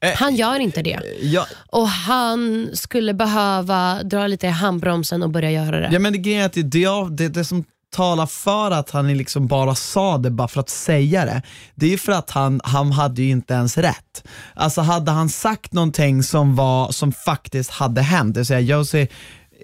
Eh, 0.00 0.12
Han 0.16 0.36
gör 0.36 0.60
inte 0.60 0.82
det. 0.82 1.00
Ja, 1.22 1.46
Och 1.70 1.88
han 1.88 2.70
skulle 2.74 3.14
behöva 3.14 4.02
dra 4.02 4.26
lite 4.26 4.46
i 4.46 4.50
handbromsen 4.50 5.22
och 5.22 5.30
börja 5.30 5.50
göra 5.50 5.80
det. 5.80 5.88
ja 5.92 5.98
men 5.98 6.12
det 6.12 6.18
grejen 6.18 6.42
är 6.42 6.46
att 6.46 6.52
det, 6.52 6.62
det, 6.62 6.88
det, 7.10 7.28
det 7.28 7.44
som 7.44 7.64
talar 7.96 8.26
för 8.26 8.70
att 8.70 8.90
han 8.90 9.16
liksom 9.16 9.46
bara 9.46 9.74
sa 9.74 10.18
det 10.18 10.30
bara 10.30 10.48
för 10.48 10.60
att 10.60 10.68
säga 10.70 11.24
det, 11.24 11.42
det 11.74 11.86
är 11.86 11.90
ju 11.90 11.98
för 11.98 12.12
att 12.12 12.30
han, 12.30 12.60
han 12.64 12.92
hade 12.92 13.22
ju 13.22 13.30
inte 13.30 13.54
ens 13.54 13.78
rätt. 13.78 14.24
Alltså 14.54 14.80
hade 14.80 15.10
han 15.10 15.28
sagt 15.28 15.72
någonting 15.72 16.22
som, 16.22 16.56
var, 16.56 16.92
som 16.92 17.12
faktiskt 17.12 17.70
hade 17.70 18.00
hänt, 18.02 18.34
det 18.34 18.40
vill 18.40 18.46
säga 18.46 18.60
Josie 18.60 19.08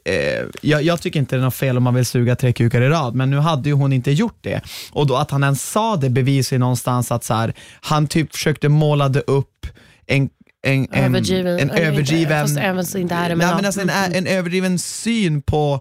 Eh, 0.05 0.45
jag, 0.61 0.83
jag, 0.83 1.01
tycker 1.01 1.21
inte 1.21 1.37
det 1.37 1.41
är 1.41 1.45
något 1.45 1.55
fel 1.55 1.77
om 1.77 1.83
man 1.83 1.95
vill 1.95 2.07
suga 2.07 2.37
tre 2.37 2.53
kukar 2.53 2.83
i 2.83 2.89
rad, 2.89 3.15
men 3.15 3.31
nu 3.31 3.39
hade 3.39 3.69
ju 3.69 3.75
hon 3.75 3.93
inte 3.93 4.11
gjort 4.11 4.39
det. 4.41 4.61
Och 4.93 5.07
då 5.07 5.17
att 5.17 5.31
han 5.31 5.43
ens 5.43 5.71
sa 5.71 5.97
det 5.97 6.11
bevisar 6.11 6.57
ju 6.57 6.61
någonstans 6.61 7.13
att 7.13 7.25
så 7.25 7.35
här, 7.35 7.55
han 7.81 8.07
typ 8.07 8.33
försökte 8.33 8.69
målade 8.69 9.21
upp 9.21 9.67
en 10.07 10.29
en, 10.67 10.89
en, 10.93 11.05
Överdriven. 11.05 11.55
en 11.55 11.61
inte, 11.61 11.83
överdriven 11.83 12.59
även 12.59 12.87
så 12.87 12.99
inte. 12.99 13.15
Men 13.15 13.39
Nej, 13.39 13.55
men 13.55 13.65
alltså 13.65 13.81
en, 13.81 13.91
en 13.91 14.27
överdriven 14.27 14.79
syn 14.79 15.43
på, 15.43 15.81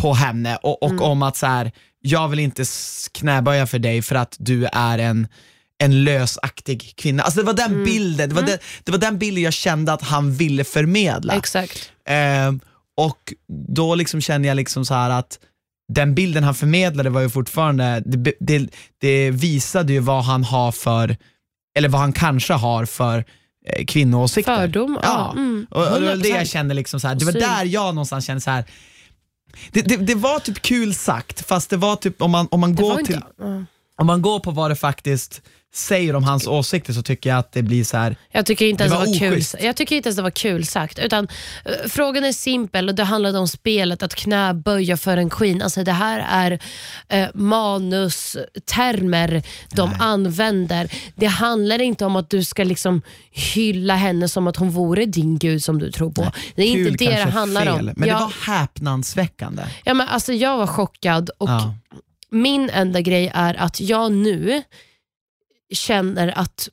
på 0.00 0.14
henne 0.14 0.56
och, 0.56 0.82
och 0.82 1.00
om 1.00 1.22
att 1.22 1.36
så 1.36 1.46
här, 1.46 1.72
jag 2.00 2.28
vill 2.28 2.38
inte 2.38 2.64
knäböja 3.12 3.66
för 3.66 3.78
dig 3.78 4.02
för 4.02 4.14
att 4.14 4.36
du 4.38 4.68
är 4.72 4.98
en, 4.98 5.28
en 5.78 6.04
lösaktig 6.04 6.94
kvinna. 6.96 7.22
Alltså 7.22 7.40
det 7.40 7.46
var 7.46 7.54
den 7.54 7.84
bilden, 7.84 8.28
det 8.28 8.34
var, 8.34 8.42
den, 8.42 8.58
det 8.84 8.92
var 8.92 8.98
den 8.98 9.18
bilden 9.18 9.44
jag 9.44 9.52
kände 9.52 9.92
att 9.92 10.02
han 10.02 10.32
ville 10.32 10.64
förmedla. 10.64 11.34
Exakt. 11.34 11.92
Ehm, 12.08 12.60
och 12.98 13.34
då 13.76 13.94
liksom 13.94 14.20
känner 14.20 14.48
jag 14.48 14.56
liksom 14.56 14.84
så 14.84 14.94
här 14.94 15.10
att 15.10 15.38
den 15.92 16.14
bilden 16.14 16.44
han 16.44 16.54
förmedlade 16.54 17.10
var 17.10 17.20
ju 17.20 17.30
fortfarande, 17.30 18.02
det, 18.06 18.34
det, 18.40 18.70
det 18.98 19.30
visade 19.30 19.92
ju 19.92 20.00
vad 20.00 20.24
han 20.24 20.44
har 20.44 20.72
för, 20.72 21.16
eller 21.78 21.88
vad 21.88 22.00
han 22.00 22.12
kanske 22.12 22.52
har 22.52 22.84
för 22.84 23.24
eh, 23.66 23.84
kvinnoåsikter. 23.84 24.56
Fördom, 24.56 24.98
ja. 25.02 25.08
Ja, 25.08 25.32
Mm, 25.32 25.66
och, 25.70 25.92
och 25.92 26.00
det 26.00 26.06
var 26.06 26.16
det 26.16 26.28
100%. 26.28 26.36
jag 26.36 26.48
kände, 26.48 26.74
liksom 26.74 27.00
så 27.00 27.08
här, 27.08 27.14
det 27.14 27.24
var 27.24 27.32
där 27.32 27.64
jag 27.64 27.94
någonstans 27.94 28.26
kände 28.26 28.40
så 28.40 28.50
här. 28.50 28.64
Det, 29.70 29.82
det, 29.82 29.96
det 29.96 30.14
var 30.14 30.38
typ 30.38 30.62
kul 30.62 30.94
sagt, 30.94 31.46
fast 31.46 31.70
det 31.70 31.76
var 31.76 31.96
typ 31.96 32.22
om 32.22 32.30
man, 32.30 32.48
om 32.50 32.60
man, 32.60 32.74
går, 32.74 32.96
till, 32.96 33.20
om 33.96 34.06
man 34.06 34.22
går 34.22 34.40
på 34.40 34.50
vad 34.50 34.70
det 34.70 34.76
faktiskt 34.76 35.42
säger 35.74 36.16
om 36.16 36.24
hans 36.24 36.46
åsikter 36.46 36.92
så 36.92 37.02
tycker 37.02 37.30
jag 37.30 37.38
att 37.38 37.52
det 37.52 37.62
blir 37.62 37.84
så 37.84 37.96
här. 37.96 38.16
Jag 38.32 38.46
tycker 38.46 38.66
inte 38.66 38.84
Det 38.84 38.86
ens 38.86 39.00
det 39.18 39.26
var 39.26 39.30
var, 39.30 39.36
kul, 39.36 39.42
jag 39.66 39.76
tycker 39.76 39.96
inte 39.96 40.08
ens 40.08 40.16
det 40.16 40.22
var 40.22 40.30
kul 40.30 40.66
sagt. 40.66 40.98
Utan, 40.98 41.28
eh, 41.64 41.72
frågan 41.88 42.24
är 42.24 42.32
simpel 42.32 42.88
och 42.88 42.94
det 42.94 43.04
handlade 43.04 43.38
om 43.38 43.48
spelet 43.48 44.02
att 44.02 44.14
knäböja 44.14 44.96
för 44.96 45.16
en 45.16 45.30
queen. 45.30 45.62
Alltså, 45.62 45.84
det 45.84 45.92
här 45.92 46.26
är 46.30 46.58
eh, 47.08 47.28
manustermer 47.34 49.42
de 49.74 49.90
använder. 50.00 50.90
Det 51.16 51.26
handlar 51.26 51.80
inte 51.80 52.04
om 52.04 52.16
att 52.16 52.30
du 52.30 52.44
ska 52.44 52.64
liksom 52.64 53.02
hylla 53.30 53.94
henne 53.96 54.28
som 54.28 54.46
att 54.46 54.56
hon 54.56 54.70
vore 54.70 55.06
din 55.06 55.38
gud 55.38 55.64
som 55.64 55.78
du 55.78 55.90
tror 55.92 56.10
på. 56.10 56.32
Det 56.54 56.62
är 56.62 56.74
kul 56.74 56.88
inte 56.88 57.04
det 57.04 57.10
det 57.10 57.30
handlar 57.30 57.64
fel, 57.64 57.88
om. 57.88 57.92
Men 57.96 58.08
jag, 58.08 58.18
det 58.18 58.22
var 58.24 58.32
häpnadsväckande. 58.54 59.62
ja, 59.84 59.94
men 59.94 60.08
alltså, 60.08 60.32
jag 60.32 60.56
var 60.56 60.66
chockad 60.66 61.30
och 61.38 61.48
Ja. 61.48 61.74
min 62.30 62.70
enda 62.70 63.00
grej 63.00 63.30
är 63.34 63.54
att 63.54 63.80
jag 63.80 64.12
nu 64.12 64.62
känner 65.74 66.38
att 66.38 66.68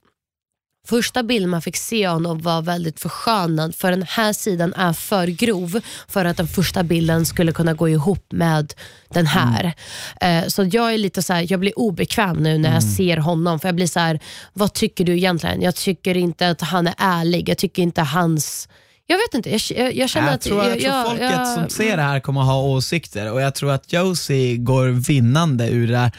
första 0.87 1.23
bilden 1.23 1.49
man 1.49 1.61
fick 1.61 1.75
se 1.77 2.05
av 2.05 2.13
honom 2.13 2.41
var 2.41 2.61
väldigt 2.61 2.99
förskönad 2.99 3.75
för 3.75 3.91
den 3.91 4.03
här 4.09 4.33
sidan 4.33 4.73
är 4.73 4.93
för 4.93 5.27
grov 5.27 5.79
för 6.07 6.25
att 6.25 6.37
den 6.37 6.47
första 6.47 6.83
bilden 6.83 7.25
skulle 7.25 7.51
kunna 7.51 7.73
gå 7.73 7.89
ihop 7.89 8.25
med 8.31 8.73
den 9.09 9.25
här. 9.27 9.73
Eh, 10.21 10.47
så 10.47 10.63
jag 10.71 10.93
är 10.93 10.97
lite 10.97 11.21
så 11.23 11.33
här, 11.33 11.45
jag 11.51 11.59
blir 11.59 11.79
obekväm 11.79 12.37
nu 12.37 12.57
när 12.57 12.73
jag 12.73 12.83
ser 12.83 13.17
honom 13.17 13.59
för 13.59 13.67
jag 13.67 13.75
blir 13.75 13.87
så 13.87 13.99
här, 13.99 14.19
vad 14.53 14.73
tycker 14.73 15.03
du 15.05 15.13
egentligen? 15.17 15.61
Jag 15.61 15.75
tycker 15.75 16.17
inte 16.17 16.49
att 16.49 16.61
han 16.61 16.87
är 16.87 16.93
ärlig, 16.97 17.49
jag 17.49 17.57
tycker 17.57 17.81
inte 17.83 18.01
hans 18.01 18.69
jag 19.07 19.17
vet 19.17 19.33
inte, 19.33 19.49
jag, 19.51 19.61
jag, 19.85 19.95
jag 19.95 20.09
känner 20.09 20.27
Jag 20.27 20.35
att... 20.35 20.41
tror, 20.41 20.63
jag, 20.63 20.71
tror 20.79 20.83
jag- 20.93 21.05
folket 21.07 21.31
jag- 21.31 21.47
som 21.47 21.69
ser 21.69 21.97
det 21.97 22.03
här 22.03 22.19
kommer 22.19 22.41
ha 22.41 22.61
åsikter 22.61 23.31
och 23.31 23.41
jag 23.41 23.55
tror 23.55 23.71
att 23.71 23.93
Josie 23.93 24.57
går 24.57 24.87
vinnande 24.87 25.69
ur 25.69 25.87
det 25.87 25.97
här 25.97 26.11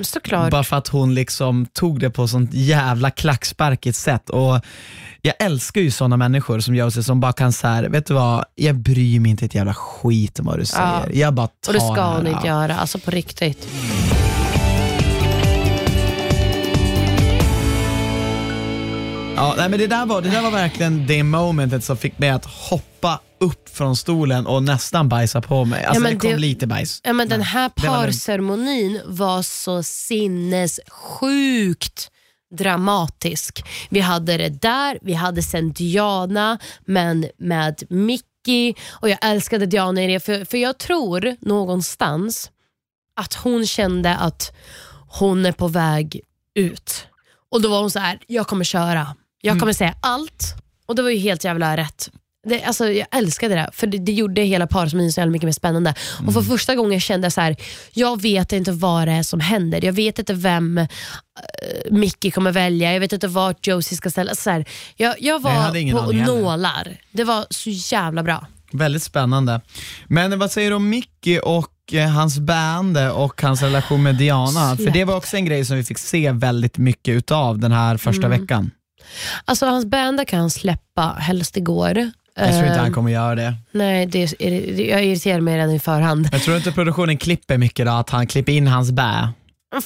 Såklart. 0.00 0.50
bara 0.50 0.64
för 0.64 0.76
att 0.76 0.88
hon 0.88 1.14
liksom 1.14 1.66
tog 1.66 2.00
det 2.00 2.10
på 2.10 2.28
sånt 2.28 2.50
jävla 2.52 3.10
klacksparkigt 3.10 3.96
sätt. 3.96 4.30
Och 4.30 4.60
jag 5.22 5.34
älskar 5.38 5.80
ju 5.80 5.90
såna 5.90 6.16
människor 6.16 6.60
som 6.60 6.74
Josie 6.74 7.02
som 7.02 7.20
bara 7.20 7.32
kan 7.32 7.52
säga, 7.52 7.88
vet 7.88 8.06
du 8.06 8.14
vad, 8.14 8.44
jag 8.54 8.76
bryr 8.76 9.20
mig 9.20 9.30
inte 9.30 9.44
ett 9.44 9.54
jävla 9.54 9.74
skit 9.74 10.38
om 10.38 10.46
vad 10.46 10.58
du 10.58 10.64
säger. 10.64 11.10
Jag 11.12 11.34
bara 11.34 11.46
tar 11.46 11.68
Och 11.68 11.72
det 11.72 11.80
ska 11.80 12.04
hon 12.04 12.26
ja. 12.26 12.36
inte 12.36 12.48
göra, 12.48 12.76
alltså 12.76 12.98
på 12.98 13.10
riktigt. 13.10 13.68
Ja, 19.36 19.54
nej, 19.56 19.68
men 19.68 19.78
det, 19.78 19.86
där 19.86 20.06
var, 20.06 20.22
det 20.22 20.30
där 20.30 20.42
var 20.42 20.50
verkligen 20.50 21.06
det 21.06 21.22
momentet 21.22 21.84
som 21.84 21.96
fick 21.96 22.18
mig 22.18 22.30
att 22.30 22.44
hoppa 22.44 23.20
upp 23.44 23.68
från 23.76 23.96
stolen 23.96 24.46
och 24.46 24.62
nästan 24.62 25.08
bajsa 25.08 25.40
på 25.40 25.64
mig. 25.64 25.84
Alltså 25.84 26.02
men 26.02 26.14
det 26.14 26.20
kom 26.20 26.30
det- 26.30 26.36
lite 26.38 26.66
bajs. 26.66 27.00
Ja, 27.04 27.12
men 27.12 27.28
den 27.28 27.42
här 27.42 27.68
parceremonin 27.68 29.00
var 29.06 29.42
så 29.42 29.82
sinnessjukt 29.82 32.10
dramatisk. 32.54 33.64
Vi 33.90 34.00
hade 34.00 34.36
det 34.36 34.48
där, 34.48 34.98
vi 35.02 35.14
hade 35.14 35.42
sen 35.42 35.72
Diana, 35.72 36.58
men 36.86 37.26
med 37.38 37.82
Mickey 37.88 38.74
och 38.90 39.08
jag 39.08 39.18
älskade 39.22 39.66
Diana 39.66 40.02
i 40.02 40.06
det 40.06 40.20
för, 40.20 40.44
för 40.44 40.58
jag 40.58 40.78
tror 40.78 41.36
någonstans 41.40 42.50
att 43.20 43.34
hon 43.34 43.66
kände 43.66 44.16
att 44.16 44.52
hon 45.08 45.46
är 45.46 45.52
på 45.52 45.68
väg 45.68 46.20
ut. 46.54 47.06
Och 47.50 47.62
då 47.62 47.68
var 47.68 47.80
hon 47.80 47.90
så 47.90 47.98
här, 47.98 48.18
jag 48.26 48.46
kommer 48.46 48.64
köra, 48.64 49.16
jag 49.40 49.60
kommer 49.60 49.72
säga 49.72 49.94
allt. 50.02 50.54
Och 50.86 50.94
det 50.94 51.02
var 51.02 51.10
ju 51.10 51.18
helt 51.18 51.44
jävla 51.44 51.76
rätt. 51.76 52.10
Det, 52.44 52.62
alltså, 52.62 52.88
jag 52.88 53.06
älskade 53.10 53.54
det, 53.54 53.70
för 53.72 53.86
det, 53.86 53.98
det 53.98 54.12
gjorde 54.12 54.42
hela 54.42 54.66
parceremonin 54.66 55.12
så 55.12 55.20
jävla 55.20 55.32
mycket 55.32 55.46
mer 55.46 55.52
spännande. 55.52 55.94
Och 56.26 56.32
för 56.32 56.42
första 56.42 56.74
gången 56.74 57.00
kände 57.00 57.24
jag 57.24 57.32
så 57.32 57.40
här, 57.40 57.56
jag 57.92 58.22
vet 58.22 58.52
inte 58.52 58.72
vad 58.72 59.08
det 59.08 59.12
är 59.12 59.22
som 59.22 59.40
händer. 59.40 59.84
Jag 59.84 59.92
vet 59.92 60.18
inte 60.18 60.34
vem 60.34 60.78
uh, 60.78 60.86
Mickey 61.90 62.30
kommer 62.30 62.52
välja, 62.52 62.92
jag 62.92 63.00
vet 63.00 63.12
inte 63.12 63.28
vart 63.28 63.66
Josie 63.66 63.96
ska 63.96 64.10
ställa. 64.10 64.34
Så 64.34 64.50
här, 64.50 64.64
jag, 64.96 65.14
jag 65.18 65.42
Nej, 65.42 65.52
jag 65.54 65.68
var 65.70 65.76
ingen 65.76 65.96
på 65.96 66.12
nålar. 66.12 66.96
Det 67.12 67.24
var 67.24 67.46
så 67.50 67.70
jävla 67.70 68.22
bra. 68.22 68.46
Väldigt 68.72 69.02
spännande. 69.02 69.60
Men 70.06 70.38
vad 70.38 70.50
säger 70.50 70.70
du 70.70 70.76
om 70.76 70.88
Mickey 70.88 71.38
och 71.38 71.70
eh, 71.92 72.08
hans 72.08 72.38
band 72.38 72.98
och 72.98 73.42
hans 73.42 73.62
relation 73.62 74.02
med 74.02 74.14
Diana? 74.14 74.76
För 74.76 74.90
det 74.90 75.04
var 75.04 75.16
också 75.16 75.36
en 75.36 75.44
grej 75.44 75.64
som 75.64 75.76
vi 75.76 75.84
fick 75.84 75.98
se 75.98 76.30
väldigt 76.32 76.78
mycket 76.78 77.12
utav 77.12 77.58
den 77.58 77.72
här 77.72 77.96
första 77.96 78.26
Mm. 78.26 78.40
veckan. 78.40 78.70
Alltså 79.44 79.66
hans 79.66 79.86
band 79.86 80.28
kan 80.28 80.40
han 80.40 80.50
släppa 80.50 81.16
helst 81.18 81.56
igår. 81.56 82.10
Jag 82.36 82.48
tror 82.52 82.66
inte 82.66 82.78
han 82.80 82.92
kommer 82.92 83.10
göra 83.10 83.34
det. 83.34 83.54
Nej, 83.72 84.06
det, 84.06 84.22
är- 84.22 84.76
det, 84.76 84.86
jag 84.86 85.04
irriterar 85.04 85.40
mig 85.40 85.56
redan 85.56 85.70
i 85.70 85.78
förhand. 85.78 86.28
Jag 86.32 86.42
tror 86.42 86.56
inte 86.56 86.72
produktionen 86.72 87.16
klipper 87.18 87.58
mycket 87.58 87.86
då, 87.86 87.92
att 87.92 88.10
han 88.10 88.26
klipper 88.26 88.52
in 88.52 88.66
hans 88.66 88.90
bä. 88.92 89.28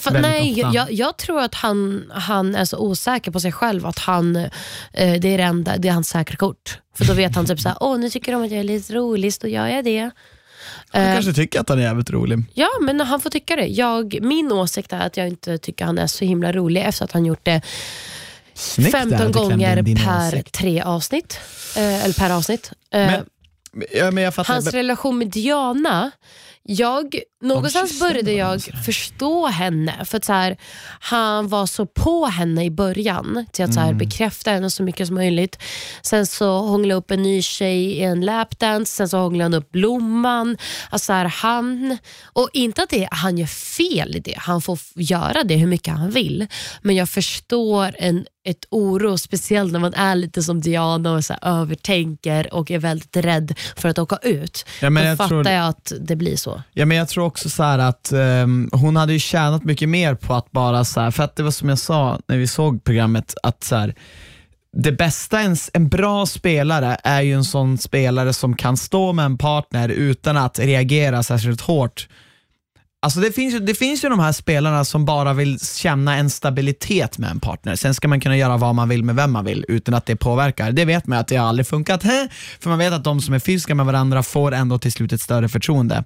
Väldigt 0.05 0.23
nej, 0.23 0.61
jag, 0.61 0.93
jag 0.93 1.17
tror 1.17 1.41
att 1.43 1.55
han, 1.55 2.05
han 2.15 2.55
är 2.55 2.65
så 2.65 2.79
osäker 2.79 3.31
på 3.31 3.41
sig 3.41 3.53
själv 3.53 3.87
att 3.87 3.99
han, 3.99 4.37
eh, 4.37 4.49
det 4.93 5.05
är 5.29 5.39
det 5.39 5.43
enda, 5.45 5.77
det 5.77 5.89
är 5.89 5.93
hans 5.93 6.09
säkra 6.09 6.37
kort. 6.37 6.79
För 6.97 7.05
då 7.05 7.13
vet 7.13 7.35
han 7.37 7.47
typ 7.47 7.61
såhär, 7.61 7.79
åh 7.81 7.99
nu 7.99 8.11
tycker 8.11 8.33
de 8.33 8.43
att 8.45 8.51
jag 8.51 8.61
är 8.61 8.65
lite 8.65 8.93
rolig, 8.95 9.35
så 9.35 9.39
då 9.43 9.49
gör 9.49 9.67
jag 9.67 9.85
det. 9.85 10.11
Han 10.91 11.03
Eh, 11.03 11.15
kanske 11.15 11.33
tycker 11.33 11.61
att 11.61 11.69
han 11.69 11.79
är 11.79 11.83
jävligt 11.83 12.11
rolig. 12.11 12.39
Ja, 12.55 12.69
men 12.83 13.01
han 13.01 13.21
får 13.21 13.31
tycka 13.31 13.57
det. 13.57 13.67
Jag, 13.67 14.19
min 14.23 14.53
åsikt 14.53 14.93
är 14.93 15.01
att 15.01 15.17
jag 15.17 15.29
inte 15.29 15.59
tycker 15.59 15.85
han 15.85 15.99
är 15.99 16.07
så 16.07 16.25
himla 16.25 16.53
rolig 16.53 16.83
efter 16.83 17.05
att 17.05 17.13
han 17.13 17.25
gjort 17.27 17.45
det 17.45 17.61
Snyggt 18.59 18.93
där, 18.93 18.99
15 19.01 19.21
att 19.27 19.33
du 19.33 19.39
klämde 19.39 19.55
in 19.91 19.97
gånger 19.97 20.31
per 20.33 20.43
tre 20.43 20.81
avsnitt. 20.83 21.39
Eh, 21.77 22.05
eller 22.05 22.15
per 22.15 22.31
avsnitt. 22.31 22.73
Eh, 22.93 23.01
Men, 23.07 23.25
ja, 23.95 24.11
men 24.11 24.33
fattar. 24.33 24.55
Hans 24.55 24.73
relation 24.73 25.19
med 25.19 25.29
Diana, 25.29 26.11
jag, 26.63 27.19
någonstans 27.43 28.01
började 28.01 28.33
jag 28.33 28.63
förstå 28.87 29.47
henne. 29.47 30.05
För 30.05 30.17
att 30.19 30.25
så 30.25 30.33
här, 30.33 30.57
Han 31.01 31.49
var 31.49 31.67
så 31.67 31.87
på 31.87 32.27
henne 32.27 32.65
i 32.65 32.71
början 32.71 33.47
till 33.53 33.65
att 33.65 33.75
så 33.75 33.81
Mm. 33.81 33.93
här, 33.93 33.99
bekräfta 33.99 34.51
henne 34.51 34.71
så 34.71 34.83
mycket 34.83 35.07
som 35.07 35.15
möjligt. 35.17 35.59
Sen 36.03 36.27
så 36.27 36.59
hånglade 36.59 36.99
upp 36.99 37.11
en 37.11 37.23
ny 37.23 37.43
tjej 37.43 37.85
i 37.85 38.03
en 38.03 38.21
lapdance, 38.21 38.93
sen 38.97 39.09
så 39.09 39.19
hånglade 39.19 39.45
han 39.45 39.55
upp 39.55 39.71
Blomman. 39.73 40.57
Alltså 40.91 41.07
så 41.07 41.13
här, 41.13 41.25
han, 41.25 41.99
och 42.33 42.51
inte 42.53 42.83
att 42.83 42.89
det, 42.91 43.09
han 43.11 43.39
gör 43.39 43.47
fel 43.47 44.17
i 44.17 44.21
det, 44.21 44.35
han 44.39 44.63
får 44.63 44.79
göra 44.95 45.45
det 45.45 45.57
hur 45.57 45.67
mycket 45.67 45.95
han 45.95 46.11
vill. 46.11 46.47
Men 46.83 46.97
jag 46.97 47.09
förstår 47.09 47.95
en, 47.99 48.27
ett 48.51 48.65
oro, 48.71 49.19
speciellt 49.19 49.73
när 49.73 49.81
man 49.81 49.95
är 49.95 50.15
lite 50.15 50.43
som 50.43 50.61
Diana 50.61 51.13
och 51.13 51.25
så 51.25 51.35
övertänker 51.43 52.55
och 52.55 52.71
är 52.71 52.79
väldigt 52.79 53.17
rädd 53.17 53.55
för 53.77 53.89
att 53.89 53.99
åka 53.99 54.17
ut. 54.23 54.67
Ja, 54.83 54.91
men 54.91 55.03
Då 55.03 55.09
jag 55.09 55.17
fattar 55.17 55.29
tror- 55.29 55.49
jag 55.49 55.69
att 55.69 55.93
det 56.01 56.17
blir 56.17 56.37
så. 56.37 56.63
Ja, 56.73 56.87
men 56.87 56.97
jag 56.97 57.09
tror 57.09 57.25
också 57.25 57.51
så 57.51 57.63
att 57.63 58.13
ehm, 58.13 58.69
hon 58.73 58.97
hade 58.97 59.13
ju 59.13 59.19
tjänat 59.19 59.65
mycket 59.65 59.89
mer 59.89 60.15
på 60.15 60.35
att 60.35 60.51
bara, 60.51 60.85
så 60.85 61.01
här, 61.01 61.11
för 61.11 61.23
att 61.25 61.37
det 61.37 61.43
var 61.43 61.51
som 61.51 61.69
jag 61.69 61.79
sa 61.79 62.19
när 62.27 62.37
vi 62.37 62.47
såg 62.47 62.85
programmet, 62.85 63.35
att 63.43 63.65
så 63.65 63.77
här, 63.77 63.95
det 64.77 64.93
bästa, 64.93 65.41
en, 65.41 65.57
en 65.73 65.89
bra 65.89 66.27
spelare 66.27 66.99
är 67.05 67.23
ju 67.23 67.33
en 67.35 67.45
sån 67.45 67.79
spelare 67.79 68.33
som 68.33 68.57
kan 68.57 68.77
stå 68.77 69.13
med 69.13 69.25
en 69.25 69.39
partner 69.39 69.89
utan 69.89 70.37
att 70.37 70.59
reagera 70.59 71.23
särskilt 71.23 71.61
hårt 71.61 72.09
Alltså 73.01 73.21
det, 73.21 73.33
finns 73.33 73.55
ju, 73.55 73.59
det 73.59 73.75
finns 73.75 74.05
ju 74.05 74.09
de 74.09 74.19
här 74.19 74.33
spelarna 74.33 74.85
som 74.85 75.05
bara 75.05 75.33
vill 75.33 75.61
känna 75.61 76.17
en 76.17 76.31
stabilitet 76.31 77.19
med 77.19 77.31
en 77.31 77.41
partner. 77.41 77.77
Sen 77.77 77.95
ska 77.95 78.09
man 78.09 78.21
kunna 78.21 78.37
göra 78.37 78.57
vad 78.57 78.75
man 78.75 78.89
vill 78.89 79.05
med 79.05 79.17
vem 79.17 79.33
man 79.33 79.45
vill 79.45 79.65
utan 79.69 79.95
att 79.95 80.07
det 80.07 80.17
påverkar. 80.17 80.73
Det 80.73 80.85
vet 80.85 81.07
man 81.07 81.19
att 81.19 81.29
det 81.29 81.37
har 81.37 81.49
aldrig 81.49 81.67
funkat. 81.67 82.03
För 82.61 82.71
man 82.71 82.79
vet 82.79 82.93
att 82.93 83.05
de 83.05 83.21
som 83.21 83.35
är 83.35 83.39
fysiska 83.39 83.75
med 83.75 83.87
varandra 83.87 84.23
får 84.23 84.53
ändå 84.53 84.79
till 84.79 84.93
slut 84.93 85.13
ett 85.13 85.21
större 85.21 85.49
förtroende 85.49 86.05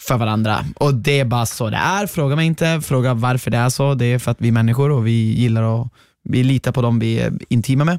för 0.00 0.16
varandra. 0.16 0.64
Och 0.76 0.94
det 0.94 1.20
är 1.20 1.24
bara 1.24 1.46
så 1.46 1.70
det 1.70 1.76
är. 1.76 2.06
Fråga 2.06 2.36
mig 2.36 2.46
inte, 2.46 2.80
fråga 2.84 3.14
varför 3.14 3.50
det 3.50 3.58
är 3.58 3.68
så. 3.68 3.94
Det 3.94 4.06
är 4.06 4.18
för 4.18 4.30
att 4.30 4.40
vi 4.40 4.48
är 4.48 4.52
människor 4.52 4.90
och 4.90 5.06
vi 5.06 5.32
gillar 5.32 5.82
att 5.82 5.88
vi 6.24 6.44
litar 6.44 6.72
på 6.72 6.82
dem 6.82 6.98
vi 6.98 7.20
är 7.20 7.32
intima 7.48 7.84
med. 7.84 7.98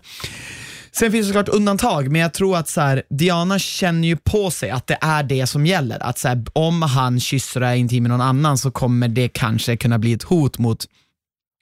Sen 0.99 1.11
finns 1.11 1.27
det 1.27 1.33
såklart 1.33 1.55
undantag, 1.55 2.11
men 2.11 2.21
jag 2.21 2.33
tror 2.33 2.57
att 2.57 2.69
så 2.69 2.81
här, 2.81 3.03
Diana 3.09 3.59
känner 3.59 4.07
ju 4.07 4.17
på 4.17 4.51
sig 4.51 4.69
att 4.69 4.87
det 4.87 4.97
är 5.01 5.23
det 5.23 5.47
som 5.47 5.65
gäller. 5.65 6.03
Att 6.03 6.19
så 6.19 6.27
här, 6.27 6.45
om 6.53 6.81
han 6.81 7.19
kysser 7.19 7.61
och 7.61 7.67
är 7.67 7.75
intim 7.75 8.03
med 8.03 8.09
någon 8.09 8.21
annan 8.21 8.57
så 8.57 8.71
kommer 8.71 9.07
det 9.07 9.27
kanske 9.27 9.77
kunna 9.77 9.99
bli 9.99 10.13
ett 10.13 10.23
hot 10.23 10.57
mot, 10.57 10.85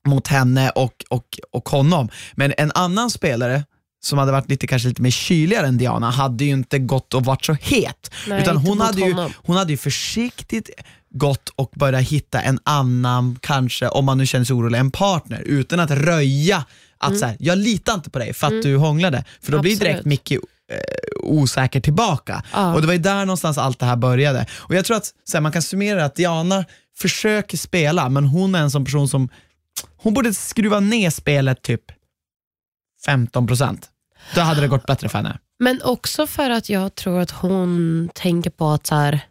mot 0.08 0.28
henne 0.28 0.70
och, 0.70 1.06
och, 1.10 1.40
och 1.52 1.70
honom. 1.70 2.10
Men 2.34 2.54
en 2.58 2.72
annan 2.76 3.10
spelare 3.10 3.64
som 4.06 4.20
hade 4.20 4.32
varit 4.32 4.50
lite, 4.50 4.68
kanske 4.68 4.88
lite 4.88 5.02
mer 5.02 5.12
kyligare 5.12 5.68
än 5.68 5.78
Diana 5.78 6.10
hade 6.10 6.46
ju 6.46 6.52
inte 6.52 6.80
gått 6.80 7.14
och 7.14 7.26
varit 7.26 7.46
så 7.46 7.54
het. 7.54 8.12
Nej, 8.28 8.42
Utan 8.42 8.58
hon 8.58 8.82
hade, 8.82 9.02
ju, 9.02 9.16
hon 9.38 9.58
hade 9.58 9.72
ju 9.72 9.78
försiktigt 9.78 10.70
gått 11.10 11.50
och 11.56 11.72
börjat 11.76 12.04
hitta 12.04 12.42
en 12.42 12.60
annan, 12.64 13.38
kanske 13.42 13.88
om 13.88 14.06
man 14.06 14.18
nu 14.18 14.26
känner 14.26 14.46
sig 14.46 14.54
orolig, 14.54 14.80
en 14.80 14.92
partner 14.92 15.42
utan 15.42 15.80
att 15.80 15.92
röja 15.92 16.66
att 16.98 17.08
Mm. 17.10 17.20
så 17.20 17.26
här, 17.26 17.36
jag 17.40 17.58
litar 17.58 17.94
inte 17.94 18.10
på 18.10 18.20
dig 18.20 18.34
för 18.34 18.48
att 18.48 18.62
du 18.64 18.78
hånglade. 18.78 19.24
För 19.42 19.52
då 19.52 19.60
blir 19.62 19.72
Absolut. 19.72 19.92
direkt 19.94 20.06
Micke 20.06 20.32
eh, 20.32 20.38
osäker 21.24 21.80
tillbaka. 21.82 22.44
Ja. 22.54 22.74
Och 22.74 22.82
det 22.82 22.88
var 22.88 22.94
ju 22.94 23.00
där 23.00 23.26
någonstans 23.26 23.58
allt 23.58 23.80
det 23.80 23.86
här 23.86 23.96
började. 23.96 24.46
Och 24.54 24.76
jag 24.76 24.86
tror 24.86 24.98
att 24.98 25.06
så 25.24 25.38
här, 25.38 25.42
man 25.42 25.52
kan 25.52 25.62
summera 25.62 26.06
att 26.06 26.16
Diana 26.16 26.66
försöker 26.98 27.58
spela, 27.58 28.10
men 28.10 28.26
hon 28.26 28.56
är 28.56 28.60
en 28.62 28.72
sån 28.72 28.86
person 28.86 29.08
som, 29.08 29.30
hon 29.98 30.14
borde 30.14 30.34
skruva 30.34 30.80
ner 30.80 31.10
spelet 31.10 31.62
typ 31.62 31.82
15%. 33.08 33.78
Då 34.36 34.42
hade 34.42 34.62
det 34.62 34.68
gått 34.68 34.86
bättre 34.86 35.10
för 35.10 35.18
henne. 35.18 35.40
Men 35.60 35.82
också 35.82 36.28
för 36.28 36.50
att 36.50 36.70
jag 36.70 36.96
tror 36.96 37.20
att 37.20 37.32
hon 37.32 38.10
tänker 38.16 38.50
på 38.50 38.70
att 38.70 38.88
så 38.88 38.96
här, 38.96 39.22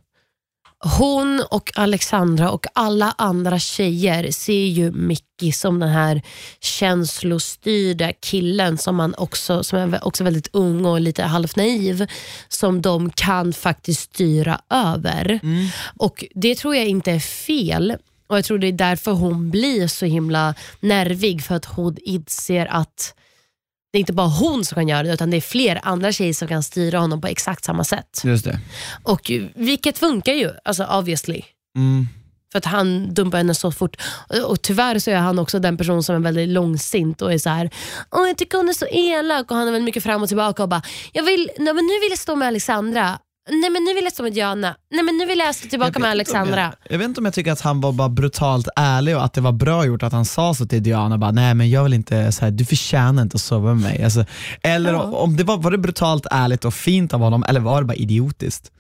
hon 0.85 1.43
och 1.51 1.73
Alexandra 1.75 2.51
och 2.51 2.67
alla 2.73 3.15
andra 3.19 3.59
tjejer 3.59 4.31
ser 4.31 4.67
ju 4.67 4.93
Mickey 4.93 5.53
som 5.53 5.79
den 5.79 5.89
här 5.89 6.23
känslostyrda 6.61 8.13
killen 8.13 8.79
som, 8.79 8.97
man 8.97 9.15
också, 9.19 9.65
som 9.65 9.79
är 9.79 10.07
också 10.07 10.25
väldigt 10.25 10.49
ung 10.53 10.85
och 10.87 11.01
lite 11.01 11.23
halvt 11.23 11.57
naiv 11.57 12.07
som 12.49 12.83
de 12.83 13.11
kan 13.11 13.53
faktiskt 13.53 14.01
styra 14.01 14.61
över. 14.71 15.41
Och 15.97 16.25
Det 16.35 16.55
tror 16.55 16.77
jag 16.77 16.87
inte 16.87 17.13
är 17.13 17.21
fel. 17.21 17.97
Och 18.27 18.37
Jag 18.37 18.45
tror 18.45 18.59
det 18.59 18.67
är 18.67 18.73
därför 18.73 19.13
hon 19.13 19.51
blir 19.51 19.87
så 19.89 20.07
himla 20.07 20.55
nervig 20.81 21.45
för 21.45 21.55
att 21.55 21.65
hon 21.65 21.97
inser 22.05 22.67
att 22.67 23.15
det 23.95 23.99
är 23.99 24.01
inte 24.01 24.13
bara 24.13 24.27
hon 24.27 24.65
som 24.65 24.75
kan 24.75 24.89
göra 24.89 25.03
det 25.03 25.13
utan 25.13 25.31
det 25.31 25.37
är 25.37 25.41
fler 25.41 25.81
andra 25.83 26.13
tjejer 26.13 26.33
som 26.33 26.49
kan 26.49 26.63
styra 26.63 26.99
honom 26.99 27.21
på 27.21 27.27
exakt 27.27 27.65
samma 27.65 27.85
sätt. 27.85 28.21
Just 28.25 28.45
det. 28.45 28.61
Och 29.03 29.31
Vilket 29.55 29.99
funkar 29.99 30.33
ju, 30.33 30.51
alltså 30.65 30.85
obviously. 30.85 31.43
Mm. 31.77 32.09
För 32.53 32.59
att 32.59 32.65
han 32.65 33.15
dumpar 33.15 33.39
henne 33.39 33.55
så 33.55 33.73
fort. 33.73 33.97
Och, 34.29 34.51
och 34.51 34.63
tyvärr 34.63 34.99
så 34.99 35.11
är 35.11 35.17
han 35.17 35.39
också 35.39 35.59
den 35.59 35.77
person 35.77 36.03
som 36.03 36.15
är 36.15 36.21
väldigt 36.21 36.49
långsint 36.49 37.23
och 37.23 37.33
är 37.33 37.39
så 37.39 37.51
här. 37.51 37.71
Åh, 38.11 38.29
jag 38.29 38.37
tycker 38.37 38.59
hon 38.59 38.69
är 38.69 38.73
så 38.73 38.87
elak 38.87 39.51
och 39.51 39.57
han 39.57 39.69
är 39.69 39.73
väldigt 39.73 39.85
mycket 39.85 40.03
fram 40.03 40.23
och 40.23 40.29
tillbaka 40.29 40.63
och 40.63 40.69
bara, 40.69 40.83
jag 41.13 41.23
vill, 41.23 41.51
nej, 41.59 41.75
men 41.75 41.87
nu 41.87 42.01
vill 42.01 42.11
jag 42.11 42.19
stå 42.19 42.37
med 42.37 42.49
Alexandra. 42.49 43.19
Nej 43.51 43.71
men 43.71 43.85
nu 43.85 43.95
vill 43.95 44.05
jag 44.05 44.13
stå 44.13 44.23
med 44.23 44.33
Diana. 44.33 44.77
Nej 44.91 45.03
men 45.05 45.17
nu 45.17 45.27
vill 45.27 45.39
jag 45.39 45.55
stå 45.55 45.69
tillbaka 45.69 45.91
Jag 45.95 46.01
med 46.01 46.11
Alexandra. 46.11 46.61
Jag, 46.61 46.73
jag 46.89 46.99
vet 46.99 47.09
inte 47.09 47.21
om 47.21 47.25
jag 47.25 47.35
tycker 47.35 47.53
att 47.53 47.61
han 47.61 47.81
var 47.81 47.93
bara 47.93 48.09
brutalt 48.09 48.69
ärlig 48.77 49.17
och 49.17 49.25
att 49.25 49.33
det 49.33 49.41
var 49.41 49.53
bra 49.53 49.87
gjort 49.87 50.03
att 50.03 50.13
han 50.13 50.25
sa 50.25 50.55
så 50.55 50.67
till 50.67 50.83
Diana, 50.83 51.19
bara, 51.19 51.31
nej 51.31 51.55
men 51.55 51.71
jag 51.71 51.85
vill 51.85 51.93
inte, 51.95 52.33
så 52.33 52.45
här, 52.45 52.51
du 52.53 52.65
förtjänar 52.65 53.23
inte 53.23 53.35
att 53.35 53.41
sova 53.41 53.75
med 53.75 53.83
mig. 53.83 54.05
Alltså, 54.05 54.25
eller 54.63 54.93
Ja. 54.93 55.03
om 55.03 55.37
det 55.37 55.45
var, 55.45 55.57
var 55.59 55.71
det 55.71 55.79
brutalt 55.79 56.27
ärligt 56.31 56.65
och 56.65 56.75
fint 56.75 57.15
av 57.15 57.21
honom 57.21 57.45
eller 57.49 57.61
var 57.61 57.81
det 57.81 57.87
bara 57.87 57.95
idiotiskt? 57.95 58.71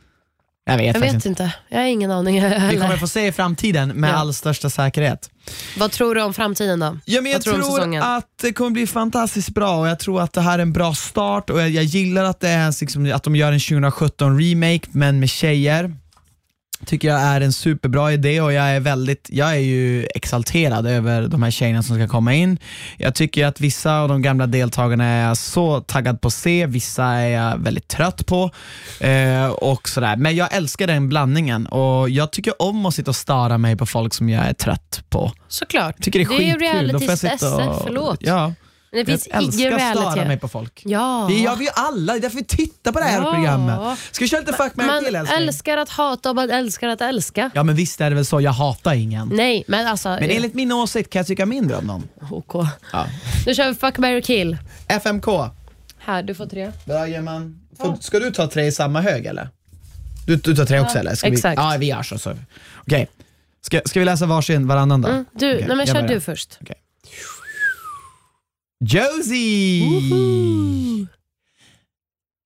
Jag 0.66 0.76
vet 0.76 0.94
Jag 0.94 1.00
vet 1.00 1.14
inte. 1.14 1.28
inte, 1.28 1.52
jag 1.68 1.78
har 1.78 1.84
ingen 1.86 2.10
aning 2.10 2.34
Vi 2.34 2.40
heller. 2.40 2.80
kommer 2.80 2.96
få 2.96 3.08
se 3.08 3.26
i 3.26 3.32
framtiden 3.32 3.88
med 3.88 4.10
Ja. 4.10 4.14
all 4.14 4.34
största 4.34 4.70
säkerhet. 4.70 5.30
Vad 5.78 5.90
tror 5.90 6.14
du 6.14 6.22
om 6.22 6.34
framtiden 6.34 6.80
då? 6.80 6.98
Ja, 7.04 7.20
men 7.20 7.32
jag 7.32 7.42
tror 7.42 7.54
tror 7.54 7.96
att 8.02 8.26
det 8.42 8.52
kommer 8.52 8.70
bli 8.70 8.86
fantastiskt 8.86 9.48
bra 9.50 9.76
och 9.80 9.88
jag 9.88 9.98
tror 9.98 10.20
att 10.22 10.32
det 10.32 10.40
här 10.40 10.58
är 10.58 10.62
en 10.62 10.72
bra 10.72 10.94
start 10.94 11.50
och 11.50 11.60
jag, 11.60 11.70
jag 11.70 11.84
gillar 11.84 12.24
att, 12.24 12.40
det 12.40 12.48
är 12.48 12.80
liksom, 12.80 13.12
att 13.14 13.22
de 13.22 13.36
gör 13.36 13.52
en 13.52 13.60
2017 13.60 14.40
remake 14.40 14.88
men 14.92 15.20
med 15.20 15.30
tjejer. 15.30 15.96
Tycker 16.86 17.08
jag 17.08 17.20
är 17.20 17.40
en 17.40 17.52
superbra 17.52 18.12
idé 18.12 18.40
och 18.40 18.52
jag 18.52 18.64
är 18.70 18.80
väldigt, 18.80 19.28
jag 19.32 19.50
är 19.50 19.58
ju 19.58 20.06
exalterad 20.14 20.86
över 20.86 21.22
de 21.28 21.42
här 21.42 21.50
tjejerna 21.50 21.82
som 21.82 21.96
ska 21.96 22.08
komma 22.08 22.34
in. 22.34 22.58
Jag 22.96 23.14
tycker 23.14 23.46
att 23.46 23.60
vissa 23.60 23.98
av 24.00 24.08
de 24.08 24.22
gamla 24.22 24.46
deltagarna 24.46 25.04
är 25.04 25.26
jag 25.28 25.36
så 25.36 25.80
taggad 25.80 26.20
på 26.20 26.28
att 26.28 26.34
se, 26.34 26.66
vissa 26.66 27.04
är 27.04 27.28
jag 27.28 27.58
väldigt 27.58 27.88
trött 27.88 28.26
på. 28.26 28.50
Eh, 29.00 29.46
och 29.46 29.88
sådär. 29.88 30.16
Men 30.16 30.36
jag 30.36 30.54
älskar 30.54 30.86
den 30.86 31.08
blandningen 31.08 31.66
och 31.66 32.10
jag 32.10 32.30
tycker 32.32 32.62
om 32.62 32.86
att 32.86 32.94
sitta 32.94 33.10
och 33.10 33.16
störa 33.16 33.58
mig 33.58 33.76
på 33.76 33.86
folk 33.86 34.14
som 34.14 34.28
jag 34.28 34.44
är 34.46 34.52
trött 34.54 35.04
på. 35.08 35.32
Såklart. 35.48 35.96
Tycker 36.02 36.18
det 36.18 36.24
är 36.24 36.38
det 36.38 36.48
är 36.48 36.52
skitkul. 36.72 36.92
Då 36.92 36.98
får 37.00 37.08
jag 37.08 37.18
reality 37.22 37.38
sitta 37.38 37.56
och- 37.70 37.82
förlåt. 37.86 38.18
Ja, 38.20 38.52
Men 38.94 39.04
det 39.04 39.12
finns 39.12 39.28
jag 39.30 39.38
älskar 39.42 39.60
ingen 39.66 39.74
att 39.98 40.12
störa 40.12 40.24
mig 40.28 40.36
på 40.38 40.48
folk. 40.48 40.82
Ja. 40.84 41.26
Det 41.30 41.34
gör 41.34 41.56
vi 41.56 41.64
ju 41.64 41.70
alla, 41.74 42.12
det 42.12 42.18
är 42.18 42.20
därför 42.22 42.36
vi 42.36 42.44
tittar 42.44 42.92
på 42.92 42.98
det 42.98 43.04
här 43.04 43.22
Ja. 43.22 43.32
programmet. 43.34 43.98
Ska 44.10 44.24
vi 44.24 44.28
köra 44.28 44.40
lite 44.40 44.52
fuck, 44.52 44.76
marry, 44.76 44.86
Man 44.86 45.04
älskling? 45.14 45.38
älskar 45.42 45.76
att 45.76 45.88
hata 45.88 46.30
och 46.30 46.36
man 46.36 46.50
älskar 46.50 46.88
att 46.88 47.00
älska. 47.00 47.50
Ja 47.54 47.62
men 47.62 47.74
visst 47.74 48.00
är 48.00 48.10
det 48.10 48.16
väl 48.16 48.24
så, 48.26 48.40
jag 48.40 48.50
hatar 48.50 48.94
ingen. 48.94 49.28
Nej, 49.34 49.64
men 49.68 49.86
alltså... 49.86 50.08
Men 50.08 50.30
enligt 50.30 50.54
min 50.54 50.72
åsikt 50.72 51.10
kan 51.10 51.20
jag 51.20 51.26
tycka 51.26 51.46
mindre 51.46 51.76
om 51.76 51.84
någon. 51.84 52.08
OK. 52.30 52.66
Ja. 52.92 53.06
Nu 53.46 53.54
kör 53.54 53.68
vi 53.68 53.74
fuck, 53.74 53.98
marry, 53.98 54.22
kill. 54.22 54.56
FMK, 54.88 55.26
Här, 55.98 56.22
du 56.22 56.34
får 56.34 56.46
tre. 56.46 56.72
Jajamän. 56.84 57.60
Får- 57.78 57.96
Ska 58.00 58.18
du 58.18 58.30
ta 58.30 58.46
tre 58.46 58.66
i 58.66 58.72
samma 58.72 59.00
hög 59.00 59.26
eller? 59.26 59.48
Du, 60.26 60.36
du 60.36 60.56
tar 60.56 60.64
tre 60.64 60.80
också 60.80 60.98
eller? 60.98 61.14
Ska 61.14 61.26
exakt. 61.26 61.58
Vi, 61.58 61.62
ja 61.62 61.76
vi 61.78 61.86
gör 61.86 62.02
så. 62.02 62.18
så. 62.18 62.34
Okej, 62.76 63.08
ska, 63.62 63.80
ska 63.84 64.00
vi 64.00 64.06
läsa 64.06 64.26
varsin 64.26 64.66
varannan 64.66 65.02
då? 65.02 65.08
Mm, 65.08 65.24
du, 65.32 65.54
Okej, 65.54 65.64
nej, 65.68 65.76
men 65.76 65.86
kör 65.86 66.02
du 66.02 66.20
först. 66.20 66.58
Josie! 68.86 69.86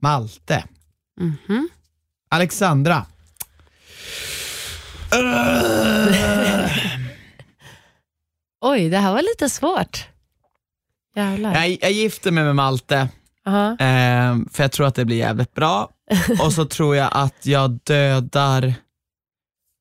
Malte. 0.02 0.64
Mhm. 1.20 1.68
Alexandra. 2.30 3.06
Oj, 8.60 8.88
det 8.88 8.98
här 8.98 9.12
var 9.12 9.22
lite 9.22 9.48
svårt. 9.50 10.06
Jävlar. 11.16 11.54
Jag, 11.54 11.78
jag 11.80 11.92
gifter 11.92 12.30
mig 12.30 12.44
med 12.44 12.56
Malte, 12.56 13.08
Aha. 13.46 13.70
eh, 13.70 14.36
för 14.52 14.64
jag 14.64 14.72
tror 14.72 14.86
att 14.86 14.94
det 14.94 15.04
blir 15.04 15.16
jävligt 15.16 15.54
bra. 15.54 15.90
Och 16.42 16.52
så 16.52 16.64
tror 16.64 16.96
jag 16.96 17.08
att 17.12 17.46
jag 17.46 17.70
dödar 17.84 18.74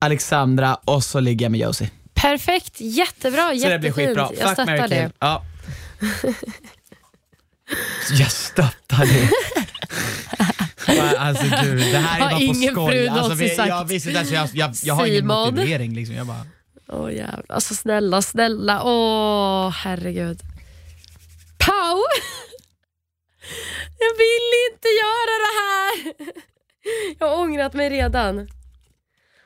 Alexandra 0.02 0.76
och 0.76 1.04
så 1.04 1.20
ligger 1.20 1.46
jag 1.46 1.52
med 1.52 1.60
Josie. 1.62 1.90
Perfekt, 2.14 2.82
jättebra, 2.82 3.42
Så 3.42 3.50
det 3.54 3.56
blir 3.58 3.70
jättefint. 3.70 3.96
skitbra. 3.96 4.30
Jag 4.40 4.48
Fuck, 4.48 4.54
stöttar 4.54 4.88
det. 4.88 5.12
Ja. 5.20 5.44
jag 8.20 8.32
stöttar 8.32 9.06
det. 9.06 9.30
Men 10.88 11.16
Alltså 11.18 11.44
gud, 11.64 11.78
det 11.78 11.98
här 11.98 12.18
är 12.18 12.22
Har 12.24 12.30
bara 12.30 12.38
på 12.38 12.42
ingen 12.44 12.74
skoj. 12.74 12.92
fru 12.92 13.08
Alltså, 13.08 13.22
någonsin 13.22 13.48
vi, 13.48 13.56
sagt. 13.56 13.70
jag, 13.70 13.86
visste 13.86 14.20
alltså, 14.20 14.34
jag, 14.34 14.50
jag, 14.54 14.72
jag 14.84 14.94
har 14.94 15.06
ingen 15.06 15.18
Simon. 15.22 15.54
motivering. 15.56 15.94
Liksom. 15.96 16.16
Jag 16.16 16.28
bara, 16.28 16.46
Åh 16.88 17.14
jävlar, 17.14 17.46
alltså 17.50 17.76
snälla, 17.76 18.22
snälla. 18.22 18.84
Åh 18.84 19.70
herregud. 19.70 20.40
Pau! 21.58 21.98
Jag 24.00 24.14
vill 24.18 24.52
inte 24.72 24.88
göra 24.88 25.34
det 25.46 25.54
här. 25.60 26.14
Jag 27.20 27.28
har 27.30 27.38
ångrat 27.44 27.74
mig 27.74 27.90
redan. 27.90 28.48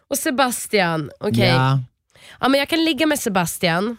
Och 0.09 0.17
Sebastian, 0.17 1.11
okej. 1.19 1.47
ja. 1.47 1.79
Ja, 2.39 2.47
men 2.49 2.59
jag 2.59 2.69
kan 2.69 2.85
ligga 2.85 3.05
med 3.05 3.19
Sebastian. 3.19 3.97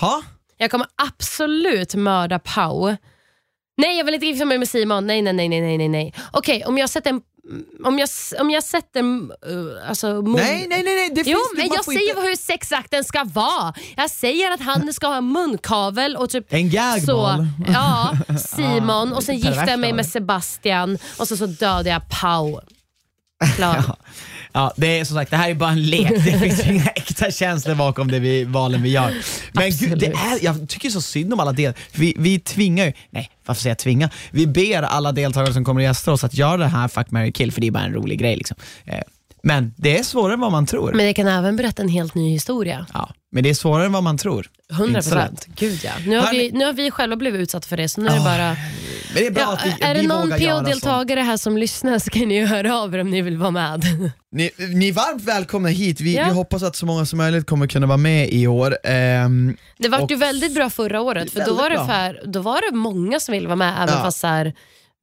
Ha? 0.00 0.22
Jag 0.62 0.70
kommer 0.70 0.86
absolut 0.96 1.94
mörda 1.94 2.38
Pau. 2.38 2.96
Nej, 3.76 3.98
jag 3.98 4.04
vill 4.04 4.14
inte 4.14 4.26
gifta 4.26 4.44
mig 4.44 4.58
med 4.58 4.68
Simon. 4.68 5.06
Nej, 5.06 5.22
nej, 5.22 5.32
nej, 5.32 5.48
nej, 5.48 5.78
nej, 5.78 5.88
nej. 5.88 6.14
Okej, 6.32 6.64
om 6.64 6.78
jag 6.78 6.90
sätter 6.90 7.10
en... 7.10 7.20
Om 7.84 7.98
jag, 7.98 8.08
om 8.40 8.50
jag 8.50 8.64
sätter... 8.64 9.02
Uh, 9.02 9.88
alltså, 9.88 10.06
mord- 10.22 10.36
Nej, 10.40 10.66
nej, 10.68 10.82
nej, 10.82 10.94
nej. 10.96 11.10
Det 11.14 11.30
Jo, 11.30 11.38
finns, 11.38 11.56
men 11.56 11.66
jag 11.74 11.84
säger 11.84 12.08
inte... 12.08 12.20
hur 12.20 12.36
sexakten 12.36 13.04
ska 13.04 13.24
vara. 13.24 13.74
Jag 13.96 14.10
säger 14.10 14.50
att 14.50 14.60
han 14.60 14.92
ska 14.92 15.06
ha 15.06 15.20
munkavel 15.20 16.16
och 16.16 16.30
typ 16.30 16.52
En 16.52 16.70
gagball. 16.70 17.04
så, 17.06 17.46
ja, 17.72 18.12
Simon 18.38 19.12
och 19.12 19.22
sen 19.22 19.36
gifter 19.36 19.68
jag 19.68 19.78
mig 19.80 19.92
med. 19.92 20.06
Sebastian 20.06 20.98
och 21.18 21.28
så, 21.28 21.36
så 21.36 21.46
dödar 21.46 21.90
jag 21.90 22.02
Pau. 22.20 22.60
Klar. 23.56 23.84
Ja. 23.88 23.96
Ja, 24.52 24.72
det 24.76 25.00
är 25.00 25.04
som 25.04 25.16
sagt, 25.16 25.30
det 25.30 25.36
här 25.36 25.50
är 25.50 25.54
bara 25.54 25.70
en 25.70 25.82
lek. 25.82 26.10
Det 26.24 26.38
finns 26.38 26.66
inga 26.66 26.84
äkta 26.84 27.30
känslor 27.30 27.74
bakom 27.74 28.10
det 28.10 28.18
vi, 28.18 28.44
valen 28.44 28.82
vi 28.82 28.88
gör. 28.88 29.14
Men 29.52 29.70
gud, 29.70 29.98
det 29.98 30.06
är, 30.06 30.44
jag 30.44 30.68
tycker 30.68 30.90
så 30.90 31.00
synd 31.00 31.32
om 31.32 31.40
alla 31.40 31.52
del. 31.52 31.74
Vi, 31.92 32.14
vi 32.18 32.38
tvingar 32.40 32.86
ju, 32.86 32.92
nej 33.10 33.30
varför 33.46 33.62
säger 33.62 33.70
jag 33.70 33.78
tvinga? 33.78 34.10
Vi 34.30 34.46
ber 34.46 34.82
alla 34.82 35.12
deltagare 35.12 35.52
som 35.52 35.64
kommer 35.64 35.80
och 35.80 35.84
gästar 35.84 36.12
oss 36.12 36.24
att 36.24 36.34
göra 36.34 36.56
det 36.56 36.66
här 36.66 36.88
Fuck, 36.88 37.10
marry, 37.10 37.32
kill 37.32 37.52
för 37.52 37.60
det 37.60 37.66
är 37.66 37.70
bara 37.70 37.84
en 37.84 37.94
rolig 37.94 38.18
grej. 38.18 38.36
Liksom. 38.36 38.56
Men 39.42 39.74
det 39.76 39.98
är 39.98 40.02
svårare 40.02 40.34
än 40.34 40.40
vad 40.40 40.52
man 40.52 40.66
tror. 40.66 40.92
Men 40.92 41.06
det 41.06 41.14
kan 41.14 41.28
även 41.28 41.56
berätta 41.56 41.82
en 41.82 41.88
helt 41.88 42.14
ny 42.14 42.30
historia. 42.30 42.86
Ja, 42.94 43.10
men 43.32 43.42
det 43.42 43.50
är 43.50 43.54
svårare 43.54 43.86
än 43.86 43.92
vad 43.92 44.02
man 44.02 44.18
tror. 44.18 44.46
100 44.70 44.88
Inte 44.98 45.02
så 45.10 45.14
lätt. 45.14 45.28
procent. 45.30 45.46
Gud 45.58 45.80
ja. 45.84 45.90
Nu 46.06 46.18
har, 46.18 46.30
vi, 46.32 46.50
nu 46.52 46.64
har 46.64 46.72
vi 46.72 46.90
själva 46.90 47.16
blivit 47.16 47.40
utsatta 47.40 47.66
för 47.68 47.76
det, 47.76 47.88
så 47.88 48.00
nu 48.00 48.08
är 48.08 48.14
det 48.14 48.20
bara... 48.20 48.56
Men 49.14 49.22
det 49.22 49.26
är 49.26 49.30
bra 49.30 49.42
Ja, 49.42 49.52
att 49.52 49.66
vi, 49.66 49.84
är 49.84 49.94
det 49.94 50.00
vi 50.00 50.06
någon 50.06 50.28
göra 50.28 50.38
sånt. 50.38 50.66
PO-deltagare 50.66 51.20
här 51.20 51.36
som 51.36 51.58
lyssnar 51.58 51.98
så 51.98 52.10
kan 52.10 52.22
ni 52.28 52.34
ju 52.34 52.46
höra 52.46 52.76
av 52.78 52.94
er 52.94 52.98
om 52.98 53.10
ni 53.10 53.22
vill 53.22 53.36
vara 53.36 53.50
med. 53.50 53.84
Ni, 54.34 54.50
ni 54.74 54.88
är 54.88 54.92
varmt 54.92 55.22
välkomna 55.24 55.68
hit. 55.68 56.00
Vi, 56.00 56.16
Ja. 56.16 56.24
vi 56.24 56.30
hoppas 56.34 56.62
att 56.62 56.76
så 56.76 56.86
många 56.86 57.06
som 57.06 57.16
möjligt 57.16 57.46
kommer 57.46 57.66
kunna 57.66 57.86
vara 57.86 57.96
med 57.96 58.28
i 58.32 58.46
år. 58.46 58.78
Ehm, 58.84 59.56
Det 59.78 59.88
var 59.88 60.06
ju 60.10 60.16
väldigt 60.16 60.54
bra 60.54 60.70
förra 60.70 61.00
året, 61.00 61.32
för 61.32 61.44
då 61.46 61.54
var, 61.54 61.70
det 61.70 61.76
för, 61.76 62.26
då 62.28 62.40
var 62.40 62.70
det 62.70 62.76
många 62.76 63.20
som 63.20 63.32
ville 63.32 63.46
vara 63.46 63.56
med, 63.56 63.74
även 63.82 63.94
Ja. 63.94 64.02
fast 64.04 64.20
så 64.20 64.26
här, 64.26 64.54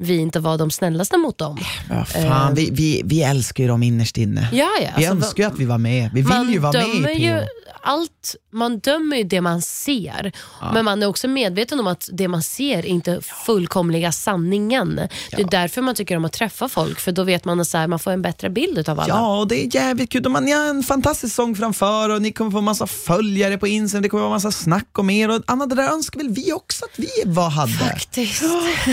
vi 0.03 0.17
inte 0.17 0.39
var 0.39 0.57
de 0.57 0.71
snällaste 0.71 1.17
mot 1.17 1.37
dem. 1.37 1.57
ja, 1.89 2.05
fan, 2.05 2.55
vi, 2.55 2.69
vi, 2.71 3.01
vi 3.05 3.23
älskar 3.23 3.63
ju 3.63 3.67
dem 3.67 3.83
innerst 3.83 4.17
inne. 4.17 4.49
Ja, 4.51 4.67
ja. 4.81 4.89
vi 4.97 5.05
alltså, 5.05 5.25
önskar 5.25 5.43
ju 5.43 5.49
att 5.49 5.59
vi 5.59 5.65
var 5.65 5.77
med. 5.77 6.09
Vi 6.13 6.21
vill 6.21 6.49
ju 6.49 6.59
vara 6.59 6.71
med 6.71 6.81
dömer 6.81 7.09
i 7.09 7.25
ju 7.25 7.45
allt, 7.81 8.35
man 8.51 8.79
dömer 8.79 9.17
ju 9.17 9.23
det 9.23 9.41
man 9.41 9.61
ser, 9.61 10.31
men 10.73 10.85
man 10.85 11.03
är 11.03 11.07
också 11.07 11.27
medveten 11.27 11.79
om 11.79 11.87
att 11.87 12.09
det 12.11 12.27
man 12.27 12.43
ser 12.43 12.77
är 12.77 12.85
inte 12.85 13.21
fullkomliga 13.45 14.11
sanningen. 14.11 14.95
Det 15.31 15.41
är 15.41 15.47
därför 15.51 15.81
man 15.81 15.95
tycker 15.95 16.17
om 16.17 16.25
att 16.25 16.33
träffa 16.33 16.69
folk, 16.69 16.99
för 16.99 17.11
då 17.11 17.23
vet 17.23 17.45
man 17.45 17.59
att 17.59 17.67
så 17.67 17.77
här, 17.77 17.87
man 17.87 17.99
får 17.99 18.11
en 18.11 18.21
bättre 18.21 18.49
bild 18.49 18.89
av 18.89 18.99
alla. 18.99 19.13
Ja, 19.13 19.39
och 19.39 19.47
det 19.47 19.65
är 19.65 19.75
jävligt 19.75 20.11
kul. 20.11 20.29
Man, 20.29 20.51
har 20.51 20.69
en 20.69 20.83
fantastisk 20.83 21.35
sång 21.35 21.55
framför 21.55 22.09
och 22.09 22.21
ni 22.21 22.31
kommer 22.31 22.51
få 22.51 22.61
massa 22.61 22.87
följare 22.87 23.57
på 23.57 23.67
Instagram, 23.67 24.03
det 24.03 24.09
kommer 24.09 24.23
vara 24.23 24.33
massa 24.33 24.51
snack 24.51 24.99
om 24.99 25.09
er 25.09 25.29
och 25.29 25.41
Anna, 25.47 25.65
det 25.65 25.75
där 25.75 25.93
önskar 25.93 26.19
väl 26.19 26.29
vi 26.29 26.53
också 26.53 26.85
att 26.85 26.99
vi 26.99 27.09
var 27.25 27.49
hade. 27.49 27.71
Faktiskt. 27.71 28.43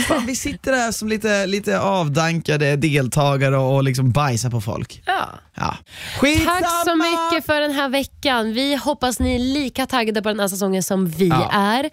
Fan, 0.09 0.27
vi 0.27 0.37
sitter 0.37 0.73
där 0.73 0.93
som 0.97 1.09
lite, 1.09 1.47
lite 1.47 1.81
avdankade 1.81 2.77
deltagare 2.77 3.57
och, 3.59 3.83
liksom 3.85 4.11
bajsar 4.13 4.51
på 4.51 4.61
folk. 4.61 5.03
Ja. 5.07 5.29
Ja. 5.57 5.77
Skitsamma! 6.21 6.61
Tack 6.61 6.85
så 6.85 6.97
mycket 6.97 7.47
för 7.47 7.61
den 7.61 7.73
här 7.73 7.89
veckan. 7.89 8.53
Vi 8.53 8.75
hoppas 8.77 9.21
ni 9.21 9.35
är 9.35 9.39
lika 9.39 9.87
taggade 9.87 10.23
på 10.23 10.29
den 10.29 10.41
här 10.41 10.49
säsongen 10.49 10.83
som 10.83 11.07
vi 11.07 11.29
Ja. 11.29 11.51
är. 11.53 11.91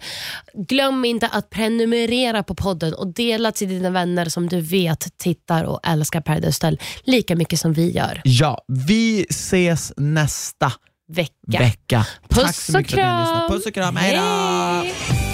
Glöm 0.68 1.04
inte 1.04 1.28
att 1.28 1.50
prenumerera 1.50 2.42
på 2.42 2.54
podden 2.54 2.94
och 2.94 3.06
dela 3.14 3.52
till 3.52 3.68
dina 3.68 3.90
vänner 3.90 4.24
som 4.28 4.48
du 4.48 4.60
vet 4.60 5.18
tittar 5.18 5.64
och 5.64 5.80
älskar 5.86 6.20
Paradise 6.20 6.66
Hotel 6.66 6.80
lika 7.04 7.36
mycket 7.36 7.60
som 7.60 7.72
vi 7.72 7.90
gör. 7.90 8.20
Ja, 8.24 8.64
vi 8.68 9.26
ses 9.30 9.92
nästa 9.96 10.72
Vecka. 11.08 11.58
vecka. 11.58 12.06
Puss 12.28 12.68
och 12.68 12.86
kram. 12.86 13.50
Puss 13.50 13.66
och 13.66 13.74
kram, 13.74 13.96
hej 13.96 14.16
då! 14.16 15.33